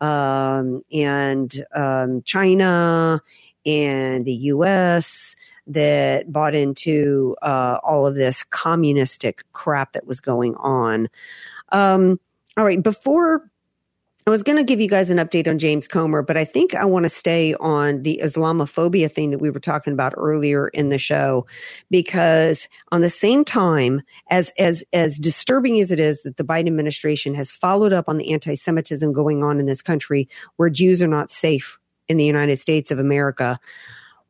um, 0.00 0.82
and 0.92 1.64
um, 1.74 2.22
China 2.22 3.20
and 3.66 4.24
the 4.24 4.32
U.S. 4.32 5.34
that 5.66 6.32
bought 6.32 6.54
into 6.54 7.36
uh, 7.42 7.78
all 7.82 8.06
of 8.06 8.14
this 8.14 8.42
communistic 8.44 9.44
crap 9.52 9.92
that 9.92 10.06
was 10.06 10.20
going 10.20 10.54
on. 10.56 11.08
Um, 11.72 12.18
all 12.56 12.64
right, 12.64 12.82
before 12.82 13.50
I 14.26 14.30
was 14.30 14.42
going 14.42 14.58
to 14.58 14.64
give 14.64 14.80
you 14.80 14.88
guys 14.88 15.10
an 15.10 15.16
update 15.16 15.48
on 15.48 15.58
James 15.58 15.88
Comer, 15.88 16.22
but 16.22 16.36
I 16.36 16.44
think 16.44 16.74
I 16.74 16.84
want 16.84 17.04
to 17.04 17.08
stay 17.08 17.54
on 17.54 18.02
the 18.02 18.20
Islamophobia 18.22 19.10
thing 19.10 19.30
that 19.30 19.40
we 19.40 19.50
were 19.50 19.58
talking 19.58 19.94
about 19.94 20.12
earlier 20.16 20.68
in 20.68 20.90
the 20.90 20.98
show, 20.98 21.46
because 21.90 22.68
on 22.92 23.00
the 23.00 23.10
same 23.10 23.44
time 23.44 24.02
as 24.28 24.52
as 24.58 24.84
as 24.92 25.18
disturbing 25.18 25.80
as 25.80 25.90
it 25.90 25.98
is 25.98 26.22
that 26.22 26.36
the 26.36 26.44
Biden 26.44 26.66
administration 26.66 27.34
has 27.34 27.50
followed 27.50 27.94
up 27.94 28.08
on 28.08 28.18
the 28.18 28.32
anti-Semitism 28.32 29.12
going 29.12 29.42
on 29.42 29.58
in 29.58 29.66
this 29.66 29.82
country, 29.82 30.28
where 30.56 30.70
Jews 30.70 31.02
are 31.02 31.08
not 31.08 31.30
safe 31.30 31.78
in 32.06 32.16
the 32.16 32.26
United 32.26 32.58
States 32.58 32.90
of 32.90 32.98
America 32.98 33.58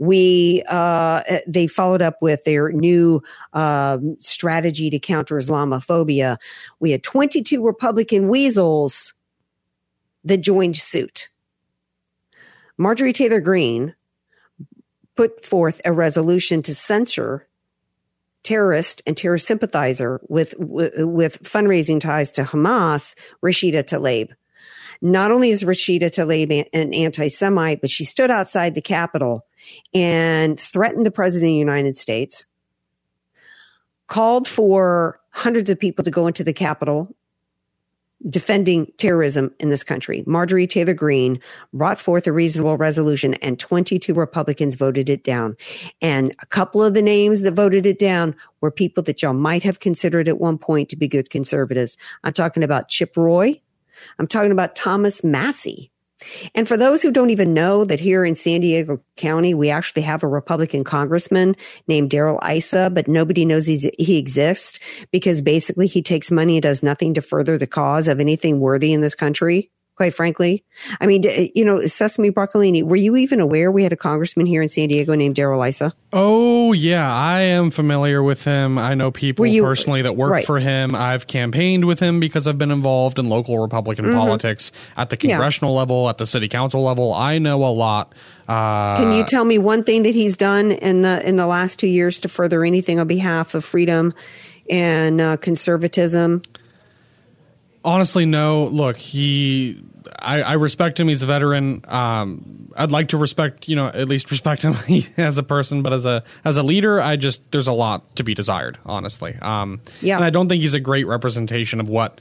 we 0.00 0.64
uh, 0.66 1.22
they 1.46 1.66
followed 1.66 2.00
up 2.00 2.16
with 2.22 2.42
their 2.44 2.72
new 2.72 3.22
um, 3.52 4.16
strategy 4.18 4.88
to 4.88 4.98
counter 4.98 5.36
Islamophobia. 5.36 6.38
We 6.80 6.90
had 6.90 7.02
22 7.02 7.64
Republican 7.64 8.28
weasels 8.28 9.12
that 10.24 10.38
joined 10.38 10.76
suit. 10.76 11.28
Marjorie 12.78 13.12
Taylor 13.12 13.40
Greene 13.40 13.94
put 15.16 15.44
forth 15.44 15.82
a 15.84 15.92
resolution 15.92 16.62
to 16.62 16.74
censure 16.74 17.46
terrorist 18.42 19.02
and 19.06 19.18
terrorist 19.18 19.46
sympathizer 19.46 20.18
with, 20.28 20.54
with, 20.58 20.94
with 20.96 21.42
fundraising 21.42 22.00
ties 22.00 22.32
to 22.32 22.44
Hamas, 22.44 23.14
Rashida 23.44 23.84
Tlaib. 23.84 24.30
Not 25.02 25.30
only 25.30 25.50
is 25.50 25.64
Rashida 25.64 26.10
Tlaib 26.10 26.68
an 26.72 26.94
anti-Semite, 26.94 27.80
but 27.80 27.90
she 27.90 28.04
stood 28.04 28.30
outside 28.30 28.74
the 28.74 28.82
Capitol 28.82 29.46
and 29.94 30.58
threatened 30.58 31.06
the 31.06 31.10
president 31.10 31.48
of 31.48 31.54
the 31.54 31.58
United 31.58 31.96
States, 31.96 32.44
called 34.06 34.46
for 34.46 35.20
hundreds 35.30 35.70
of 35.70 35.78
people 35.78 36.04
to 36.04 36.10
go 36.10 36.26
into 36.26 36.44
the 36.44 36.52
Capitol 36.52 37.14
defending 38.28 38.92
terrorism 38.98 39.54
in 39.58 39.70
this 39.70 39.82
country. 39.82 40.22
Marjorie 40.26 40.66
Taylor 40.66 40.92
Greene 40.92 41.40
brought 41.72 41.98
forth 41.98 42.26
a 42.26 42.32
reasonable 42.32 42.76
resolution 42.76 43.34
and 43.34 43.58
22 43.58 44.12
Republicans 44.12 44.74
voted 44.74 45.08
it 45.08 45.24
down. 45.24 45.56
And 46.02 46.34
a 46.40 46.46
couple 46.46 46.82
of 46.82 46.92
the 46.92 47.02
names 47.02 47.40
that 47.42 47.52
voted 47.52 47.86
it 47.86 47.98
down 47.98 48.36
were 48.60 48.70
people 48.70 49.02
that 49.04 49.22
y'all 49.22 49.32
might 49.32 49.62
have 49.62 49.80
considered 49.80 50.28
at 50.28 50.38
one 50.38 50.58
point 50.58 50.90
to 50.90 50.96
be 50.96 51.08
good 51.08 51.30
conservatives. 51.30 51.96
I'm 52.22 52.34
talking 52.34 52.62
about 52.62 52.88
Chip 52.88 53.16
Roy. 53.16 53.60
I'm 54.18 54.26
talking 54.26 54.52
about 54.52 54.76
Thomas 54.76 55.22
Massie. 55.24 55.90
And 56.54 56.68
for 56.68 56.76
those 56.76 57.02
who 57.02 57.10
don't 57.10 57.30
even 57.30 57.54
know 57.54 57.84
that 57.84 58.00
here 58.00 58.24
in 58.24 58.36
San 58.36 58.60
Diego 58.60 59.00
County, 59.16 59.54
we 59.54 59.70
actually 59.70 60.02
have 60.02 60.22
a 60.22 60.28
Republican 60.28 60.84
congressman 60.84 61.56
named 61.88 62.10
Darrell 62.10 62.40
Issa, 62.46 62.90
but 62.90 63.08
nobody 63.08 63.44
knows 63.44 63.66
he 63.66 64.18
exists 64.18 64.78
because 65.10 65.40
basically 65.40 65.86
he 65.86 66.02
takes 66.02 66.30
money 66.30 66.56
and 66.56 66.62
does 66.62 66.82
nothing 66.82 67.14
to 67.14 67.22
further 67.22 67.56
the 67.56 67.66
cause 67.66 68.06
of 68.06 68.20
anything 68.20 68.60
worthy 68.60 68.92
in 68.92 69.00
this 69.00 69.14
country 69.14 69.70
quite 70.00 70.14
frankly. 70.14 70.64
I 70.98 71.06
mean, 71.06 71.24
you 71.54 71.62
know, 71.62 71.86
Sesame 71.86 72.30
Broccolini, 72.30 72.82
were 72.82 72.96
you 72.96 73.16
even 73.16 73.38
aware 73.38 73.70
we 73.70 73.82
had 73.82 73.92
a 73.92 73.98
congressman 73.98 74.46
here 74.46 74.62
in 74.62 74.70
San 74.70 74.88
Diego 74.88 75.14
named 75.14 75.34
Darrell 75.34 75.62
Issa? 75.62 75.92
Oh, 76.14 76.72
yeah. 76.72 77.14
I 77.14 77.42
am 77.42 77.70
familiar 77.70 78.22
with 78.22 78.44
him. 78.44 78.78
I 78.78 78.94
know 78.94 79.10
people 79.10 79.44
you, 79.44 79.62
personally 79.62 80.00
that 80.00 80.16
work 80.16 80.30
right. 80.30 80.46
for 80.46 80.58
him. 80.58 80.94
I've 80.94 81.26
campaigned 81.26 81.84
with 81.84 82.00
him 82.00 82.18
because 82.18 82.46
I've 82.46 82.56
been 82.56 82.70
involved 82.70 83.18
in 83.18 83.28
local 83.28 83.58
Republican 83.58 84.06
mm-hmm. 84.06 84.16
politics 84.16 84.72
at 84.96 85.10
the 85.10 85.18
congressional 85.18 85.74
yeah. 85.74 85.80
level, 85.80 86.08
at 86.08 86.16
the 86.16 86.26
city 86.26 86.48
council 86.48 86.82
level. 86.82 87.12
I 87.12 87.36
know 87.36 87.62
a 87.62 87.68
lot. 87.68 88.14
Uh, 88.48 88.96
Can 88.96 89.12
you 89.12 89.22
tell 89.22 89.44
me 89.44 89.58
one 89.58 89.84
thing 89.84 90.04
that 90.04 90.14
he's 90.14 90.34
done 90.34 90.72
in 90.72 91.02
the 91.02 91.22
in 91.28 91.36
the 91.36 91.46
last 91.46 91.78
two 91.78 91.88
years 91.88 92.20
to 92.20 92.28
further 92.30 92.64
anything 92.64 92.98
on 92.98 93.06
behalf 93.06 93.54
of 93.54 93.66
freedom 93.66 94.14
and 94.70 95.20
uh, 95.20 95.36
conservatism? 95.36 96.40
Honestly, 97.84 98.26
no. 98.26 98.66
Look, 98.66 98.98
he 98.98 99.82
I, 100.18 100.42
I, 100.42 100.52
respect 100.54 100.98
him. 100.98 101.08
He's 101.08 101.22
a 101.22 101.26
veteran. 101.26 101.84
Um, 101.86 102.72
I'd 102.76 102.90
like 102.90 103.08
to 103.08 103.16
respect, 103.16 103.68
you 103.68 103.76
know, 103.76 103.86
at 103.86 104.08
least 104.08 104.30
respect 104.30 104.62
him 104.62 104.76
as 105.16 105.38
a 105.38 105.42
person, 105.42 105.82
but 105.82 105.92
as 105.92 106.04
a 106.04 106.22
as 106.44 106.56
a 106.56 106.62
leader, 106.62 107.00
I 107.00 107.16
just 107.16 107.48
there's 107.50 107.66
a 107.66 107.72
lot 107.72 108.16
to 108.16 108.24
be 108.24 108.34
desired, 108.34 108.78
honestly. 108.84 109.36
Um, 109.40 109.80
yeah, 110.00 110.16
and 110.16 110.24
I 110.24 110.30
don't 110.30 110.48
think 110.48 110.62
he's 110.62 110.74
a 110.74 110.80
great 110.80 111.06
representation 111.06 111.80
of 111.80 111.88
what 111.88 112.20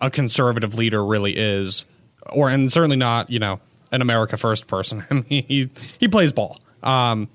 a 0.00 0.10
conservative 0.10 0.74
leader 0.74 1.04
really 1.04 1.36
is, 1.36 1.84
or 2.30 2.48
and 2.48 2.72
certainly 2.72 2.96
not, 2.96 3.30
you 3.30 3.38
know, 3.38 3.60
an 3.90 4.02
America 4.02 4.36
First 4.36 4.66
person. 4.66 5.04
I 5.10 5.14
mean, 5.14 5.44
he 5.44 5.70
he 5.98 6.08
plays 6.08 6.32
ball. 6.32 6.60
Um, 6.82 7.28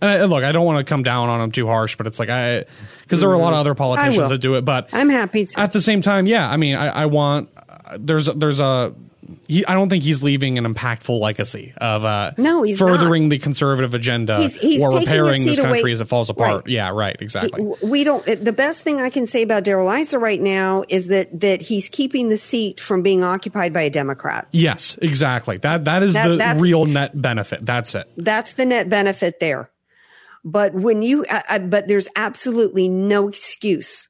and 0.00 0.10
I, 0.10 0.24
look, 0.24 0.44
I 0.44 0.52
don't 0.52 0.66
want 0.66 0.84
to 0.84 0.88
come 0.88 1.02
down 1.02 1.28
on 1.28 1.40
him 1.40 1.50
too 1.50 1.66
harsh, 1.66 1.96
but 1.96 2.06
it's 2.06 2.18
like 2.18 2.28
I 2.28 2.64
because 3.02 3.20
there 3.20 3.30
are 3.30 3.34
a 3.34 3.38
lot 3.38 3.52
of 3.52 3.58
other 3.58 3.74
politicians 3.74 4.28
that 4.28 4.38
do 4.38 4.56
it. 4.56 4.64
But 4.64 4.88
I'm 4.92 5.08
happy. 5.08 5.46
To. 5.46 5.60
At 5.60 5.72
the 5.72 5.80
same 5.80 6.02
time, 6.02 6.26
yeah, 6.26 6.48
I 6.48 6.56
mean, 6.56 6.76
I, 6.76 6.88
I 6.88 7.06
want 7.06 7.50
there's 7.98 8.26
there's 8.26 8.60
a 8.60 8.94
he, 9.48 9.64
I 9.66 9.74
don't 9.74 9.88
think 9.88 10.04
he's 10.04 10.22
leaving 10.22 10.58
an 10.58 10.64
impactful 10.72 11.18
legacy 11.20 11.72
of 11.78 12.04
uh, 12.04 12.32
No, 12.38 12.62
he's 12.62 12.78
furthering 12.78 13.28
the 13.28 13.38
conservative 13.38 13.94
agenda 13.94 14.38
He's- 14.38 14.56
he's 14.56 14.82
or 14.82 14.90
repairing 14.98 15.44
this 15.44 15.58
country 15.58 15.80
away- 15.80 15.92
as 15.92 16.00
it 16.00 16.06
falls 16.08 16.30
apart. 16.30 16.64
Right. 16.64 16.68
Yeah, 16.68 16.90
right, 16.90 17.16
exactly. 17.20 17.62
He- 17.80 17.86
we 17.86 18.04
don't. 18.04 18.24
The 18.44 18.52
best 18.52 18.84
thing 18.84 19.00
I 19.00 19.10
can 19.10 19.26
say 19.26 19.42
about 19.42 19.64
Darrell 19.64 19.90
Issa 19.90 20.18
right 20.18 20.40
now 20.40 20.84
is 20.88 21.06
that 21.08 21.40
that 21.40 21.60
he's 21.62 21.88
keeping 21.88 22.28
the 22.28 22.36
seat 22.36 22.80
from 22.80 23.02
being 23.02 23.22
occupied 23.24 23.72
by 23.72 23.82
a 23.82 23.90
Democrat. 23.90 24.48
yes, 24.52 24.98
exactly. 25.02 25.56
That 25.58 25.84
that 25.86 26.02
is 26.02 26.12
That- 26.14 26.56
the 26.56 26.62
real 26.62 26.84
net 26.86 27.20
benefit. 27.20 27.64
That's 27.64 27.94
it. 27.94 28.08
That's 28.16 28.54
the 28.54 28.66
net 28.66 28.88
benefit 28.88 29.40
there. 29.40 29.70
But 30.44 30.74
when 30.74 31.02
you, 31.02 31.24
uh, 31.24 31.40
uh, 31.48 31.58
but 31.60 31.88
there's 31.88 32.08
absolutely 32.16 32.88
no 32.88 33.28
excuse 33.28 34.08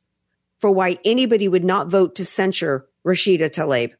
for 0.58 0.70
why 0.70 0.98
anybody 1.04 1.46
would 1.46 1.62
not 1.64 1.88
vote 1.88 2.16
to 2.16 2.24
censure 2.24 2.86
Rashida 3.06 3.50
Tlaib. 3.50 3.92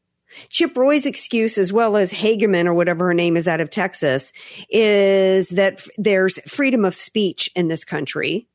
Chip 0.49 0.75
Roy's 0.77 1.05
excuse, 1.05 1.57
as 1.57 1.71
well 1.71 1.97
as 1.97 2.11
Hageman 2.11 2.65
or 2.65 2.73
whatever 2.73 3.07
her 3.07 3.13
name 3.13 3.37
is 3.37 3.47
out 3.47 3.61
of 3.61 3.69
Texas, 3.69 4.33
is 4.69 5.49
that 5.49 5.75
f- 5.75 5.87
there's 5.97 6.39
freedom 6.49 6.85
of 6.85 6.95
speech 6.95 7.49
in 7.55 7.67
this 7.67 7.85
country. 7.85 8.47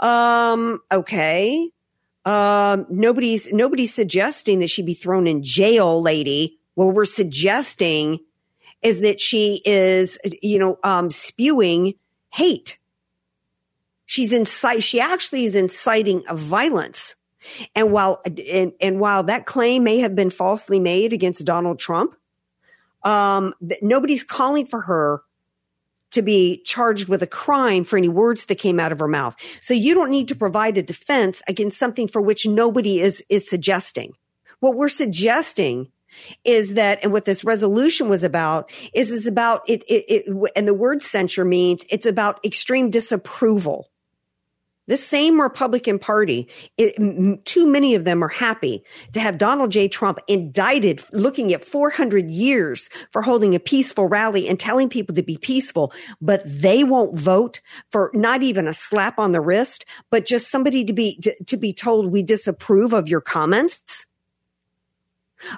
Um, 0.00 0.80
okay. 0.90 1.70
Um, 2.24 2.86
nobody's, 2.90 3.52
nobody's 3.52 3.94
suggesting 3.94 4.58
that 4.60 4.70
she 4.70 4.82
be 4.82 4.94
thrown 4.94 5.26
in 5.26 5.42
jail, 5.42 6.02
lady. 6.02 6.58
What 6.74 6.94
we're 6.94 7.04
suggesting 7.04 8.20
is 8.82 9.02
that 9.02 9.20
she 9.20 9.60
is, 9.64 10.18
you 10.42 10.58
know, 10.58 10.76
um, 10.82 11.10
spewing 11.10 11.94
hate. 12.30 12.78
She's 14.06 14.32
incite, 14.32 14.82
she 14.82 15.00
actually 15.00 15.44
is 15.44 15.54
inciting 15.54 16.22
violence. 16.32 17.14
And 17.74 17.92
while, 17.92 18.22
and, 18.24 18.72
and 18.80 19.00
while 19.00 19.22
that 19.24 19.46
claim 19.46 19.84
may 19.84 19.98
have 19.98 20.14
been 20.14 20.30
falsely 20.30 20.80
made 20.80 21.12
against 21.12 21.44
Donald 21.44 21.78
Trump, 21.78 22.14
um, 23.02 23.54
th- 23.66 23.80
nobody's 23.82 24.24
calling 24.24 24.66
for 24.66 24.82
her 24.82 25.22
to 26.10 26.22
be 26.22 26.60
charged 26.64 27.08
with 27.08 27.22
a 27.22 27.26
crime 27.26 27.84
for 27.84 27.96
any 27.96 28.08
words 28.08 28.46
that 28.46 28.56
came 28.56 28.80
out 28.80 28.92
of 28.92 28.98
her 28.98 29.08
mouth. 29.08 29.36
So 29.62 29.74
you 29.74 29.94
don't 29.94 30.10
need 30.10 30.28
to 30.28 30.34
provide 30.34 30.76
a 30.76 30.82
defense 30.82 31.42
against 31.46 31.78
something 31.78 32.08
for 32.08 32.20
which 32.20 32.46
nobody 32.46 33.00
is, 33.00 33.24
is 33.28 33.48
suggesting. 33.48 34.14
What 34.58 34.74
we're 34.74 34.88
suggesting 34.88 35.92
is 36.44 36.74
that, 36.74 36.98
and 37.02 37.12
what 37.12 37.24
this 37.24 37.44
resolution 37.44 38.08
was 38.08 38.24
about 38.24 38.70
is, 38.92 39.12
is 39.12 39.26
about 39.26 39.62
it, 39.68 39.84
it, 39.88 40.04
it 40.08 40.50
and 40.56 40.66
the 40.66 40.74
word 40.74 41.00
censure 41.00 41.44
means 41.44 41.86
it's 41.88 42.06
about 42.06 42.44
extreme 42.44 42.90
disapproval. 42.90 43.88
This 44.90 45.06
same 45.06 45.40
Republican 45.40 46.00
Party, 46.00 46.48
it, 46.76 47.44
too 47.44 47.68
many 47.68 47.94
of 47.94 48.04
them 48.04 48.24
are 48.24 48.28
happy 48.28 48.82
to 49.12 49.20
have 49.20 49.38
Donald 49.38 49.70
J. 49.70 49.86
Trump 49.86 50.18
indicted, 50.26 51.04
looking 51.12 51.54
at 51.54 51.64
400 51.64 52.28
years 52.28 52.90
for 53.12 53.22
holding 53.22 53.54
a 53.54 53.60
peaceful 53.60 54.08
rally 54.08 54.48
and 54.48 54.58
telling 54.58 54.88
people 54.88 55.14
to 55.14 55.22
be 55.22 55.38
peaceful, 55.38 55.92
but 56.20 56.42
they 56.44 56.82
won't 56.82 57.16
vote 57.16 57.60
for 57.92 58.10
not 58.14 58.42
even 58.42 58.66
a 58.66 58.74
slap 58.74 59.16
on 59.16 59.30
the 59.30 59.40
wrist, 59.40 59.84
but 60.10 60.26
just 60.26 60.50
somebody 60.50 60.84
to 60.84 60.92
be 60.92 61.16
to, 61.20 61.44
to 61.44 61.56
be 61.56 61.72
told 61.72 62.10
we 62.10 62.24
disapprove 62.24 62.92
of 62.92 63.08
your 63.08 63.20
comments. 63.20 64.06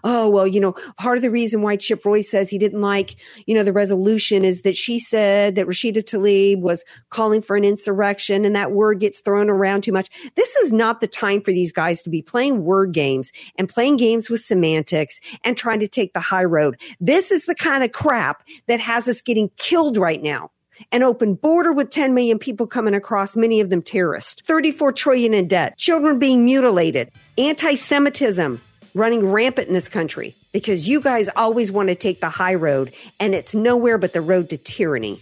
Oh, 0.05 0.29
well, 0.29 0.47
you 0.47 0.61
know, 0.61 0.75
part 0.99 1.19
of 1.19 1.23
the 1.23 1.31
reason 1.31 1.63
why 1.63 1.77
Chip 1.77 2.05
Roy 2.05 2.21
says 2.23 2.51
he 2.51 2.59
didn't 2.59 2.81
like, 2.81 3.17
you 3.47 3.55
know, 3.55 3.63
the 3.63 3.73
resolution 3.73 4.45
is 4.45 4.63
that 4.63 4.77
she 4.77 4.99
said 4.99 5.57
that 5.57 5.67
Rashida 5.67 6.03
Tlaib 6.03 6.61
was 6.61 6.85
calling 7.11 7.43
for 7.43 7.57
an 7.57 7.65
insurrection 7.65 8.45
and 8.45 8.55
that 8.57 8.73
word 8.73 9.01
gets 9.01 9.21
thrown 9.21 9.51
around 9.51 9.83
too 9.83 9.93
much. 9.93 10.11
This 10.35 10.57
is 10.57 10.73
not 10.73 11.01
the 11.01 11.07
time 11.07 11.41
for 11.43 11.53
these 11.53 11.73
guys 11.73 12.03
to 12.03 12.11
be 12.11 12.23
playing 12.23 12.65
word 12.65 12.93
games 12.93 13.33
and 13.57 13.69
playing 13.69 13.97
games 13.97 14.31
with 14.31 14.41
semantics 14.41 15.21
and 15.45 15.57
trying 15.57 15.81
to 15.81 15.89
take 15.89 16.13
the 16.13 16.21
high 16.21 16.45
road. 16.45 16.81
This 17.01 17.31
is 17.31 17.47
the 17.47 17.55
kind 17.55 17.83
of 17.83 17.93
crap 17.93 18.43
that 18.67 18.81
has 18.81 19.09
us 19.09 19.21
getting 19.21 19.51
killed 19.57 19.97
right 19.97 20.23
now. 20.23 20.51
An 20.91 21.03
open 21.03 21.35
border 21.35 21.73
with 21.73 21.91
10 21.91 22.15
million 22.15 22.39
people 22.39 22.67
coming 22.67 22.95
across, 22.95 23.37
many 23.37 23.61
of 23.61 23.71
them 23.71 23.83
terrorists, 23.83 24.43
34 24.47 24.93
trillion 24.93 25.35
in 25.35 25.47
debt, 25.47 25.77
children 25.77 26.19
being 26.19 26.45
mutilated, 26.45 27.11
anti-Semitism, 27.37 28.61
running 28.95 29.31
rampant 29.31 29.69
in 29.69 29.75
this 29.75 29.89
country 29.89 30.35
because 30.53 30.87
you 30.87 31.01
guys 31.01 31.29
always 31.35 31.73
want 31.73 31.89
to 31.89 31.95
take 31.95 32.21
the 32.21 32.29
high 32.29 32.55
road 32.55 32.93
and 33.19 33.35
it's 33.35 33.55
nowhere 33.55 33.99
but 33.99 34.13
the 34.13 34.21
road 34.21 34.51
to 34.51 34.57
tyranny. 34.57 35.21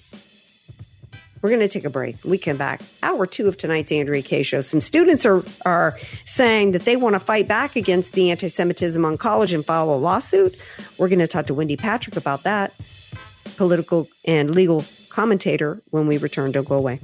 We're 1.43 1.49
going 1.49 1.61
to 1.61 1.69
take 1.69 1.85
a 1.85 1.91
break. 1.91 2.17
We 2.23 2.37
come 2.37 2.59
back. 2.59 2.83
Hour 3.03 3.27
two 3.27 3.49
of 3.49 3.57
tonight's 3.57 3.91
Andrea 3.91 4.21
Kaye 4.21 4.43
show. 4.43 4.61
Some 4.61 4.83
students 4.83 5.25
are, 5.25 5.43
are 5.65 5.99
saying 6.27 6.73
that 6.73 6.83
they 6.83 6.97
want 6.97 7.15
to 7.15 7.21
fight 7.21 7.49
back 7.49 7.77
against 7.77 8.13
the 8.13 8.31
anti 8.31 8.49
Semitism 8.49 9.03
on 9.03 9.17
college 9.17 9.53
and 9.53 9.65
file 9.65 9.91
a 9.91 9.97
lawsuit. 9.97 10.55
We're 10.99 11.09
going 11.09 11.21
to 11.21 11.27
talk 11.27 11.47
to 11.47 11.55
Wendy 11.55 11.79
Patrick 11.79 12.17
about 12.17 12.43
that, 12.43 12.75
political 13.57 14.07
and 14.27 14.51
legal 14.51 14.85
commentator, 15.09 15.81
when 15.89 16.07
we 16.07 16.19
return. 16.19 16.53
Don't 16.53 16.69
go 16.69 16.77
away. 16.77 17.01